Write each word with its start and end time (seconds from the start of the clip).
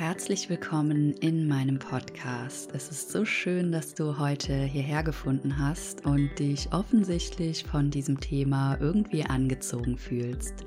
herzlich 0.00 0.48
willkommen 0.48 1.12
in 1.20 1.46
meinem 1.46 1.78
Podcast. 1.78 2.70
Es 2.74 2.90
ist 2.90 3.10
so 3.10 3.26
schön, 3.26 3.70
dass 3.70 3.92
du 3.92 4.18
heute 4.18 4.54
hierher 4.54 5.02
gefunden 5.02 5.58
hast 5.58 6.06
und 6.06 6.30
dich 6.38 6.72
offensichtlich 6.72 7.64
von 7.64 7.90
diesem 7.90 8.18
Thema 8.18 8.78
irgendwie 8.80 9.26
angezogen 9.26 9.98
fühlst. 9.98 10.64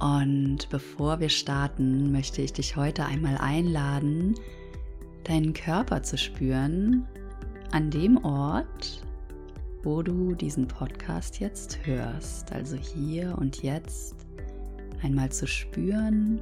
Und 0.00 0.68
bevor 0.68 1.18
wir 1.18 1.30
starten, 1.30 2.12
möchte 2.12 2.42
ich 2.42 2.52
dich 2.52 2.76
heute 2.76 3.06
einmal 3.06 3.38
einladen, 3.38 4.34
deinen 5.24 5.54
Körper 5.54 6.02
zu 6.02 6.18
spüren 6.18 7.08
an 7.70 7.90
dem 7.90 8.22
Ort, 8.22 9.02
wo 9.82 10.02
du 10.02 10.34
diesen 10.34 10.68
Podcast 10.68 11.40
jetzt 11.40 11.86
hörst. 11.86 12.52
Also 12.52 12.76
hier 12.76 13.34
und 13.38 13.62
jetzt 13.62 14.26
einmal 15.02 15.32
zu 15.32 15.46
spüren, 15.46 16.38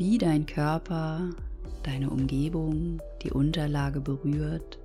wie 0.00 0.16
dein 0.16 0.46
Körper 0.46 1.28
deine 1.82 2.08
Umgebung, 2.08 3.02
die 3.22 3.30
Unterlage 3.30 4.00
berührt. 4.00 4.78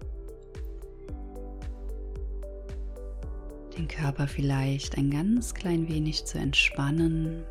Den 3.78 3.88
Körper 3.88 4.28
vielleicht 4.28 4.98
ein 4.98 5.10
ganz 5.10 5.54
klein 5.54 5.88
wenig 5.88 6.26
zu 6.26 6.38
entspannen, 6.38 7.46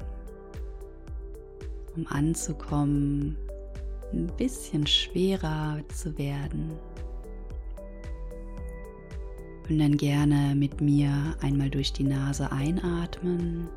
um 1.96 2.06
anzukommen, 2.06 3.38
ein 4.12 4.26
bisschen 4.37 4.87
schwerer 4.87 5.78
zu 5.88 6.18
werden. 6.18 6.70
Und 9.70 9.78
dann 9.78 9.96
gerne 9.96 10.54
mit 10.54 10.82
mir 10.82 11.34
einmal 11.40 11.70
durch 11.70 11.95
die 11.95 12.04
Nase 12.04 12.52
einatmen 12.52 13.68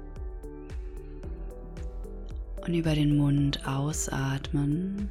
und 2.67 2.73
über 2.73 2.95
den 2.95 3.15
Mund 3.15 3.65
ausatmen, 3.65 5.09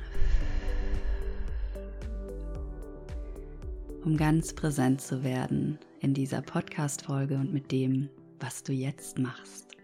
um 4.05 4.17
ganz 4.17 4.53
präsent 4.53 5.01
zu 5.01 5.25
werden 5.25 5.79
in 6.01 6.13
dieser 6.13 6.43
Podcast-Folge 6.43 7.37
und 7.37 7.55
mit 7.55 7.73
dem, 7.73 8.11
was 8.41 8.63
du 8.63 8.73
jetzt 8.73 9.19
machst. 9.19 9.75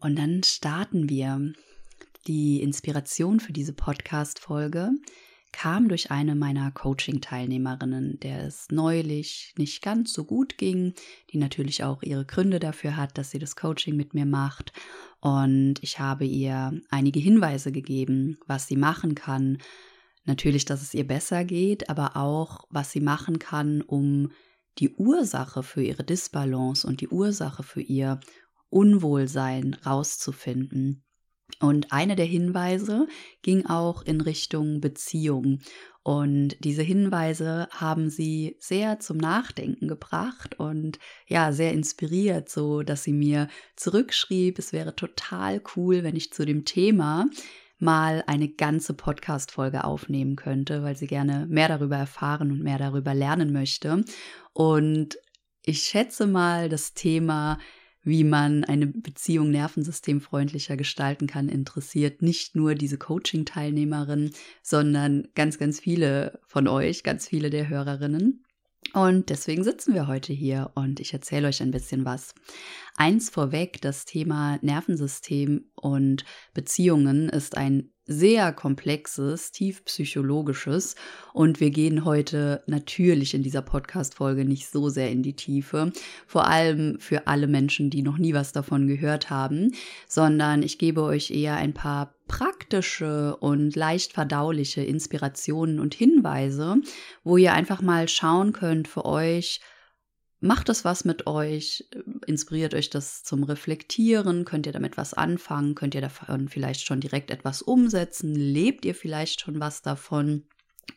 Und 0.00 0.16
dann 0.16 0.44
starten 0.44 1.08
wir 1.08 1.52
die 2.28 2.62
Inspiration 2.62 3.40
für 3.40 3.52
diese 3.52 3.72
Podcast-Folge 3.72 4.90
kam 5.52 5.88
durch 5.88 6.10
eine 6.10 6.34
meiner 6.34 6.70
Coaching-Teilnehmerinnen, 6.70 8.20
der 8.20 8.44
es 8.44 8.66
neulich 8.70 9.54
nicht 9.56 9.82
ganz 9.82 10.12
so 10.12 10.24
gut 10.24 10.58
ging, 10.58 10.94
die 11.30 11.38
natürlich 11.38 11.82
auch 11.82 12.02
ihre 12.02 12.26
Gründe 12.26 12.58
dafür 12.58 12.96
hat, 12.96 13.16
dass 13.16 13.30
sie 13.30 13.38
das 13.38 13.56
Coaching 13.56 13.96
mit 13.96 14.12
mir 14.12 14.26
macht. 14.26 14.72
Und 15.20 15.76
ich 15.80 15.98
habe 15.98 16.24
ihr 16.24 16.78
einige 16.90 17.20
Hinweise 17.20 17.72
gegeben, 17.72 18.38
was 18.46 18.66
sie 18.66 18.76
machen 18.76 19.14
kann. 19.14 19.58
Natürlich, 20.24 20.64
dass 20.64 20.82
es 20.82 20.92
ihr 20.92 21.06
besser 21.06 21.44
geht, 21.44 21.88
aber 21.88 22.16
auch, 22.16 22.66
was 22.70 22.92
sie 22.92 23.00
machen 23.00 23.38
kann, 23.38 23.80
um 23.80 24.30
die 24.78 24.94
Ursache 24.94 25.62
für 25.62 25.82
ihre 25.82 26.04
Disbalance 26.04 26.86
und 26.86 27.00
die 27.00 27.08
Ursache 27.08 27.62
für 27.62 27.80
ihr 27.80 28.20
Unwohlsein 28.68 29.74
rauszufinden. 29.86 31.05
Und 31.60 31.92
einer 31.92 32.16
der 32.16 32.26
Hinweise 32.26 33.06
ging 33.42 33.66
auch 33.66 34.02
in 34.02 34.20
Richtung 34.20 34.80
Beziehung. 34.80 35.60
Und 36.02 36.56
diese 36.60 36.82
Hinweise 36.82 37.66
haben 37.72 38.10
sie 38.10 38.56
sehr 38.60 39.00
zum 39.00 39.16
Nachdenken 39.16 39.88
gebracht 39.88 40.60
und 40.60 40.98
ja, 41.26 41.52
sehr 41.52 41.72
inspiriert, 41.72 42.48
so 42.48 42.82
dass 42.82 43.02
sie 43.02 43.12
mir 43.12 43.48
zurückschrieb, 43.74 44.58
es 44.58 44.72
wäre 44.72 44.94
total 44.94 45.60
cool, 45.74 46.04
wenn 46.04 46.14
ich 46.14 46.32
zu 46.32 46.44
dem 46.44 46.64
Thema 46.64 47.26
mal 47.78 48.22
eine 48.26 48.48
ganze 48.48 48.94
Podcast-Folge 48.94 49.84
aufnehmen 49.84 50.36
könnte, 50.36 50.82
weil 50.82 50.96
sie 50.96 51.06
gerne 51.06 51.46
mehr 51.48 51.68
darüber 51.68 51.96
erfahren 51.96 52.52
und 52.52 52.62
mehr 52.62 52.78
darüber 52.78 53.12
lernen 53.12 53.52
möchte. 53.52 54.04
Und 54.52 55.18
ich 55.62 55.82
schätze 55.82 56.26
mal, 56.26 56.68
das 56.68 56.94
Thema 56.94 57.58
wie 58.06 58.22
man 58.22 58.62
eine 58.64 58.86
Beziehung 58.86 59.50
nervensystemfreundlicher 59.50 60.76
gestalten 60.76 61.26
kann, 61.26 61.48
interessiert 61.48 62.22
nicht 62.22 62.54
nur 62.54 62.76
diese 62.76 62.98
Coaching-Teilnehmerin, 62.98 64.30
sondern 64.62 65.26
ganz, 65.34 65.58
ganz 65.58 65.80
viele 65.80 66.38
von 66.46 66.68
euch, 66.68 67.02
ganz 67.02 67.26
viele 67.26 67.50
der 67.50 67.68
Hörerinnen. 67.68 68.44
Und 68.92 69.28
deswegen 69.28 69.64
sitzen 69.64 69.92
wir 69.92 70.06
heute 70.06 70.32
hier 70.32 70.70
und 70.76 71.00
ich 71.00 71.12
erzähle 71.12 71.48
euch 71.48 71.60
ein 71.60 71.72
bisschen 71.72 72.04
was. 72.04 72.34
Eins 72.94 73.28
vorweg, 73.28 73.80
das 73.80 74.04
Thema 74.04 74.58
Nervensystem 74.62 75.64
und 75.74 76.24
Beziehungen 76.54 77.28
ist 77.28 77.56
ein 77.56 77.90
sehr 78.06 78.52
komplexes, 78.52 79.50
tief 79.50 79.84
psychologisches 79.84 80.94
und 81.32 81.60
wir 81.60 81.70
gehen 81.70 82.04
heute 82.04 82.62
natürlich 82.66 83.34
in 83.34 83.42
dieser 83.42 83.62
Podcast-Folge 83.62 84.44
nicht 84.44 84.68
so 84.68 84.88
sehr 84.88 85.10
in 85.10 85.22
die 85.22 85.34
Tiefe, 85.34 85.92
vor 86.26 86.46
allem 86.46 86.98
für 87.00 87.26
alle 87.26 87.48
Menschen, 87.48 87.90
die 87.90 88.02
noch 88.02 88.18
nie 88.18 88.32
was 88.32 88.52
davon 88.52 88.86
gehört 88.86 89.30
haben, 89.30 89.72
sondern 90.06 90.62
ich 90.62 90.78
gebe 90.78 91.02
euch 91.02 91.30
eher 91.30 91.56
ein 91.56 91.74
paar 91.74 92.14
praktische 92.28 93.36
und 93.36 93.74
leicht 93.76 94.12
verdauliche 94.12 94.82
Inspirationen 94.82 95.80
und 95.80 95.94
Hinweise, 95.94 96.76
wo 97.24 97.36
ihr 97.36 97.52
einfach 97.52 97.82
mal 97.82 98.08
schauen 98.08 98.52
könnt 98.52 98.88
für 98.88 99.04
euch, 99.04 99.60
Macht 100.40 100.68
das 100.68 100.84
was 100.84 101.04
mit 101.04 101.26
euch? 101.26 101.88
Inspiriert 102.26 102.74
euch 102.74 102.90
das 102.90 103.22
zum 103.22 103.42
Reflektieren? 103.42 104.44
Könnt 104.44 104.66
ihr 104.66 104.72
damit 104.72 104.96
was 104.96 105.14
anfangen? 105.14 105.74
Könnt 105.74 105.94
ihr 105.94 106.02
davon 106.02 106.48
vielleicht 106.48 106.86
schon 106.86 107.00
direkt 107.00 107.30
etwas 107.30 107.62
umsetzen? 107.62 108.34
Lebt 108.34 108.84
ihr 108.84 108.94
vielleicht 108.94 109.40
schon 109.40 109.60
was 109.60 109.82
davon? 109.82 110.44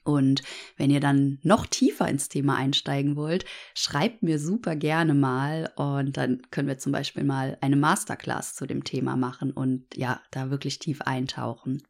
Und 0.03 0.43
wenn 0.77 0.89
ihr 0.89 0.99
dann 0.99 1.39
noch 1.43 1.65
tiefer 1.65 2.07
ins 2.07 2.29
Thema 2.29 2.55
einsteigen 2.55 3.15
wollt, 3.15 3.45
schreibt 3.73 4.23
mir 4.23 4.39
super 4.39 4.75
gerne 4.75 5.13
mal 5.13 5.71
und 5.75 6.17
dann 6.17 6.41
können 6.51 6.67
wir 6.67 6.77
zum 6.77 6.91
Beispiel 6.91 7.23
mal 7.23 7.57
eine 7.61 7.75
Masterclass 7.75 8.55
zu 8.55 8.65
dem 8.65 8.83
Thema 8.83 9.15
machen 9.15 9.51
und 9.51 9.95
ja, 9.95 10.21
da 10.31 10.51
wirklich 10.51 10.79
tief 10.79 11.01
eintauchen. 11.01 11.83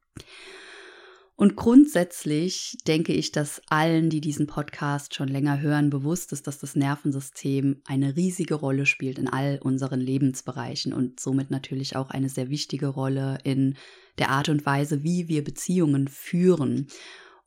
Und 1.39 1.55
grundsätzlich 1.55 2.77
denke 2.85 3.13
ich, 3.13 3.31
dass 3.31 3.61
allen, 3.69 4.09
die 4.09 4.19
diesen 4.19 4.45
Podcast 4.45 5.15
schon 5.15 5.29
länger 5.29 5.61
hören, 5.61 5.89
bewusst 5.89 6.33
ist, 6.33 6.47
dass 6.47 6.59
das 6.59 6.75
Nervensystem 6.75 7.81
eine 7.85 8.17
riesige 8.17 8.55
Rolle 8.55 8.85
spielt 8.85 9.17
in 9.17 9.29
all 9.29 9.57
unseren 9.63 10.01
Lebensbereichen 10.01 10.91
und 10.91 11.21
somit 11.21 11.49
natürlich 11.49 11.95
auch 11.95 12.09
eine 12.09 12.27
sehr 12.27 12.49
wichtige 12.49 12.87
Rolle 12.87 13.37
in 13.45 13.77
der 14.17 14.31
Art 14.31 14.49
und 14.49 14.65
Weise, 14.65 15.05
wie 15.05 15.29
wir 15.29 15.41
Beziehungen 15.45 16.09
führen. 16.09 16.87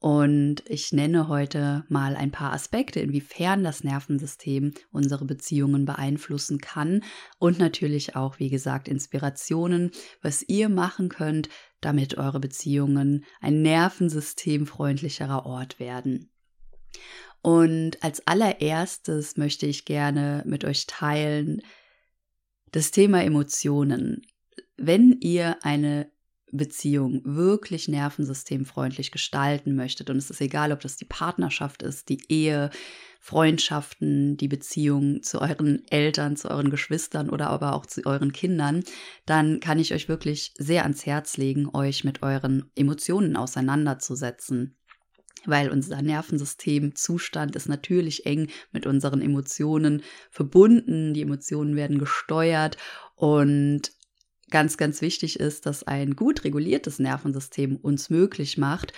Und 0.02 0.64
ich 0.66 0.92
nenne 0.92 1.28
heute 1.28 1.84
mal 1.88 2.16
ein 2.16 2.32
paar 2.32 2.52
Aspekte, 2.52 2.98
inwiefern 2.98 3.62
das 3.62 3.84
Nervensystem 3.84 4.74
unsere 4.90 5.24
Beziehungen 5.24 5.84
beeinflussen 5.84 6.58
kann 6.58 7.04
und 7.38 7.60
natürlich 7.60 8.16
auch, 8.16 8.40
wie 8.40 8.50
gesagt, 8.50 8.88
Inspirationen, 8.88 9.92
was 10.20 10.42
ihr 10.48 10.68
machen 10.68 11.08
könnt, 11.08 11.50
damit 11.80 12.18
eure 12.18 12.40
Beziehungen 12.40 13.24
ein 13.40 13.62
nervensystemfreundlicherer 13.62 15.46
Ort 15.46 15.78
werden. 15.78 16.32
Und 17.40 18.02
als 18.02 18.26
allererstes 18.26 19.36
möchte 19.36 19.66
ich 19.66 19.84
gerne 19.84 20.42
mit 20.44 20.64
euch 20.64 20.88
teilen 20.88 21.62
das 22.72 22.90
Thema 22.90 23.22
Emotionen. 23.22 24.22
Wenn 24.76 25.12
ihr 25.20 25.58
eine 25.62 26.11
Beziehung 26.52 27.22
wirklich 27.24 27.88
nervensystemfreundlich 27.88 29.10
gestalten 29.10 29.74
möchtet, 29.74 30.10
und 30.10 30.18
es 30.18 30.30
ist 30.30 30.40
egal, 30.40 30.70
ob 30.70 30.80
das 30.80 30.96
die 30.96 31.06
Partnerschaft 31.06 31.82
ist, 31.82 32.08
die 32.08 32.22
Ehe, 32.28 32.70
Freundschaften, 33.18 34.36
die 34.36 34.48
Beziehung 34.48 35.22
zu 35.22 35.40
euren 35.40 35.82
Eltern, 35.88 36.36
zu 36.36 36.50
euren 36.50 36.70
Geschwistern 36.70 37.30
oder 37.30 37.50
aber 37.50 37.74
auch 37.74 37.86
zu 37.86 38.04
euren 38.04 38.32
Kindern, 38.32 38.84
dann 39.26 39.60
kann 39.60 39.78
ich 39.78 39.94
euch 39.94 40.08
wirklich 40.08 40.52
sehr 40.58 40.82
ans 40.82 41.06
Herz 41.06 41.36
legen, 41.36 41.70
euch 41.72 42.04
mit 42.04 42.22
euren 42.22 42.70
Emotionen 42.74 43.36
auseinanderzusetzen 43.36 44.76
weil 45.44 45.70
unser 45.70 46.02
Nervensystemzustand 46.02 47.56
ist 47.56 47.68
natürlich 47.68 48.26
eng 48.26 48.48
mit 48.70 48.86
unseren 48.86 49.20
Emotionen 49.20 50.02
verbunden. 50.30 51.14
Die 51.14 51.22
Emotionen 51.22 51.74
werden 51.74 51.98
gesteuert 51.98 52.76
und 53.16 53.92
ganz, 54.52 54.76
ganz 54.76 55.00
wichtig 55.00 55.40
ist, 55.40 55.66
dass 55.66 55.82
ein 55.82 56.14
gut 56.14 56.44
reguliertes 56.44 57.00
Nervensystem 57.00 57.74
uns 57.76 58.10
möglich 58.10 58.56
macht, 58.58 58.92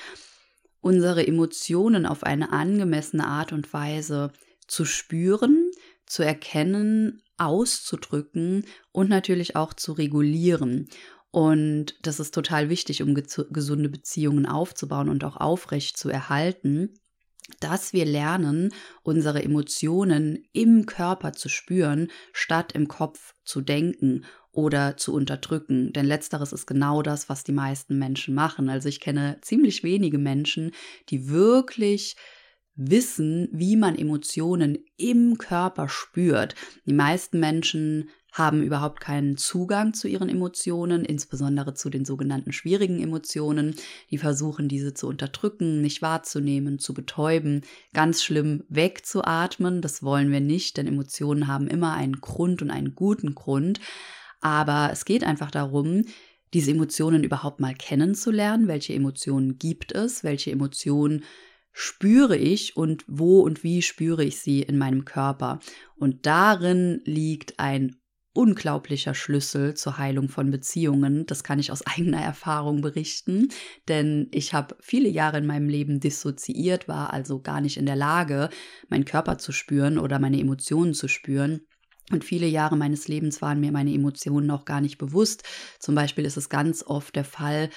unsere 0.82 1.26
Emotionen 1.26 2.04
auf 2.04 2.24
eine 2.24 2.52
angemessene 2.52 3.26
Art 3.26 3.52
und 3.52 3.72
Weise 3.72 4.32
zu 4.66 4.84
spüren, 4.84 5.70
zu 6.04 6.22
erkennen, 6.22 7.22
auszudrücken 7.38 8.66
und 8.92 9.08
natürlich 9.08 9.56
auch 9.56 9.72
zu 9.72 9.92
regulieren. 9.92 10.88
Und 11.30 11.96
das 12.02 12.20
ist 12.20 12.34
total 12.34 12.68
wichtig, 12.68 13.02
um 13.02 13.14
gesunde 13.14 13.88
Beziehungen 13.88 14.46
aufzubauen 14.46 15.08
und 15.08 15.24
auch 15.24 15.36
aufrecht 15.38 15.96
zu 15.96 16.10
erhalten. 16.10 16.94
dass 17.60 17.92
wir 17.92 18.06
lernen, 18.06 18.72
unsere 19.02 19.42
Emotionen 19.42 20.44
im 20.54 20.86
Körper 20.86 21.34
zu 21.34 21.50
spüren, 21.50 22.10
statt 22.32 22.72
im 22.72 22.88
Kopf 22.88 23.34
zu 23.44 23.60
denken 23.60 24.24
oder 24.54 24.96
zu 24.96 25.12
unterdrücken. 25.12 25.92
Denn 25.92 26.06
letzteres 26.06 26.52
ist 26.52 26.66
genau 26.66 27.02
das, 27.02 27.28
was 27.28 27.44
die 27.44 27.52
meisten 27.52 27.98
Menschen 27.98 28.34
machen. 28.34 28.68
Also 28.68 28.88
ich 28.88 29.00
kenne 29.00 29.38
ziemlich 29.42 29.82
wenige 29.82 30.18
Menschen, 30.18 30.72
die 31.08 31.28
wirklich 31.28 32.16
wissen, 32.76 33.48
wie 33.52 33.76
man 33.76 33.96
Emotionen 33.96 34.78
im 34.96 35.38
Körper 35.38 35.88
spürt. 35.88 36.54
Die 36.86 36.92
meisten 36.92 37.38
Menschen 37.38 38.08
haben 38.34 38.64
überhaupt 38.64 38.98
keinen 38.98 39.36
Zugang 39.36 39.94
zu 39.94 40.08
ihren 40.08 40.28
Emotionen, 40.28 41.04
insbesondere 41.04 41.74
zu 41.74 41.88
den 41.88 42.04
sogenannten 42.04 42.52
schwierigen 42.52 43.00
Emotionen. 43.00 43.76
Die 44.10 44.18
versuchen, 44.18 44.66
diese 44.66 44.92
zu 44.92 45.06
unterdrücken, 45.06 45.80
nicht 45.80 46.02
wahrzunehmen, 46.02 46.80
zu 46.80 46.94
betäuben, 46.94 47.60
ganz 47.92 48.24
schlimm 48.24 48.64
wegzuatmen. 48.68 49.82
Das 49.82 50.02
wollen 50.02 50.32
wir 50.32 50.40
nicht, 50.40 50.76
denn 50.76 50.88
Emotionen 50.88 51.46
haben 51.46 51.68
immer 51.68 51.92
einen 51.92 52.20
Grund 52.20 52.60
und 52.60 52.72
einen 52.72 52.96
guten 52.96 53.36
Grund. 53.36 53.78
Aber 54.44 54.90
es 54.92 55.06
geht 55.06 55.24
einfach 55.24 55.50
darum, 55.50 56.04
diese 56.52 56.70
Emotionen 56.70 57.24
überhaupt 57.24 57.60
mal 57.60 57.74
kennenzulernen. 57.74 58.68
Welche 58.68 58.92
Emotionen 58.92 59.58
gibt 59.58 59.92
es? 59.92 60.22
Welche 60.22 60.50
Emotionen 60.50 61.24
spüre 61.72 62.36
ich 62.36 62.76
und 62.76 63.04
wo 63.08 63.40
und 63.40 63.64
wie 63.64 63.80
spüre 63.80 64.22
ich 64.22 64.38
sie 64.38 64.60
in 64.60 64.76
meinem 64.76 65.06
Körper? 65.06 65.60
Und 65.96 66.26
darin 66.26 67.00
liegt 67.06 67.58
ein 67.58 67.96
unglaublicher 68.34 69.14
Schlüssel 69.14 69.72
zur 69.74 69.96
Heilung 69.96 70.28
von 70.28 70.50
Beziehungen. 70.50 71.24
Das 71.24 71.42
kann 71.42 71.58
ich 71.58 71.72
aus 71.72 71.80
eigener 71.86 72.20
Erfahrung 72.20 72.82
berichten, 72.82 73.48
denn 73.88 74.28
ich 74.30 74.52
habe 74.52 74.76
viele 74.78 75.08
Jahre 75.08 75.38
in 75.38 75.46
meinem 75.46 75.70
Leben 75.70 76.00
dissoziiert, 76.00 76.86
war 76.86 77.14
also 77.14 77.40
gar 77.40 77.62
nicht 77.62 77.78
in 77.78 77.86
der 77.86 77.96
Lage, 77.96 78.50
meinen 78.90 79.06
Körper 79.06 79.38
zu 79.38 79.52
spüren 79.52 79.98
oder 79.98 80.18
meine 80.18 80.38
Emotionen 80.38 80.92
zu 80.92 81.08
spüren. 81.08 81.62
Und 82.10 82.24
viele 82.24 82.46
Jahre 82.46 82.76
meines 82.76 83.08
Lebens 83.08 83.40
waren 83.40 83.60
mir 83.60 83.72
meine 83.72 83.92
Emotionen 83.92 84.50
auch 84.50 84.64
gar 84.64 84.80
nicht 84.80 84.98
bewusst. 84.98 85.42
Zum 85.78 85.94
Beispiel 85.94 86.24
ist 86.24 86.36
es 86.36 86.48
ganz 86.48 86.82
oft 86.86 87.16
der 87.16 87.24
Fall, 87.24 87.70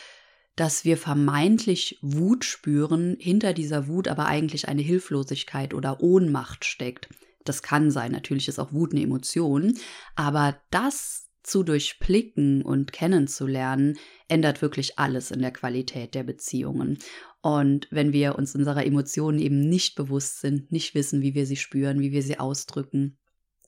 dass 0.58 0.84
wir 0.84 0.98
vermeintlich 0.98 2.00
Wut 2.02 2.44
spüren, 2.44 3.16
hinter 3.20 3.54
dieser 3.54 3.88
Wut 3.88 4.08
aber 4.08 4.26
eigentlich 4.26 4.68
eine 4.68 4.82
Hilflosigkeit 4.82 5.74
oder 5.74 6.02
Ohnmacht 6.02 6.66
steckt. 6.66 7.10
Das 7.46 7.62
kann 7.62 7.92
sein, 7.92 8.12
natürlich 8.12 8.50
ist 8.50 8.60
auch 8.60 8.74
Wut 8.74 8.92
eine 8.92 9.04
Emotion, 9.04 9.78
aber 10.16 10.60
das 10.72 11.28
zu 11.44 11.64
durchblicken 11.64 12.62
und 12.62 12.92
kennenzulernen, 12.92 13.98
ändert 14.28 14.62
wirklich 14.62 15.00
alles 15.00 15.32
in 15.32 15.42
der 15.42 15.52
Qualität 15.52 16.14
der 16.14 16.24
Beziehungen. 16.24 16.98
Und 17.42 17.88
wenn 17.90 18.12
wir 18.12 18.36
uns 18.36 18.54
unserer 18.54 18.86
Emotionen 18.86 19.40
eben 19.40 19.62
nicht 19.62 19.96
bewusst 19.96 20.42
sind, 20.42 20.72
nicht 20.74 20.94
wissen, 20.94 21.22
wie 21.22 21.36
wir 21.36 21.46
sie 21.46 21.56
spüren, 21.56 22.02
wie 22.02 22.12
wir 22.12 22.22
sie 22.22 22.38
ausdrücken, 22.38 23.18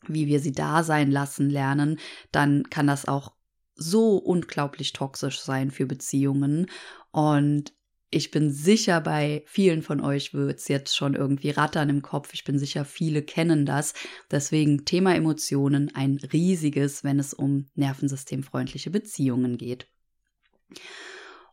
wie 0.07 0.27
wir 0.27 0.39
sie 0.39 0.51
da 0.51 0.83
sein 0.83 1.11
lassen 1.11 1.49
lernen, 1.49 1.99
dann 2.31 2.69
kann 2.69 2.87
das 2.87 3.07
auch 3.07 3.33
so 3.75 4.17
unglaublich 4.17 4.93
toxisch 4.93 5.39
sein 5.39 5.71
für 5.71 5.85
Beziehungen. 5.85 6.67
Und 7.11 7.73
ich 8.11 8.31
bin 8.31 8.51
sicher, 8.51 9.01
bei 9.01 9.43
vielen 9.45 9.83
von 9.83 10.01
euch 10.01 10.33
wird 10.33 10.59
es 10.59 10.67
jetzt 10.67 10.95
schon 10.95 11.13
irgendwie 11.13 11.51
rattern 11.51 11.89
im 11.89 12.01
Kopf. 12.01 12.33
Ich 12.33 12.43
bin 12.43 12.57
sicher, 12.57 12.83
viele 12.83 13.21
kennen 13.21 13.65
das. 13.65 13.93
Deswegen 14.31 14.85
Thema 14.85 15.15
Emotionen 15.15 15.93
ein 15.93 16.19
riesiges, 16.33 17.03
wenn 17.03 17.19
es 17.19 17.33
um 17.33 17.67
nervensystemfreundliche 17.75 18.89
Beziehungen 18.89 19.57
geht. 19.57 19.87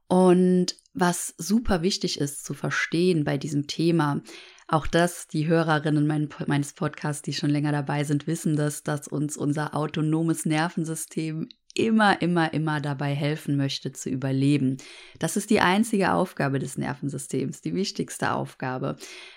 Und 0.08 0.76
was 0.94 1.34
super 1.36 1.82
wichtig 1.82 2.20
ist 2.20 2.44
zu 2.44 2.54
verstehen 2.54 3.24
bei 3.24 3.36
diesem 3.36 3.66
Thema, 3.66 4.22
auch 4.68 4.86
das, 4.86 5.28
die 5.28 5.46
Hörerinnen 5.46 6.06
mein, 6.06 6.28
meines 6.46 6.72
Podcasts, 6.72 7.22
die 7.22 7.32
schon 7.32 7.50
länger 7.50 7.72
dabei 7.72 8.02
sind, 8.04 8.26
wissen 8.26 8.56
das, 8.56 8.82
dass 8.82 9.06
uns 9.06 9.36
unser 9.36 9.74
autonomes 9.74 10.44
Nervensystem 10.44 11.48
immer, 11.76 12.20
immer, 12.22 12.52
immer 12.52 12.80
dabei 12.80 13.14
helfen 13.14 13.56
möchte 13.56 13.92
zu 13.92 14.08
überleben. 14.08 14.78
Das 15.18 15.36
ist 15.36 15.50
die 15.50 15.60
einzige 15.60 16.12
Aufgabe 16.12 16.58
des 16.58 16.78
Nervensystems, 16.78 17.60
die 17.60 17.74
wichtigste 17.74 18.32
Aufgabe. 18.32 18.96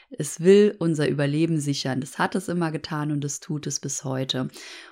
Es 0.09 0.39
will 0.39 0.75
unser 0.79 1.07
Überleben 1.07 1.59
sichern. 1.59 1.99
Das 2.01 2.17
hat 2.17 2.35
es 2.35 2.47
immer 2.47 2.71
getan 2.71 3.11
und 3.11 3.23
es 3.25 3.39
tut 3.39 3.67
es 3.67 3.79
bis 3.79 4.03
heute. 4.03 4.47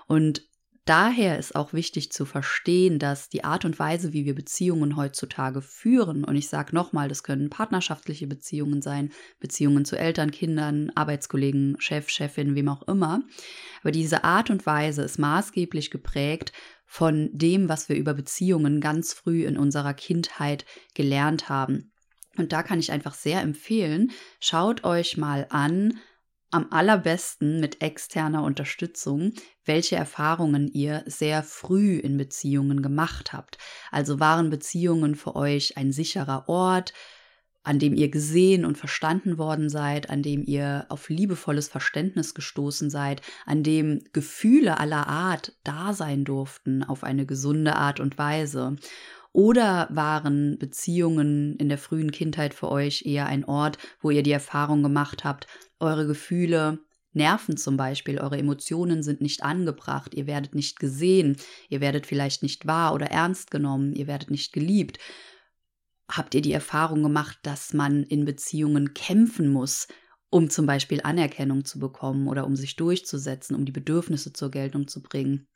Und 0.08 0.44
Daher 0.88 1.38
ist 1.38 1.54
auch 1.54 1.74
wichtig 1.74 2.14
zu 2.14 2.24
verstehen, 2.24 2.98
dass 2.98 3.28
die 3.28 3.44
Art 3.44 3.66
und 3.66 3.78
Weise, 3.78 4.14
wie 4.14 4.24
wir 4.24 4.34
Beziehungen 4.34 4.96
heutzutage 4.96 5.62
führen, 5.62 6.24
und 6.24 6.38
ich 6.38 6.48
sage 6.48 6.74
nochmal, 6.74 7.10
das 7.10 7.24
können 7.24 7.50
partnerschaftliche 7.50 8.26
Beziehungen 8.26 8.82
sein, 8.82 9.12
Beziehungen 9.42 9.84
zu 9.84 9.98
Eltern, 9.98 10.32
Kindern, 10.32 10.90
Arbeitskollegen, 10.96 11.76
Chef, 11.80 12.08
Chefin, 12.08 12.56
wem 12.56 12.70
auch 12.70 12.84
immer, 12.84 13.22
aber 13.82 13.92
diese 13.92 14.24
Art 14.24 14.50
und 14.50 14.66
Weise 14.66 15.02
ist 15.02 15.20
maßgeblich 15.20 15.92
geprägt 15.92 16.54
von 16.86 17.32
dem, 17.34 17.68
was 17.68 17.90
wir 17.90 17.98
über 17.98 18.14
Beziehungen 18.14 18.80
ganz 18.80 19.12
früh 19.12 19.46
in 19.46 19.58
unserer 19.58 19.94
Kindheit 19.94 20.66
gelernt 20.94 21.50
haben. 21.50 21.92
Und 22.38 22.54
da 22.54 22.64
kann 22.64 22.80
ich 22.80 22.94
einfach 22.94 23.14
sehr 23.14 23.42
empfehlen, 23.42 24.12
schaut 24.40 24.86
euch 24.86 25.18
mal 25.18 25.48
an, 25.50 26.00
am 26.52 26.68
allerbesten 26.72 27.60
mit 27.60 27.82
externer 27.82 28.44
Unterstützung, 28.44 29.34
welche 29.66 29.96
Erfahrungen 29.96 30.68
ihr 30.68 31.04
sehr 31.06 31.44
früh 31.44 31.98
in 31.98 32.18
Beziehungen 32.18 32.82
gemacht 32.82 33.34
habt. 33.34 33.58
Also 33.92 34.20
waren 34.20 34.50
Beziehungen 34.50 35.16
für 35.16 35.36
euch 35.36 35.78
ein 35.78 35.92
sicherer 35.92 36.48
Ort, 36.48 36.94
an 37.64 37.80
dem 37.80 37.96
ihr 37.96 38.10
gesehen 38.10 38.64
und 38.64 38.78
verstanden 38.78 39.38
worden 39.38 39.70
seid, 39.70 40.10
an 40.10 40.24
dem 40.24 40.42
ihr 40.46 40.86
auf 40.88 41.10
liebevolles 41.10 41.68
Verständnis 41.68 42.34
gestoßen 42.34 42.90
seid, 42.90 43.22
an 43.46 43.62
dem 43.62 44.04
Gefühle 44.14 44.80
aller 44.80 45.08
Art 45.08 45.52
da 45.66 45.94
sein 45.94 46.24
durften 46.24 46.82
auf 46.84 47.04
eine 47.04 47.26
gesunde 47.26 47.76
Art 47.76 48.00
und 48.00 48.18
Weise. 48.18 48.78
Oder 49.34 49.88
waren 49.92 50.58
Beziehungen 50.58 51.58
in 51.58 51.68
der 51.68 51.78
frühen 51.78 52.12
Kindheit 52.12 52.54
für 52.54 52.72
euch 52.72 53.06
eher 53.06 53.26
ein 53.28 53.44
Ort, 53.44 53.78
wo 54.02 54.12
ihr 54.12 54.24
die 54.24 54.32
Erfahrung 54.32 54.82
gemacht 54.82 55.26
habt, 55.26 55.46
eure 55.80 56.08
Gefühle 56.08 56.80
nerven 57.14 57.58
zum 57.58 57.78
Beispiel, 57.78 58.20
eure 58.20 58.38
Emotionen 58.38 59.04
sind 59.04 59.22
nicht 59.22 59.44
angebracht, 59.44 60.14
ihr 60.14 60.28
werdet 60.28 60.56
nicht 60.56 60.80
gesehen, 60.80 61.36
ihr 61.70 61.82
werdet 61.82 62.06
vielleicht 62.06 62.44
nicht 62.44 62.66
wahr 62.68 62.94
oder 62.94 63.08
ernst 63.08 63.52
genommen, 63.52 63.94
ihr 63.94 64.08
werdet 64.08 64.32
nicht 64.32 64.54
geliebt. 64.54 65.00
Habt 66.10 66.36
ihr 66.36 66.42
die 66.42 66.54
Erfahrung 66.54 67.04
gemacht, 67.04 67.40
dass 67.42 67.74
man 67.74 68.04
in 68.04 68.24
Beziehungen 68.24 68.94
kämpfen 68.94 69.50
muss, 69.50 69.88
um 70.30 70.50
zum 70.50 70.66
Beispiel 70.66 71.02
Anerkennung 71.04 71.66
zu 71.66 71.80
bekommen 71.80 72.28
oder 72.28 72.46
um 72.46 72.56
sich 72.56 72.76
durchzusetzen, 72.76 73.56
um 73.56 73.66
die 73.66 73.72
Bedürfnisse 73.72 74.32
zur 74.32 74.52
Geltung 74.52 74.88
zu 74.88 75.02
bringen? 75.02 75.48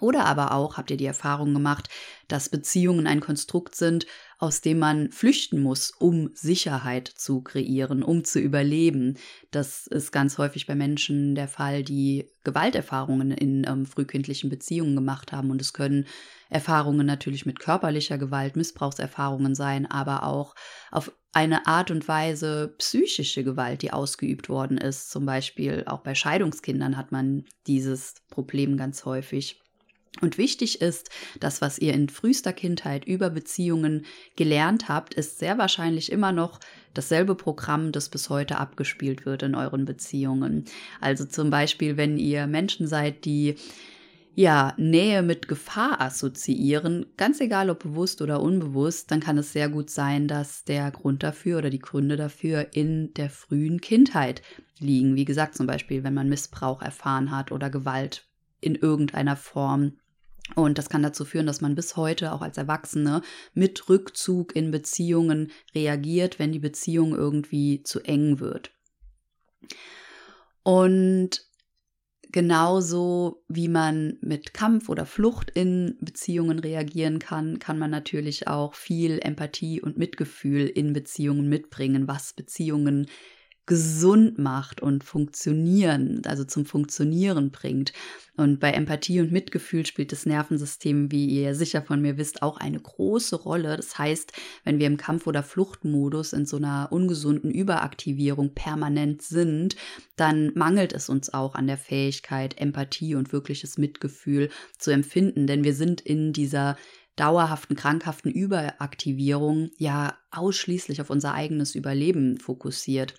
Oder 0.00 0.26
aber 0.26 0.52
auch 0.52 0.76
habt 0.76 0.90
ihr 0.90 0.96
die 0.96 1.06
Erfahrung 1.06 1.54
gemacht, 1.54 1.88
dass 2.28 2.50
Beziehungen 2.50 3.06
ein 3.06 3.20
Konstrukt 3.20 3.74
sind, 3.74 4.06
aus 4.38 4.60
dem 4.60 4.78
man 4.78 5.10
flüchten 5.10 5.60
muss, 5.60 5.90
um 5.90 6.30
Sicherheit 6.32 7.08
zu 7.08 7.42
kreieren, 7.42 8.04
um 8.04 8.22
zu 8.22 8.38
überleben. 8.38 9.18
Das 9.50 9.88
ist 9.88 10.12
ganz 10.12 10.38
häufig 10.38 10.66
bei 10.66 10.76
Menschen 10.76 11.34
der 11.34 11.48
Fall, 11.48 11.82
die 11.82 12.30
Gewalterfahrungen 12.44 13.32
in 13.32 13.66
ähm, 13.68 13.84
frühkindlichen 13.84 14.48
Beziehungen 14.48 14.94
gemacht 14.94 15.32
haben. 15.32 15.50
Und 15.50 15.60
es 15.60 15.72
können 15.72 16.06
Erfahrungen 16.50 17.04
natürlich 17.04 17.46
mit 17.46 17.58
körperlicher 17.58 18.16
Gewalt, 18.16 18.54
Missbrauchserfahrungen 18.54 19.56
sein, 19.56 19.86
aber 19.86 20.22
auch 20.22 20.54
auf 20.92 21.12
eine 21.32 21.66
Art 21.66 21.90
und 21.90 22.06
Weise 22.06 22.74
psychische 22.78 23.42
Gewalt, 23.42 23.82
die 23.82 23.92
ausgeübt 23.92 24.48
worden 24.48 24.78
ist. 24.78 25.10
Zum 25.10 25.26
Beispiel 25.26 25.82
auch 25.86 26.00
bei 26.00 26.14
Scheidungskindern 26.14 26.96
hat 26.96 27.10
man 27.10 27.44
dieses 27.66 28.14
Problem 28.30 28.76
ganz 28.76 29.04
häufig. 29.04 29.60
Und 30.20 30.38
wichtig 30.38 30.80
ist, 30.80 31.10
das, 31.38 31.60
was 31.60 31.78
ihr 31.78 31.94
in 31.94 32.08
frühester 32.08 32.52
Kindheit 32.52 33.04
über 33.04 33.30
Beziehungen 33.30 34.04
gelernt 34.36 34.88
habt, 34.88 35.14
ist 35.14 35.38
sehr 35.38 35.58
wahrscheinlich 35.58 36.10
immer 36.10 36.32
noch 36.32 36.60
dasselbe 36.94 37.34
Programm, 37.34 37.92
das 37.92 38.08
bis 38.08 38.28
heute 38.28 38.58
abgespielt 38.58 39.26
wird 39.26 39.42
in 39.42 39.54
euren 39.54 39.84
Beziehungen. 39.84 40.64
Also 41.00 41.24
zum 41.24 41.50
Beispiel, 41.50 41.96
wenn 41.96 42.18
ihr 42.18 42.46
Menschen 42.46 42.88
seid, 42.88 43.24
die 43.24 43.56
ja, 44.38 44.72
Nähe 44.76 45.22
mit 45.22 45.48
Gefahr 45.48 46.00
assoziieren, 46.00 47.06
ganz 47.16 47.40
egal 47.40 47.70
ob 47.70 47.80
bewusst 47.80 48.22
oder 48.22 48.40
unbewusst, 48.40 49.10
dann 49.10 49.18
kann 49.18 49.36
es 49.36 49.52
sehr 49.52 49.68
gut 49.68 49.90
sein, 49.90 50.28
dass 50.28 50.62
der 50.62 50.92
Grund 50.92 51.24
dafür 51.24 51.58
oder 51.58 51.70
die 51.70 51.80
Gründe 51.80 52.16
dafür 52.16 52.68
in 52.72 53.12
der 53.14 53.30
frühen 53.30 53.80
Kindheit 53.80 54.42
liegen. 54.78 55.16
Wie 55.16 55.24
gesagt, 55.24 55.56
zum 55.56 55.66
Beispiel, 55.66 56.04
wenn 56.04 56.14
man 56.14 56.28
Missbrauch 56.28 56.82
erfahren 56.82 57.32
hat 57.32 57.50
oder 57.50 57.68
Gewalt 57.68 58.27
in 58.60 58.74
irgendeiner 58.74 59.36
Form. 59.36 59.98
Und 60.54 60.78
das 60.78 60.88
kann 60.88 61.02
dazu 61.02 61.24
führen, 61.24 61.46
dass 61.46 61.60
man 61.60 61.74
bis 61.74 61.96
heute 61.96 62.32
auch 62.32 62.40
als 62.40 62.56
Erwachsene 62.56 63.22
mit 63.54 63.88
Rückzug 63.88 64.56
in 64.56 64.70
Beziehungen 64.70 65.50
reagiert, 65.74 66.38
wenn 66.38 66.52
die 66.52 66.58
Beziehung 66.58 67.14
irgendwie 67.14 67.82
zu 67.82 68.00
eng 68.00 68.40
wird. 68.40 68.70
Und 70.62 71.42
genauso 72.30 73.42
wie 73.48 73.68
man 73.68 74.18
mit 74.20 74.54
Kampf 74.54 74.88
oder 74.88 75.06
Flucht 75.06 75.50
in 75.50 75.96
Beziehungen 76.00 76.58
reagieren 76.58 77.18
kann, 77.18 77.58
kann 77.58 77.78
man 77.78 77.90
natürlich 77.90 78.48
auch 78.48 78.74
viel 78.74 79.18
Empathie 79.20 79.80
und 79.80 79.98
Mitgefühl 79.98 80.66
in 80.66 80.92
Beziehungen 80.92 81.48
mitbringen, 81.48 82.08
was 82.08 82.34
Beziehungen 82.34 83.06
gesund 83.68 84.38
macht 84.38 84.80
und 84.80 85.04
funktionieren, 85.04 86.22
also 86.24 86.42
zum 86.42 86.64
Funktionieren 86.64 87.50
bringt. 87.50 87.92
Und 88.34 88.60
bei 88.60 88.70
Empathie 88.70 89.20
und 89.20 89.30
Mitgefühl 89.30 89.84
spielt 89.84 90.10
das 90.10 90.24
Nervensystem, 90.24 91.12
wie 91.12 91.26
ihr 91.26 91.54
sicher 91.54 91.82
von 91.82 92.00
mir 92.00 92.16
wisst, 92.16 92.40
auch 92.40 92.56
eine 92.56 92.80
große 92.80 93.36
Rolle. 93.36 93.76
Das 93.76 93.98
heißt, 93.98 94.32
wenn 94.64 94.78
wir 94.78 94.86
im 94.86 94.96
Kampf- 94.96 95.26
oder 95.26 95.42
Fluchtmodus 95.42 96.32
in 96.32 96.46
so 96.46 96.56
einer 96.56 96.88
ungesunden 96.90 97.50
Überaktivierung 97.50 98.54
permanent 98.54 99.20
sind, 99.20 99.76
dann 100.16 100.50
mangelt 100.54 100.94
es 100.94 101.10
uns 101.10 101.34
auch 101.34 101.54
an 101.54 101.66
der 101.66 101.78
Fähigkeit, 101.78 102.58
Empathie 102.58 103.16
und 103.16 103.32
wirkliches 103.32 103.76
Mitgefühl 103.76 104.48
zu 104.78 104.92
empfinden. 104.92 105.46
Denn 105.46 105.62
wir 105.62 105.74
sind 105.74 106.00
in 106.00 106.32
dieser 106.32 106.78
dauerhaften, 107.16 107.76
krankhaften 107.76 108.32
Überaktivierung 108.32 109.70
ja 109.76 110.16
ausschließlich 110.30 111.02
auf 111.02 111.10
unser 111.10 111.34
eigenes 111.34 111.74
Überleben 111.74 112.38
fokussiert. 112.38 113.14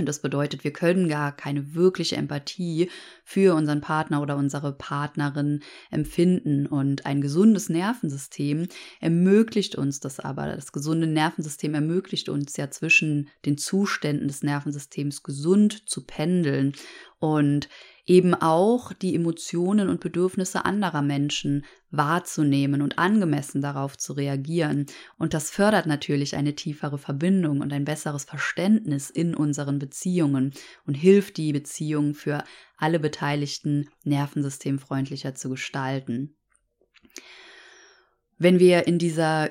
Und 0.00 0.06
das 0.06 0.20
bedeutet, 0.20 0.64
wir 0.64 0.72
können 0.72 1.08
gar 1.08 1.30
keine 1.30 1.74
wirkliche 1.74 2.16
Empathie 2.16 2.90
für 3.22 3.54
unseren 3.54 3.80
Partner 3.80 4.22
oder 4.22 4.36
unsere 4.36 4.72
Partnerin 4.72 5.60
empfinden. 5.90 6.66
Und 6.66 7.06
ein 7.06 7.20
gesundes 7.20 7.68
Nervensystem 7.68 8.66
ermöglicht 9.00 9.76
uns 9.76 10.00
das 10.00 10.18
aber. 10.18 10.46
Das 10.46 10.72
gesunde 10.72 11.06
Nervensystem 11.06 11.74
ermöglicht 11.74 12.28
uns 12.30 12.56
ja 12.56 12.70
zwischen 12.70 13.28
den 13.44 13.58
Zuständen 13.58 14.26
des 14.26 14.42
Nervensystems 14.42 15.22
gesund 15.22 15.88
zu 15.88 16.06
pendeln 16.06 16.72
und 17.18 17.68
eben 18.10 18.34
auch 18.34 18.92
die 18.92 19.14
Emotionen 19.14 19.88
und 19.88 20.00
Bedürfnisse 20.00 20.64
anderer 20.64 21.00
Menschen 21.00 21.64
wahrzunehmen 21.92 22.82
und 22.82 22.98
angemessen 22.98 23.62
darauf 23.62 23.96
zu 23.96 24.14
reagieren. 24.14 24.86
Und 25.16 25.32
das 25.32 25.52
fördert 25.52 25.86
natürlich 25.86 26.34
eine 26.34 26.56
tiefere 26.56 26.98
Verbindung 26.98 27.60
und 27.60 27.72
ein 27.72 27.84
besseres 27.84 28.24
Verständnis 28.24 29.10
in 29.10 29.36
unseren 29.36 29.78
Beziehungen 29.78 30.52
und 30.86 30.94
hilft 30.94 31.36
die 31.36 31.52
Beziehung 31.52 32.14
für 32.14 32.42
alle 32.76 32.98
Beteiligten 32.98 33.88
nervensystemfreundlicher 34.02 35.36
zu 35.36 35.48
gestalten. 35.48 36.34
Wenn 38.38 38.58
wir 38.58 38.88
in 38.88 38.98
dieser 38.98 39.50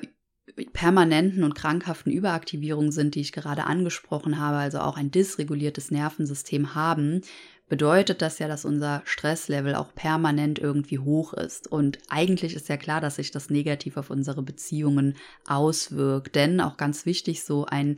permanenten 0.74 1.44
und 1.44 1.54
krankhaften 1.54 2.12
Überaktivierung 2.12 2.92
sind, 2.92 3.14
die 3.14 3.20
ich 3.20 3.32
gerade 3.32 3.64
angesprochen 3.64 4.38
habe, 4.38 4.58
also 4.58 4.80
auch 4.80 4.98
ein 4.98 5.10
dysreguliertes 5.10 5.90
Nervensystem 5.90 6.74
haben, 6.74 7.22
bedeutet 7.70 8.20
das 8.20 8.38
ja, 8.40 8.48
dass 8.48 8.66
unser 8.66 9.00
Stresslevel 9.06 9.74
auch 9.76 9.94
permanent 9.94 10.58
irgendwie 10.58 10.98
hoch 10.98 11.32
ist. 11.32 11.70
Und 11.70 11.98
eigentlich 12.10 12.54
ist 12.54 12.68
ja 12.68 12.76
klar, 12.76 13.00
dass 13.00 13.16
sich 13.16 13.30
das 13.30 13.48
negativ 13.48 13.96
auf 13.96 14.10
unsere 14.10 14.42
Beziehungen 14.42 15.16
auswirkt. 15.46 16.34
Denn 16.34 16.60
auch 16.60 16.76
ganz 16.76 17.06
wichtig, 17.06 17.44
so 17.44 17.64
ein 17.64 17.96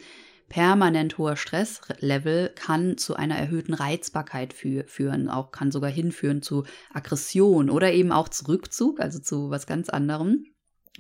permanent 0.49 1.17
hoher 1.17 1.37
Stresslevel 1.37 2.53
kann 2.55 2.99
zu 2.99 3.17
einer 3.17 3.37
erhöhten 3.37 3.73
Reizbarkeit 3.73 4.53
fü 4.53 4.85
führen, 4.87 5.31
auch 5.31 5.51
kann 5.51 5.73
sogar 5.73 5.91
hinführen 5.91 6.43
zu 6.43 6.65
Aggression 6.93 7.71
oder 7.71 7.93
eben 7.93 8.13
auch 8.13 8.29
zu 8.29 8.49
Rückzug, 8.49 9.01
also 9.01 9.19
zu 9.19 9.49
was 9.49 9.67
ganz 9.67 9.89
anderem. 9.89 10.45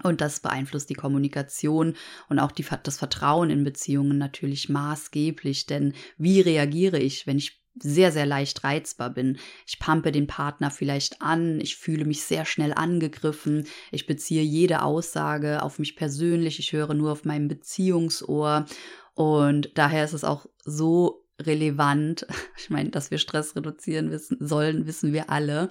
Und 0.02 0.23
das 0.23 0.41
beeinflusst 0.41 0.88
die 0.88 0.95
Kommunikation 0.95 1.95
und 2.31 2.38
auch 2.38 2.50
die, 2.50 2.64
das 2.83 2.97
Vertrauen 2.97 3.50
in 3.50 3.64
Beziehungen 3.64 4.17
natürlich 4.17 4.71
maßgeblich. 4.71 5.67
Denn 5.67 5.93
wie 6.17 6.41
reagiere 6.41 6.99
ich, 6.99 7.26
wenn 7.26 7.37
ich 7.37 7.62
sehr, 7.79 8.12
sehr 8.12 8.26
leicht 8.26 8.64
reizbar 8.64 9.11
bin. 9.11 9.38
Ich 9.67 9.79
pampe 9.79 10.12
den 10.12 10.26
Partner 10.26 10.71
vielleicht 10.71 11.23
an, 11.23 11.61
ich 11.61 11.76
fühle 11.76 12.05
mich 12.05 12.23
sehr 12.23 12.45
schnell 12.45 12.73
angegriffen, 12.75 13.67
ich 13.91 14.07
beziehe 14.07 14.43
jede 14.43 14.83
Aussage 14.83 15.62
auf 15.62 15.79
mich 15.79 15.97
persönlich, 15.97 16.59
ich 16.59 16.73
höre 16.73 16.95
nur 16.95 17.12
auf 17.12 17.25
meinem 17.25 17.49
Beziehungsohr 17.49 18.67
und 19.14 19.71
daher 19.76 20.05
ist 20.05 20.12
es 20.12 20.25
auch 20.25 20.47
so 20.64 21.23
relevant. 21.41 22.26
Ich 22.59 22.71
meine, 22.71 22.91
dass 22.91 23.11
wir 23.11 23.19
Stress 23.19 23.57
reduzieren 23.57 24.12
wissen, 24.12 24.37
sollen, 24.41 24.87
wissen 24.87 25.12
wir 25.12 25.31
alle. 25.31 25.69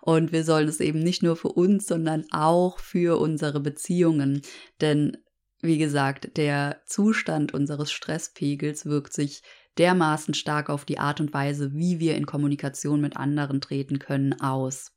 Und 0.00 0.32
wir 0.32 0.42
sollen 0.42 0.66
es 0.66 0.80
eben 0.80 0.98
nicht 0.98 1.22
nur 1.22 1.36
für 1.36 1.50
uns, 1.50 1.86
sondern 1.86 2.24
auch 2.32 2.80
für 2.80 3.20
unsere 3.20 3.60
Beziehungen. 3.60 4.42
Denn, 4.80 5.18
wie 5.60 5.78
gesagt, 5.78 6.36
der 6.36 6.82
Zustand 6.84 7.54
unseres 7.54 7.92
Stresspegels 7.92 8.86
wirkt 8.86 9.12
sich 9.12 9.42
dermaßen 9.78 10.34
stark 10.34 10.70
auf 10.70 10.84
die 10.84 10.98
Art 10.98 11.20
und 11.20 11.32
Weise, 11.32 11.72
wie 11.74 11.98
wir 12.00 12.16
in 12.16 12.26
Kommunikation 12.26 13.00
mit 13.00 13.16
anderen 13.16 13.60
treten 13.60 13.98
können, 13.98 14.40
aus. 14.40 14.92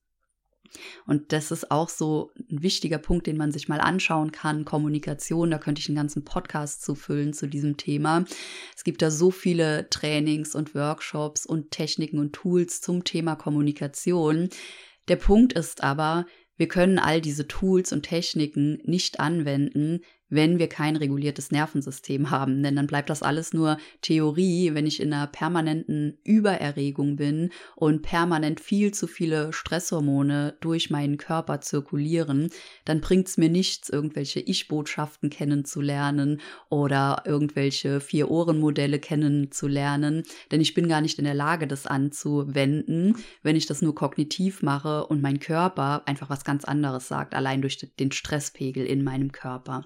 Und 1.05 1.31
das 1.31 1.51
ist 1.51 1.71
auch 1.71 1.89
so 1.89 2.31
ein 2.49 2.61
wichtiger 2.61 2.97
Punkt, 2.97 3.27
den 3.27 3.37
man 3.37 3.51
sich 3.51 3.67
mal 3.67 3.79
anschauen 3.79 4.31
kann. 4.31 4.65
Kommunikation, 4.65 5.51
da 5.51 5.57
könnte 5.57 5.79
ich 5.79 5.87
einen 5.89 5.95
ganzen 5.95 6.25
Podcast 6.25 6.83
zu 6.83 6.95
füllen 6.95 7.33
zu 7.33 7.47
diesem 7.47 7.77
Thema. 7.77 8.25
Es 8.75 8.83
gibt 8.83 9.01
da 9.01 9.11
so 9.11 9.31
viele 9.31 9.89
Trainings 9.89 10.55
und 10.55 10.75
Workshops 10.75 11.45
und 11.45 11.71
Techniken 11.71 12.19
und 12.19 12.33
Tools 12.33 12.81
zum 12.81 13.03
Thema 13.03 13.35
Kommunikation. 13.35 14.49
Der 15.07 15.17
Punkt 15.17 15.53
ist 15.53 15.83
aber, 15.83 16.25
wir 16.57 16.67
können 16.67 16.99
all 16.99 17.21
diese 17.21 17.47
Tools 17.47 17.91
und 17.91 18.03
Techniken 18.03 18.79
nicht 18.85 19.19
anwenden, 19.19 20.01
wenn 20.29 20.59
wir 20.59 20.67
kein 20.67 20.95
reguliertes 20.95 21.51
Nervensystem 21.51 22.31
haben. 22.31 22.63
Denn 22.63 22.75
dann 22.75 22.87
bleibt 22.87 23.09
das 23.09 23.23
alles 23.23 23.53
nur 23.53 23.77
Theorie, 24.01 24.73
wenn 24.73 24.87
ich 24.87 24.99
in 24.99 25.13
einer 25.13 25.27
permanenten 25.27 26.17
Übererregung 26.23 27.15
bin 27.15 27.51
und 27.75 28.01
permanent 28.01 28.59
viel 28.59 28.93
zu 28.93 29.07
viele 29.07 29.53
Stresshormone 29.53 30.57
durch 30.61 30.89
meinen 30.89 31.17
Körper 31.17 31.61
zirkulieren, 31.61 32.49
dann 32.85 33.01
bringt 33.01 33.27
es 33.27 33.37
mir 33.37 33.49
nichts, 33.49 33.89
irgendwelche 33.89 34.39
Ich-Botschaften 34.39 35.29
kennenzulernen 35.29 36.41
oder 36.69 37.23
irgendwelche 37.25 37.99
Vier-Ohren-Modelle 37.99 38.99
kennenzulernen, 38.99 40.23
denn 40.51 40.61
ich 40.61 40.73
bin 40.73 40.87
gar 40.87 41.01
nicht 41.01 41.19
in 41.19 41.25
der 41.25 41.33
Lage, 41.33 41.67
das 41.67 41.87
anzuwenden, 41.87 43.15
wenn 43.43 43.55
ich 43.55 43.65
das 43.65 43.81
nur 43.81 43.95
kognitiv 43.95 44.61
mache 44.61 45.05
und 45.07 45.21
mein 45.21 45.39
Körper 45.39 46.03
einfach 46.05 46.29
was 46.29 46.43
ganz 46.43 46.65
anderes 46.65 47.07
sagt, 47.07 47.35
allein 47.35 47.61
durch 47.61 47.77
den 47.99 48.11
Stresspegel 48.11 48.85
in 48.85 49.03
meinem 49.03 49.31
Körper. 49.31 49.85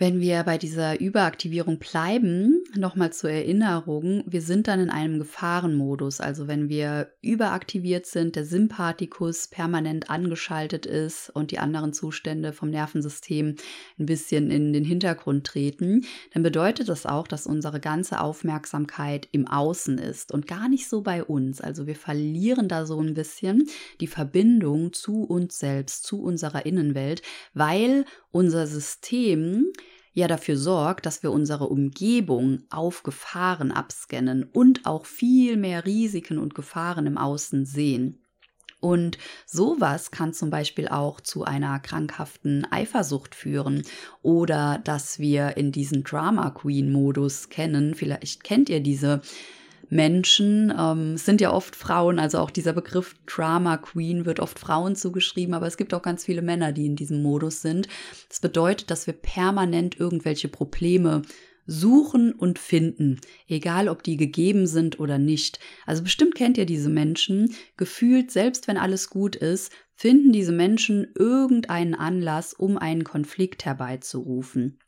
Wenn 0.00 0.20
wir 0.20 0.44
bei 0.44 0.58
dieser 0.58 1.00
Überaktivierung 1.00 1.80
bleiben, 1.80 2.62
nochmal 2.76 3.12
zur 3.12 3.30
Erinnerung, 3.30 4.22
wir 4.28 4.42
sind 4.42 4.68
dann 4.68 4.78
in 4.78 4.90
einem 4.90 5.18
Gefahrenmodus. 5.18 6.20
Also 6.20 6.46
wenn 6.46 6.68
wir 6.68 7.10
überaktiviert 7.20 8.06
sind, 8.06 8.36
der 8.36 8.44
Sympathikus 8.44 9.48
permanent 9.48 10.08
angeschaltet 10.08 10.86
ist 10.86 11.30
und 11.30 11.50
die 11.50 11.58
anderen 11.58 11.92
Zustände 11.92 12.52
vom 12.52 12.70
Nervensystem 12.70 13.56
ein 13.98 14.06
bisschen 14.06 14.52
in 14.52 14.72
den 14.72 14.84
Hintergrund 14.84 15.48
treten, 15.48 16.04
dann 16.32 16.44
bedeutet 16.44 16.88
das 16.88 17.04
auch, 17.04 17.26
dass 17.26 17.48
unsere 17.48 17.80
ganze 17.80 18.20
Aufmerksamkeit 18.20 19.26
im 19.32 19.48
Außen 19.48 19.98
ist 19.98 20.30
und 20.30 20.46
gar 20.46 20.68
nicht 20.68 20.88
so 20.88 21.00
bei 21.00 21.24
uns. 21.24 21.60
Also 21.60 21.88
wir 21.88 21.96
verlieren 21.96 22.68
da 22.68 22.86
so 22.86 23.00
ein 23.00 23.14
bisschen 23.14 23.68
die 24.00 24.06
Verbindung 24.06 24.92
zu 24.92 25.24
uns 25.24 25.58
selbst, 25.58 26.04
zu 26.04 26.22
unserer 26.22 26.66
Innenwelt, 26.66 27.22
weil 27.52 28.04
unser 28.30 28.66
System 28.66 29.66
ja 30.12 30.26
dafür 30.26 30.56
sorgt, 30.56 31.06
dass 31.06 31.22
wir 31.22 31.32
unsere 31.32 31.68
Umgebung 31.68 32.62
auf 32.70 33.02
Gefahren 33.02 33.70
abscannen 33.70 34.44
und 34.44 34.84
auch 34.86 35.06
viel 35.06 35.56
mehr 35.56 35.84
Risiken 35.86 36.38
und 36.38 36.54
Gefahren 36.54 37.06
im 37.06 37.18
Außen 37.18 37.64
sehen. 37.64 38.22
Und 38.80 39.18
sowas 39.44 40.12
kann 40.12 40.32
zum 40.32 40.50
Beispiel 40.50 40.88
auch 40.88 41.20
zu 41.20 41.44
einer 41.44 41.80
krankhaften 41.80 42.64
Eifersucht 42.70 43.34
führen 43.34 43.82
oder 44.22 44.80
dass 44.84 45.18
wir 45.18 45.56
in 45.56 45.72
diesen 45.72 46.04
Drama 46.04 46.50
Queen 46.50 46.92
Modus 46.92 47.48
kennen. 47.48 47.96
Vielleicht 47.96 48.44
kennt 48.44 48.68
ihr 48.68 48.80
diese 48.80 49.20
Menschen. 49.90 50.72
Ähm, 50.76 51.16
sind 51.16 51.40
ja 51.40 51.52
oft 51.52 51.76
Frauen, 51.76 52.18
also 52.18 52.38
auch 52.38 52.50
dieser 52.50 52.72
Begriff 52.72 53.14
Drama 53.26 53.76
Queen 53.76 54.24
wird 54.24 54.40
oft 54.40 54.58
Frauen 54.58 54.96
zugeschrieben, 54.96 55.54
aber 55.54 55.66
es 55.66 55.76
gibt 55.76 55.94
auch 55.94 56.02
ganz 56.02 56.24
viele 56.24 56.42
Männer, 56.42 56.72
die 56.72 56.86
in 56.86 56.96
diesem 56.96 57.22
Modus 57.22 57.62
sind. 57.62 57.88
Das 58.28 58.40
bedeutet, 58.40 58.90
dass 58.90 59.06
wir 59.06 59.14
permanent 59.14 59.98
irgendwelche 59.98 60.48
Probleme 60.48 61.22
suchen 61.68 62.32
und 62.32 62.58
finden, 62.58 63.20
egal 63.46 63.88
ob 63.88 64.02
die 64.02 64.16
gegeben 64.16 64.66
sind 64.66 64.98
oder 64.98 65.18
nicht. 65.18 65.60
Also 65.86 66.02
bestimmt 66.02 66.34
kennt 66.34 66.56
ihr 66.56 66.66
diese 66.66 66.88
Menschen, 66.88 67.54
gefühlt, 67.76 68.30
selbst 68.30 68.66
wenn 68.66 68.78
alles 68.78 69.10
gut 69.10 69.36
ist, 69.36 69.70
finden 69.94 70.32
diese 70.32 70.52
Menschen 70.52 71.12
irgendeinen 71.14 71.94
Anlass, 71.94 72.54
um 72.54 72.78
einen 72.78 73.04
Konflikt 73.04 73.64
herbeizurufen. 73.64 74.78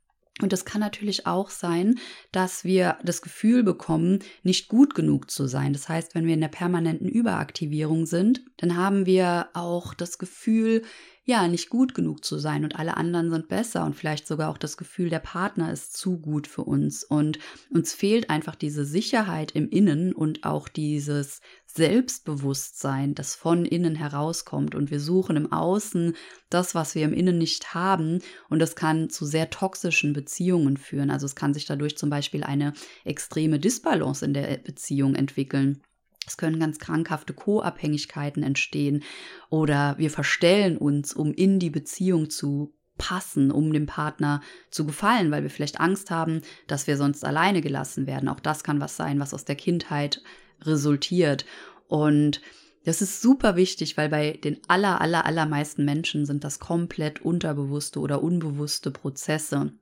Und 0.42 0.52
es 0.52 0.64
kann 0.64 0.80
natürlich 0.80 1.26
auch 1.26 1.50
sein, 1.50 1.98
dass 2.32 2.64
wir 2.64 2.98
das 3.04 3.22
Gefühl 3.22 3.62
bekommen, 3.62 4.20
nicht 4.42 4.68
gut 4.68 4.94
genug 4.94 5.30
zu 5.30 5.46
sein. 5.46 5.72
Das 5.72 5.88
heißt, 5.88 6.14
wenn 6.14 6.26
wir 6.26 6.34
in 6.34 6.40
der 6.40 6.48
permanenten 6.48 7.08
Überaktivierung 7.08 8.06
sind, 8.06 8.42
dann 8.56 8.76
haben 8.76 9.06
wir 9.06 9.48
auch 9.54 9.94
das 9.94 10.18
Gefühl, 10.18 10.82
ja, 11.24 11.46
nicht 11.48 11.68
gut 11.68 11.94
genug 11.94 12.24
zu 12.24 12.38
sein 12.38 12.64
und 12.64 12.76
alle 12.76 12.96
anderen 12.96 13.30
sind 13.30 13.48
besser 13.48 13.84
und 13.84 13.94
vielleicht 13.94 14.26
sogar 14.26 14.50
auch 14.50 14.58
das 14.58 14.76
Gefühl, 14.76 15.10
der 15.10 15.18
Partner 15.18 15.70
ist 15.70 15.96
zu 15.96 16.18
gut 16.18 16.46
für 16.46 16.64
uns 16.64 17.04
und 17.04 17.38
uns 17.70 17.92
fehlt 17.92 18.30
einfach 18.30 18.54
diese 18.54 18.84
Sicherheit 18.84 19.52
im 19.52 19.68
Innen 19.68 20.14
und 20.14 20.44
auch 20.44 20.66
dieses 20.68 21.40
Selbstbewusstsein, 21.66 23.14
das 23.14 23.34
von 23.34 23.64
innen 23.64 23.94
herauskommt 23.94 24.74
und 24.74 24.90
wir 24.90 24.98
suchen 24.98 25.36
im 25.36 25.52
Außen 25.52 26.16
das, 26.48 26.74
was 26.74 26.94
wir 26.94 27.04
im 27.04 27.12
Innen 27.12 27.38
nicht 27.38 27.74
haben 27.74 28.20
und 28.48 28.58
das 28.58 28.74
kann 28.74 29.10
zu 29.10 29.26
sehr 29.26 29.50
toxischen 29.50 30.14
Beziehungen 30.14 30.78
führen. 30.78 31.10
Also 31.10 31.26
es 31.26 31.36
kann 31.36 31.54
sich 31.54 31.66
dadurch 31.66 31.96
zum 31.98 32.08
Beispiel 32.10 32.42
eine 32.44 32.72
extreme 33.04 33.60
Disbalance 33.60 34.24
in 34.24 34.34
der 34.34 34.56
Beziehung 34.56 35.14
entwickeln. 35.14 35.82
Es 36.30 36.36
können 36.36 36.60
ganz 36.60 36.78
krankhafte 36.78 37.32
Co-Abhängigkeiten 37.32 38.44
entstehen 38.44 39.02
oder 39.48 39.96
wir 39.98 40.10
verstellen 40.10 40.78
uns, 40.78 41.12
um 41.12 41.32
in 41.32 41.58
die 41.58 41.70
Beziehung 41.70 42.30
zu 42.30 42.72
passen, 42.98 43.50
um 43.50 43.72
dem 43.72 43.86
Partner 43.86 44.40
zu 44.70 44.86
gefallen, 44.86 45.32
weil 45.32 45.42
wir 45.42 45.50
vielleicht 45.50 45.80
Angst 45.80 46.12
haben, 46.12 46.42
dass 46.68 46.86
wir 46.86 46.96
sonst 46.96 47.24
alleine 47.24 47.62
gelassen 47.62 48.06
werden. 48.06 48.28
Auch 48.28 48.38
das 48.38 48.62
kann 48.62 48.80
was 48.80 48.96
sein, 48.96 49.18
was 49.18 49.34
aus 49.34 49.44
der 49.44 49.56
Kindheit 49.56 50.22
resultiert. 50.62 51.46
Und 51.88 52.40
das 52.84 53.02
ist 53.02 53.20
super 53.22 53.56
wichtig, 53.56 53.96
weil 53.96 54.08
bei 54.08 54.32
den 54.32 54.60
aller, 54.68 55.00
aller, 55.00 55.26
allermeisten 55.26 55.84
Menschen 55.84 56.26
sind 56.26 56.44
das 56.44 56.60
komplett 56.60 57.22
unterbewusste 57.22 57.98
oder 57.98 58.22
unbewusste 58.22 58.92
Prozesse. 58.92 59.72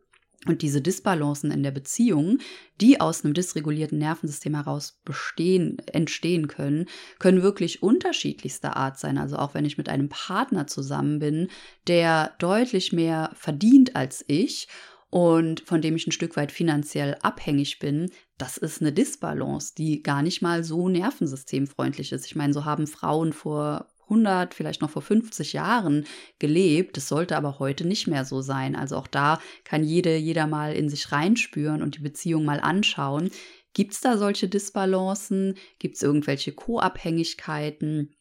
Und 0.46 0.62
diese 0.62 0.80
Disbalancen 0.80 1.50
in 1.50 1.64
der 1.64 1.72
Beziehung, 1.72 2.38
die 2.80 3.00
aus 3.00 3.24
einem 3.24 3.34
dysregulierten 3.34 3.98
Nervensystem 3.98 4.54
heraus 4.54 5.00
bestehen, 5.04 5.78
entstehen 5.86 6.46
können, 6.46 6.86
können 7.18 7.42
wirklich 7.42 7.82
unterschiedlichster 7.82 8.76
Art 8.76 9.00
sein. 9.00 9.18
Also 9.18 9.36
auch 9.36 9.54
wenn 9.54 9.64
ich 9.64 9.78
mit 9.78 9.88
einem 9.88 10.08
Partner 10.08 10.68
zusammen 10.68 11.18
bin, 11.18 11.48
der 11.88 12.34
deutlich 12.38 12.92
mehr 12.92 13.32
verdient 13.34 13.96
als 13.96 14.24
ich 14.28 14.68
und 15.10 15.60
von 15.60 15.82
dem 15.82 15.96
ich 15.96 16.06
ein 16.06 16.12
Stück 16.12 16.36
weit 16.36 16.52
finanziell 16.52 17.16
abhängig 17.22 17.80
bin, 17.80 18.10
das 18.36 18.58
ist 18.58 18.80
eine 18.80 18.92
Disbalance, 18.92 19.74
die 19.76 20.04
gar 20.04 20.22
nicht 20.22 20.40
mal 20.40 20.62
so 20.62 20.88
nervensystemfreundlich 20.88 22.12
ist. 22.12 22.26
Ich 22.26 22.36
meine, 22.36 22.52
so 22.52 22.64
haben 22.64 22.86
Frauen 22.86 23.32
vor 23.32 23.88
100, 24.08 24.54
vielleicht 24.54 24.82
noch 24.82 24.90
vor 24.90 25.02
50 25.02 25.52
Jahren 25.52 26.06
gelebt. 26.38 26.96
Das 26.96 27.08
sollte 27.08 27.36
aber 27.36 27.58
heute 27.58 27.86
nicht 27.86 28.06
mehr 28.06 28.24
so 28.24 28.40
sein. 28.40 28.76
Also 28.76 28.96
auch 28.96 29.06
da 29.06 29.40
kann 29.64 29.84
jede, 29.84 30.16
jeder 30.16 30.46
mal 30.46 30.72
in 30.72 30.88
sich 30.88 31.12
reinspüren 31.12 31.82
und 31.82 31.96
die 31.96 32.02
Beziehung 32.02 32.44
mal 32.44 32.60
anschauen. 32.60 33.30
Gibt 33.74 33.92
es 33.92 34.00
da 34.00 34.18
solche 34.18 34.48
Disbalancen? 34.48 35.54
Gibt 35.78 35.96
es 35.96 36.02
irgendwelche 36.02 36.52
Co-Abhängigkeiten? 36.52 38.14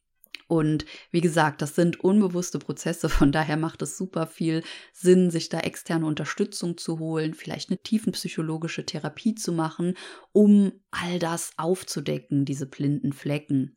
Und 0.47 0.85
wie 1.11 1.21
gesagt, 1.21 1.61
das 1.61 1.75
sind 1.75 1.99
unbewusste 1.99 2.59
Prozesse, 2.59 3.09
von 3.09 3.31
daher 3.31 3.57
macht 3.57 3.81
es 3.81 3.97
super 3.97 4.27
viel 4.27 4.63
Sinn, 4.93 5.29
sich 5.29 5.49
da 5.49 5.59
externe 5.59 6.05
Unterstützung 6.05 6.77
zu 6.77 6.99
holen, 6.99 7.33
vielleicht 7.33 7.69
eine 7.69 7.81
tiefenpsychologische 7.81 8.85
Therapie 8.85 9.35
zu 9.35 9.51
machen, 9.51 9.95
um 10.31 10.71
all 10.89 11.19
das 11.19 11.51
aufzudecken, 11.57 12.45
diese 12.45 12.65
blinden 12.65 13.11
Flecken. 13.11 13.76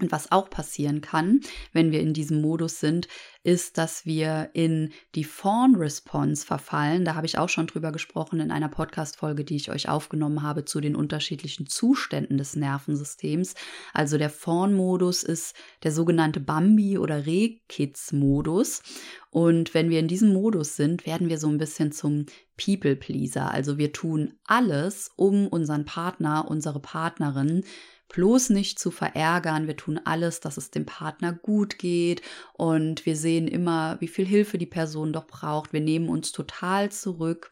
Und 0.00 0.12
was 0.12 0.30
auch 0.30 0.48
passieren 0.48 1.00
kann, 1.00 1.40
wenn 1.72 1.90
wir 1.90 2.00
in 2.00 2.14
diesem 2.14 2.40
Modus 2.40 2.78
sind, 2.78 3.08
ist, 3.42 3.78
dass 3.78 4.06
wir 4.06 4.50
in 4.52 4.92
die 5.14 5.24
Fawn-Response 5.24 6.46
verfallen. 6.46 7.04
Da 7.04 7.14
habe 7.14 7.26
ich 7.26 7.38
auch 7.38 7.48
schon 7.48 7.66
drüber 7.66 7.92
gesprochen 7.92 8.40
in 8.40 8.50
einer 8.50 8.68
Podcast-Folge, 8.68 9.44
die 9.44 9.56
ich 9.56 9.70
euch 9.70 9.88
aufgenommen 9.88 10.42
habe 10.42 10.64
zu 10.64 10.80
den 10.80 10.94
unterschiedlichen 10.94 11.66
Zuständen 11.66 12.38
des 12.38 12.54
Nervensystems. 12.54 13.54
Also 13.92 14.18
der 14.18 14.30
Fawn-Modus 14.30 15.22
ist 15.22 15.56
der 15.82 15.92
sogenannte 15.92 16.40
Bambi- 16.40 16.98
oder 16.98 17.26
Rehkitz-Modus. 17.26 18.82
Und 19.30 19.74
wenn 19.74 19.90
wir 19.90 19.98
in 19.98 20.08
diesem 20.08 20.32
Modus 20.32 20.76
sind, 20.76 21.06
werden 21.06 21.28
wir 21.28 21.38
so 21.38 21.48
ein 21.48 21.58
bisschen 21.58 21.90
zum 21.92 22.26
People-Pleaser. 22.56 23.50
Also 23.50 23.78
wir 23.78 23.92
tun 23.92 24.34
alles, 24.44 25.10
um 25.16 25.48
unseren 25.48 25.84
Partner, 25.84 26.46
unsere 26.48 26.80
Partnerin 26.80 27.64
bloß 28.08 28.50
nicht 28.50 28.78
zu 28.78 28.90
verärgern. 28.90 29.66
Wir 29.66 29.76
tun 29.76 30.00
alles, 30.04 30.40
dass 30.40 30.56
es 30.56 30.70
dem 30.70 30.86
Partner 30.86 31.32
gut 31.32 31.78
geht 31.78 32.22
und 32.54 33.06
wir 33.06 33.16
sehen 33.16 33.48
immer, 33.48 33.96
wie 34.00 34.08
viel 34.08 34.26
Hilfe 34.26 34.58
die 34.58 34.66
Person 34.66 35.12
doch 35.12 35.26
braucht. 35.26 35.72
Wir 35.72 35.80
nehmen 35.80 36.08
uns 36.08 36.32
total 36.32 36.90
zurück 36.90 37.50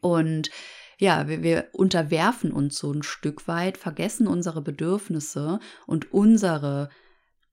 und 0.00 0.50
ja, 0.98 1.28
wir, 1.28 1.42
wir 1.42 1.68
unterwerfen 1.72 2.52
uns 2.52 2.78
so 2.78 2.92
ein 2.92 3.02
Stück 3.02 3.48
weit, 3.48 3.76
vergessen 3.76 4.26
unsere 4.26 4.62
Bedürfnisse 4.62 5.60
und 5.86 6.12
unsere 6.12 6.88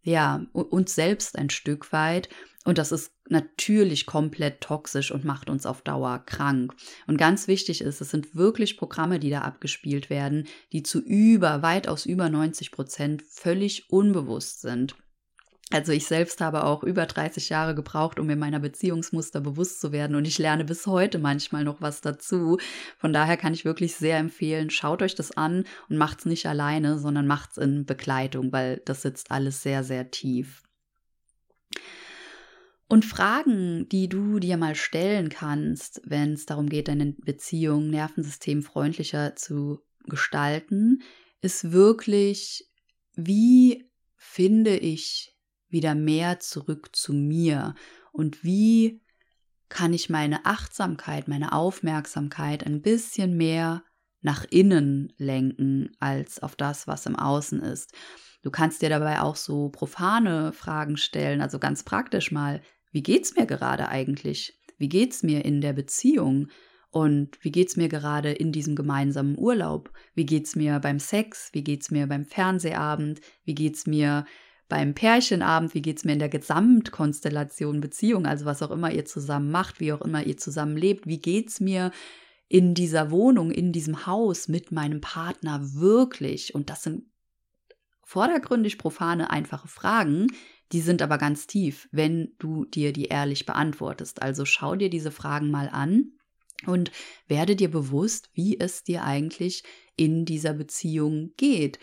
ja, 0.04 0.46
uns 0.52 0.96
selbst 0.96 1.38
ein 1.38 1.50
Stück 1.50 1.94
weit. 1.94 2.28
Und 2.64 2.78
das 2.78 2.92
ist 2.92 3.12
natürlich 3.28 4.06
komplett 4.06 4.62
toxisch 4.62 5.12
und 5.12 5.26
macht 5.26 5.50
uns 5.50 5.66
auf 5.66 5.82
Dauer 5.82 6.20
krank. 6.26 6.74
Und 7.08 7.18
ganz 7.18 7.48
wichtig 7.48 7.82
ist, 7.82 8.00
es 8.00 8.12
sind 8.12 8.36
wirklich 8.36 8.78
Programme, 8.78 9.20
die 9.20 9.30
da 9.30 9.42
abgespielt 9.42 10.10
werden, 10.10 10.48
die 10.72 10.84
zu 10.84 11.02
über, 11.02 11.62
weitaus 11.62 12.06
über 12.06 12.30
90 12.30 12.72
Prozent 12.72 13.24
völlig 13.28 13.90
unbewusst 13.90 14.62
sind. 14.62 14.96
Also 15.72 15.92
ich 15.92 16.06
selbst 16.06 16.40
habe 16.40 16.66
auch 16.66 16.84
über 16.84 17.08
30 17.08 17.50
Jahre 17.50 17.74
gebraucht, 17.74 18.20
um 18.20 18.28
mir 18.28 18.36
meiner 18.36 18.60
Beziehungsmuster 18.60 19.42
bewusst 19.42 19.82
zu 19.82 19.92
werden 19.92 20.16
und 20.16 20.28
ich 20.28 20.38
lerne 20.38 20.66
bis 20.66 20.86
heute 20.86 21.18
manchmal 21.18 21.64
noch 21.64 21.82
was 21.82 22.02
dazu. 22.02 22.60
Von 23.00 23.12
daher 23.12 23.38
kann 23.38 23.56
ich 23.56 23.66
wirklich 23.66 23.96
sehr 23.96 24.20
empfehlen, 24.20 24.70
schaut 24.70 25.02
euch 25.02 25.16
das 25.16 25.32
an 25.32 25.66
und 25.90 25.98
macht's 25.98 26.26
nicht 26.26 26.46
alleine, 26.46 27.00
sondern 27.00 27.26
macht's 27.26 27.58
in 27.58 27.86
Begleitung, 27.88 28.52
weil 28.52 28.84
das 28.86 29.02
sitzt 29.02 29.32
alles 29.32 29.64
sehr, 29.64 29.84
sehr 29.84 30.12
tief. 30.12 30.62
Und 32.88 33.06
Fragen, 33.06 33.88
die 33.90 34.08
du 34.08 34.40
dir 34.40 34.58
mal 34.58 34.76
stellen 34.76 35.30
kannst, 35.30 36.02
wenn 36.06 36.34
es 36.34 36.46
darum 36.46 36.70
geht, 36.70 36.88
deine 36.88 37.14
Beziehung 37.14 37.90
nervensystemfreundlicher 37.90 39.36
zu 39.36 39.80
gestalten, 40.06 41.02
ist 41.42 41.72
wirklich, 41.72 42.70
wie 43.16 43.90
finde 44.16 44.78
ich 44.78 45.36
wieder 45.70 45.96
mehr 45.96 46.40
zurück 46.40 46.96
zu 46.96 47.14
mir 47.14 47.76
und 48.12 48.44
wie 48.44 49.02
kann 49.70 49.94
ich 49.94 50.10
meine 50.10 50.46
Achtsamkeit, 50.46 51.28
meine 51.28 51.52
Aufmerksamkeit 51.52 52.64
ein 52.66 52.82
bisschen 52.82 53.36
mehr 53.36 53.84
nach 54.22 54.46
innen 54.50 55.12
lenken 55.18 55.92
als 56.00 56.42
auf 56.42 56.56
das, 56.56 56.88
was 56.88 57.06
im 57.06 57.16
Außen 57.16 57.62
ist. 57.62 57.92
Du 58.44 58.52
kannst 58.52 58.82
dir 58.82 58.90
dabei 58.90 59.22
auch 59.22 59.36
so 59.36 59.70
profane 59.70 60.54
Fragen 60.54 60.98
stellen, 60.98 61.42
also 61.42 61.58
ganz 61.58 61.84
praktisch 61.84 62.32
mal, 62.32 62.62
wie 62.92 63.02
geht's 63.02 63.36
mir 63.36 63.48
gerade 63.48 63.90
eigentlich? 63.90 64.60
Wie 64.78 64.90
geht's 64.90 65.24
mir 65.24 65.44
in 65.44 65.62
der 65.62 65.74
Beziehung? 65.74 66.50
Und 66.92 67.44
wie 67.44 67.52
geht's 67.52 67.76
mir 67.76 67.90
gerade 67.90 68.32
in 68.32 68.52
diesem 68.52 68.76
gemeinsamen 68.76 69.36
Urlaub? 69.36 69.92
Wie 70.14 70.28
geht's 70.28 70.56
mir 70.56 70.80
beim 70.80 71.00
Sex? 71.00 71.50
Wie 71.54 71.64
geht's 71.64 71.90
mir 71.90 72.06
beim 72.06 72.26
Fernsehabend? 72.26 73.20
Wie 73.46 73.56
geht's 73.56 73.88
mir 73.88 74.26
beim 74.74 74.96
Pärchenabend, 74.96 75.76
wie 75.76 75.84
geht 75.84 75.98
es 75.98 76.04
mir 76.04 76.14
in 76.14 76.20
der 76.20 76.30
Gesamtkonstellation 76.30 77.80
Beziehung, 77.80 78.26
also 78.26 78.46
was 78.46 78.64
auch 78.64 78.72
immer 78.72 78.92
ihr 78.92 79.06
zusammen 79.06 79.52
macht, 79.52 79.80
wie 79.80 79.94
auch 79.94 80.02
immer 80.02 80.26
ihr 80.26 80.38
zusammen 80.38 80.78
lebt, 80.78 81.06
wie 81.06 81.20
geht 81.20 81.50
es 81.50 81.60
mir 81.60 81.92
in 82.48 82.74
dieser 82.74 83.12
Wohnung, 83.12 83.52
in 83.52 83.72
diesem 83.72 84.08
Haus 84.08 84.48
mit 84.48 84.72
meinem 84.72 85.00
Partner 85.00 85.60
wirklich? 85.74 86.56
Und 86.56 86.72
das 86.72 86.82
sind 86.82 87.04
vordergründig 88.04 88.78
profane, 88.78 89.30
einfache 89.30 89.68
Fragen, 89.68 90.28
die 90.72 90.82
sind 90.82 91.02
aber 91.02 91.18
ganz 91.18 91.48
tief, 91.48 91.88
wenn 91.92 92.34
du 92.40 92.66
dir 92.66 92.94
die 92.94 93.06
ehrlich 93.06 93.46
beantwortest. 93.46 94.22
Also 94.22 94.46
schau 94.46 94.76
dir 94.76 94.90
diese 94.90 95.12
Fragen 95.12 95.52
mal 95.52 95.70
an 95.70 96.14
und 96.66 96.92
werde 97.28 97.56
dir 97.56 97.70
bewusst, 97.70 98.30
wie 98.34 98.60
es 98.60 98.84
dir 98.84 99.04
eigentlich 99.04 99.64
in 99.96 100.26
dieser 100.26 100.54
Beziehung 100.54 101.32
geht. 101.38 101.80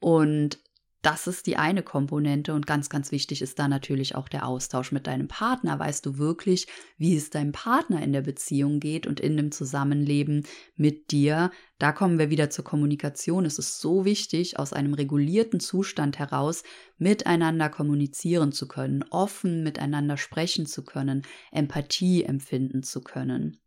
Und 0.00 0.58
das 1.02 1.26
ist 1.26 1.48
die 1.48 1.56
eine 1.56 1.82
Komponente 1.82 2.54
und 2.54 2.66
ganz, 2.66 2.88
ganz 2.88 3.10
wichtig 3.10 3.42
ist 3.42 3.58
da 3.58 3.66
natürlich 3.66 4.14
auch 4.14 4.28
der 4.28 4.46
Austausch 4.46 4.92
mit 4.92 5.08
deinem 5.08 5.26
Partner. 5.26 5.76
Weißt 5.78 6.06
du 6.06 6.16
wirklich, 6.16 6.68
wie 6.96 7.16
es 7.16 7.30
deinem 7.30 7.50
Partner 7.50 8.00
in 8.02 8.12
der 8.12 8.22
Beziehung 8.22 8.78
geht 8.78 9.08
und 9.08 9.18
in 9.18 9.36
dem 9.36 9.50
Zusammenleben 9.50 10.46
mit 10.76 11.10
dir? 11.10 11.50
Da 11.80 11.90
kommen 11.90 12.20
wir 12.20 12.30
wieder 12.30 12.50
zur 12.50 12.64
Kommunikation. 12.64 13.44
Es 13.44 13.58
ist 13.58 13.80
so 13.80 14.04
wichtig, 14.04 14.60
aus 14.60 14.72
einem 14.72 14.94
regulierten 14.94 15.58
Zustand 15.58 16.20
heraus 16.20 16.62
miteinander 16.98 17.68
kommunizieren 17.68 18.52
zu 18.52 18.68
können, 18.68 19.04
offen 19.10 19.64
miteinander 19.64 20.16
sprechen 20.16 20.66
zu 20.66 20.84
können, 20.84 21.22
Empathie 21.50 22.22
empfinden 22.22 22.84
zu 22.84 23.00
können. 23.00 23.58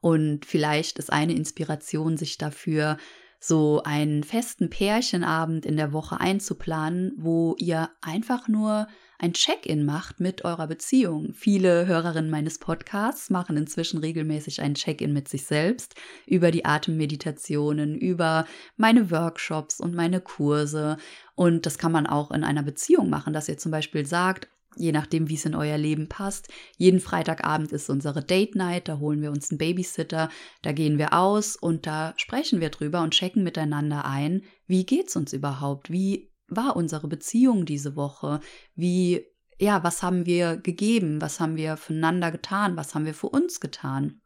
Und 0.00 0.46
vielleicht 0.46 0.98
ist 0.98 1.12
eine 1.12 1.34
Inspiration, 1.34 2.16
sich 2.16 2.38
dafür 2.38 2.96
so 3.44 3.82
einen 3.82 4.22
festen 4.22 4.70
Pärchenabend 4.70 5.66
in 5.66 5.76
der 5.76 5.92
Woche 5.92 6.20
einzuplanen, 6.20 7.12
wo 7.16 7.56
ihr 7.58 7.90
einfach 8.00 8.46
nur 8.46 8.86
ein 9.18 9.32
Check-in 9.32 9.84
macht 9.84 10.20
mit 10.20 10.44
eurer 10.44 10.68
Beziehung. 10.68 11.32
Viele 11.32 11.86
Hörerinnen 11.86 12.30
meines 12.30 12.58
Podcasts 12.58 13.30
machen 13.30 13.56
inzwischen 13.56 13.98
regelmäßig 13.98 14.62
ein 14.62 14.74
Check-in 14.74 15.12
mit 15.12 15.28
sich 15.28 15.44
selbst 15.44 15.96
über 16.24 16.52
die 16.52 16.64
Atemmeditationen, 16.64 17.96
über 17.96 18.46
meine 18.76 19.10
Workshops 19.10 19.80
und 19.80 19.94
meine 19.94 20.20
Kurse. 20.20 20.96
Und 21.34 21.66
das 21.66 21.78
kann 21.78 21.92
man 21.92 22.06
auch 22.06 22.30
in 22.30 22.44
einer 22.44 22.62
Beziehung 22.62 23.10
machen, 23.10 23.32
dass 23.32 23.48
ihr 23.48 23.58
zum 23.58 23.72
Beispiel 23.72 24.06
sagt, 24.06 24.48
je 24.76 24.92
nachdem, 24.92 25.28
wie 25.28 25.34
es 25.34 25.44
in 25.44 25.54
euer 25.54 25.78
Leben 25.78 26.08
passt. 26.08 26.48
Jeden 26.76 27.00
Freitagabend 27.00 27.72
ist 27.72 27.90
unsere 27.90 28.22
Date 28.22 28.54
Night, 28.54 28.88
da 28.88 28.98
holen 28.98 29.22
wir 29.22 29.30
uns 29.30 29.50
einen 29.50 29.58
Babysitter, 29.58 30.28
da 30.62 30.72
gehen 30.72 30.98
wir 30.98 31.12
aus 31.12 31.56
und 31.56 31.86
da 31.86 32.14
sprechen 32.16 32.60
wir 32.60 32.70
drüber 32.70 33.02
und 33.02 33.14
checken 33.14 33.42
miteinander 33.42 34.04
ein, 34.04 34.42
wie 34.66 34.86
geht's 34.86 35.16
uns 35.16 35.32
überhaupt? 35.32 35.90
Wie 35.90 36.30
war 36.48 36.76
unsere 36.76 37.08
Beziehung 37.08 37.64
diese 37.64 37.96
Woche? 37.96 38.40
Wie 38.74 39.26
ja, 39.60 39.84
was 39.84 40.02
haben 40.02 40.26
wir 40.26 40.56
gegeben? 40.56 41.20
Was 41.20 41.38
haben 41.38 41.56
wir 41.56 41.76
füreinander 41.76 42.32
getan? 42.32 42.76
Was 42.76 42.94
haben 42.94 43.06
wir 43.06 43.14
für 43.14 43.28
uns 43.28 43.60
getan? 43.60 44.20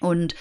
Und 0.00 0.34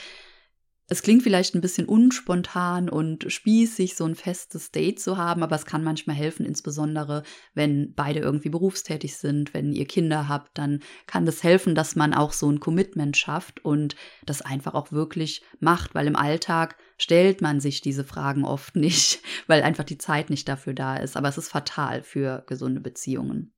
es 0.90 1.04
klingt 1.04 1.22
vielleicht 1.22 1.54
ein 1.54 1.62
bisschen 1.62 1.86
unspontan 1.86 2.90
und 2.90 3.32
spießig, 3.32 3.96
so 3.96 4.06
ein 4.06 4.16
festes 4.16 4.72
Date 4.72 5.00
zu 5.00 5.18
haben, 5.18 5.44
aber 5.44 5.56
es 5.56 5.68
kann 5.68 5.84
manchmal 5.84 6.16
helfen, 6.16 6.48
insbesondere 6.48 7.22
wenn 7.54 7.94
beide 7.94 8.20
irgendwie 8.20 8.50
berufstätig 8.50 9.16
sind, 9.16 9.54
wenn 9.54 9.72
ihr 9.72 9.86
Kinder 9.86 10.28
habt, 10.28 10.58
dann 10.58 10.80
kann 11.06 11.28
das 11.28 11.44
helfen, 11.44 11.76
dass 11.76 11.96
man 11.96 12.16
auch 12.16 12.34
so 12.34 12.52
ein 12.52 12.60
Commitment 12.60 13.16
schafft 13.18 13.64
und 13.64 13.96
das 14.26 14.42
einfach 14.42 14.74
auch 14.74 14.92
wirklich 14.92 15.44
macht, 15.60 15.94
weil 15.94 16.08
im 16.08 16.16
Alltag 16.16 16.76
stellt 16.98 17.42
man 17.42 17.60
sich 17.60 17.82
diese 17.82 18.04
Fragen 18.04 18.44
oft 18.44 18.76
nicht, 18.76 19.22
weil 19.46 19.62
einfach 19.62 19.84
die 19.84 20.00
Zeit 20.00 20.32
nicht 20.32 20.50
dafür 20.50 20.74
da 20.74 20.98
ist. 20.98 21.16
Aber 21.16 21.30
es 21.30 21.38
ist 21.38 21.50
fatal 21.50 22.02
für 22.02 22.44
gesunde 22.48 22.82
Beziehungen. 22.82 23.54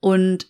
Und 0.00 0.48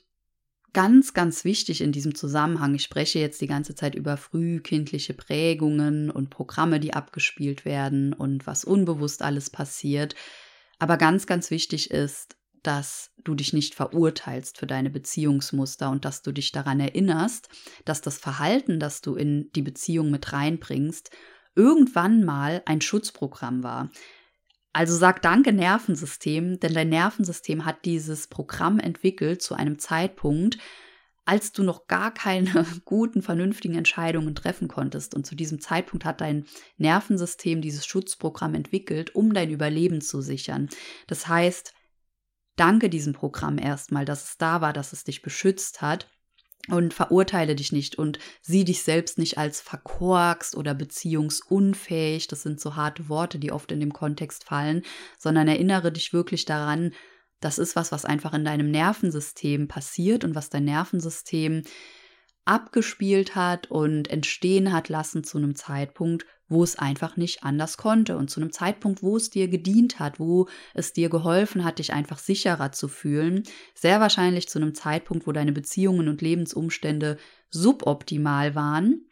ganz, 0.73 1.15
ganz 1.15 1.45
wichtig 1.45 1.81
in 1.81 1.93
diesem 1.93 2.15
Zusammenhang, 2.15 2.75
ich 2.75 2.83
spreche 2.83 3.19
jetzt 3.19 3.41
die 3.41 3.47
ganze 3.47 3.75
Zeit 3.75 3.95
über 3.95 4.17
frühkindliche 4.17 5.15
Prägungen 5.15 6.11
und 6.11 6.31
Programme, 6.31 6.81
die 6.81 6.95
abgespielt 6.95 7.65
werden 7.65 8.13
und 8.13 8.47
was 8.47 8.65
unbewusst 8.65 9.23
alles 9.23 9.51
passiert. 9.51 10.15
Aber 10.79 10.97
ganz, 10.97 11.27
ganz 11.27 11.51
wichtig 11.51 11.91
ist, 11.91 12.37
dass 12.63 13.13
du 13.25 13.35
dich 13.35 13.53
nicht 13.53 13.75
verurteilst 13.75 14.59
für 14.59 14.67
deine 14.67 14.91
Beziehungsmuster 14.91 15.91
und 15.91 16.05
dass 16.05 16.23
du 16.23 16.33
dich 16.33 16.53
daran 16.53 16.81
erinnerst, 16.81 17.49
dass 17.85 18.01
das 18.01 18.19
Verhalten, 18.19 18.81
das 18.81 19.01
du 19.01 19.15
in 19.15 19.51
die 19.53 19.63
Beziehung 19.63 20.11
mit 20.11 20.33
reinbringst, 20.33 21.11
irgendwann 21.55 22.25
mal 22.25 22.63
ein 22.67 22.81
Schutzprogramm 22.81 23.63
war. 23.63 23.91
Also 24.73 24.97
sag 24.97 25.23
danke 25.23 25.53
Nervensystem, 25.53 26.61
denn 26.61 26.75
dein 26.75 26.91
Nervensystem 26.91 27.65
hat 27.65 27.85
dieses 27.85 28.29
Programm 28.29 28.79
entwickelt 28.79 29.43
zu 29.43 29.55
einem 29.55 29.79
Zeitpunkt, 29.79 30.59
als 31.25 31.53
du 31.53 31.63
noch 31.63 31.87
gar 31.87 32.13
keine 32.13 32.65
guten, 32.85 33.23
vernünftigen 33.23 33.75
Entscheidungen 33.75 34.35
treffen 34.35 34.69
konntest. 34.69 35.15
Und 35.15 35.27
zu 35.27 35.35
diesem 35.35 35.61
Zeitpunkt 35.61 36.05
hat 36.05 36.21
dein 36.21 36.47
Nervensystem 36.77 37.61
dieses 37.61 37.87
Schutzprogramm 37.87 38.55
entwickelt, 38.55 39.15
um 39.15 39.35
dein 39.35 39.51
Überleben 39.51 40.01
zu 40.01 40.21
sichern. 40.21 40.69
Das 41.07 41.29
heißt, 41.29 41.75
danke 42.57 42.89
diesem 42.89 43.15
Programm 43.15 43.59
erstmal, 43.59 44.05
dass 44.05 44.25
es 44.25 44.39
da 44.39 44.61
war, 44.61 44.73
dass 44.73 44.93
es 44.93 45.05
dich 45.05 45.23
beschützt 45.23 45.83
hat 45.83 46.09
und 46.69 46.93
verurteile 46.93 47.55
dich 47.55 47.73
nicht 47.73 47.97
und 47.97 48.19
sieh 48.43 48.65
dich 48.65 48.83
selbst 48.83 49.19
nicht 49.19 49.39
als 49.39 49.61
verkorkst 49.61 50.57
oder 50.57 50.75
beziehungsunfähig. 50.75 52.29
Das 52.29 52.43
sind 52.43 52.61
so 52.61 52.77
harte 52.77 53.09
Worte, 53.09 53.39
die 53.39 53.53
oft 53.53 53.73
in 53.73 53.81
dem 53.81 53.93
Kontext 53.93 54.45
fallen, 54.45 54.83
sondern 55.19 55.49
erinnere 55.49 55.93
dich 55.93 56.13
wirklich 56.13 56.45
daran, 56.45 56.93
das 57.41 57.59
ist 57.59 57.77
was, 57.77 57.93
was 57.93 58.05
einfach 58.05 58.35
in 58.35 58.45
deinem 58.45 58.71
Nervensystem 58.71 59.69
passiert 59.69 60.25
und 60.25 60.35
was 60.35 60.51
dein 60.51 60.65
Nervensystem 60.65 61.63
abgespielt 62.49 63.37
hat 63.37 63.71
und 63.71 64.09
entstehen 64.09 64.73
hat 64.73 64.89
lassen 64.89 65.23
zu 65.23 65.39
einem 65.39 65.55
Zeitpunkt, 65.55 66.25
wo 66.49 66.65
es 66.65 66.79
einfach 66.79 67.17
nicht 67.17 67.45
anders 67.45 67.77
konnte 67.77 68.17
und 68.17 68.31
zu 68.31 68.41
einem 68.41 68.53
Zeitpunkt, 68.53 69.03
wo 69.03 69.17
es 69.17 69.29
dir 69.29 69.49
gedient 69.49 69.99
hat, 69.99 70.19
wo 70.19 70.49
es 70.73 70.95
dir 70.95 71.11
geholfen 71.11 71.63
hat, 71.63 71.79
dich 71.79 71.93
einfach 71.93 72.19
sicherer 72.19 72.73
zu 72.73 72.89
fühlen, 72.89 73.43
sehr 73.75 74.01
wahrscheinlich 74.01 74.49
zu 74.49 74.59
einem 74.59 74.75
Zeitpunkt, 74.75 75.27
wo 75.27 75.33
deine 75.33 75.53
Beziehungen 75.53 76.09
und 76.09 76.23
Lebensumstände 76.23 77.19
suboptimal 77.51 78.55
waren. 78.55 79.05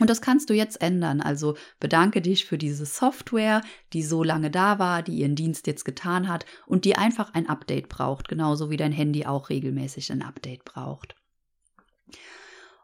Und 0.00 0.10
das 0.10 0.20
kannst 0.20 0.50
du 0.50 0.54
jetzt 0.54 0.80
ändern. 0.80 1.20
Also 1.20 1.56
bedanke 1.78 2.20
dich 2.20 2.46
für 2.46 2.58
diese 2.58 2.86
Software, 2.86 3.60
die 3.92 4.02
so 4.02 4.24
lange 4.24 4.50
da 4.50 4.80
war, 4.80 5.02
die 5.02 5.12
ihren 5.12 5.36
Dienst 5.36 5.68
jetzt 5.68 5.84
getan 5.84 6.28
hat 6.28 6.46
und 6.66 6.84
die 6.84 6.96
einfach 6.96 7.34
ein 7.34 7.48
Update 7.48 7.88
braucht, 7.88 8.26
genauso 8.26 8.70
wie 8.70 8.78
dein 8.78 8.92
Handy 8.92 9.26
auch 9.26 9.50
regelmäßig 9.50 10.10
ein 10.10 10.22
Update 10.22 10.64
braucht. 10.64 11.14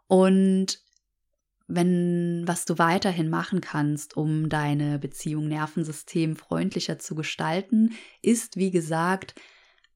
Und 0.09 0.81
wenn 1.69 2.43
was 2.47 2.65
du 2.65 2.79
weiterhin 2.79 3.29
machen 3.29 3.61
kannst, 3.61 4.17
um 4.17 4.49
deine 4.49 4.99
Beziehung 4.99 5.49
Nervensystem 5.49 6.35
freundlicher 6.35 6.99
zu 6.99 7.15
gestalten, 7.15 7.95
ist, 8.23 8.57
wie 8.57 8.71
gesagt, 8.71 9.35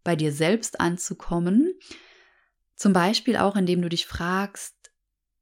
bei 0.05 0.15
dir 0.15 0.33
selbst 0.33 0.81
anzukommen. 0.81 1.73
Zum 2.77 2.93
Beispiel 2.93 3.37
auch, 3.37 3.57
indem 3.57 3.81
du 3.81 3.89
dich 3.89 4.07
fragst, 4.07 4.75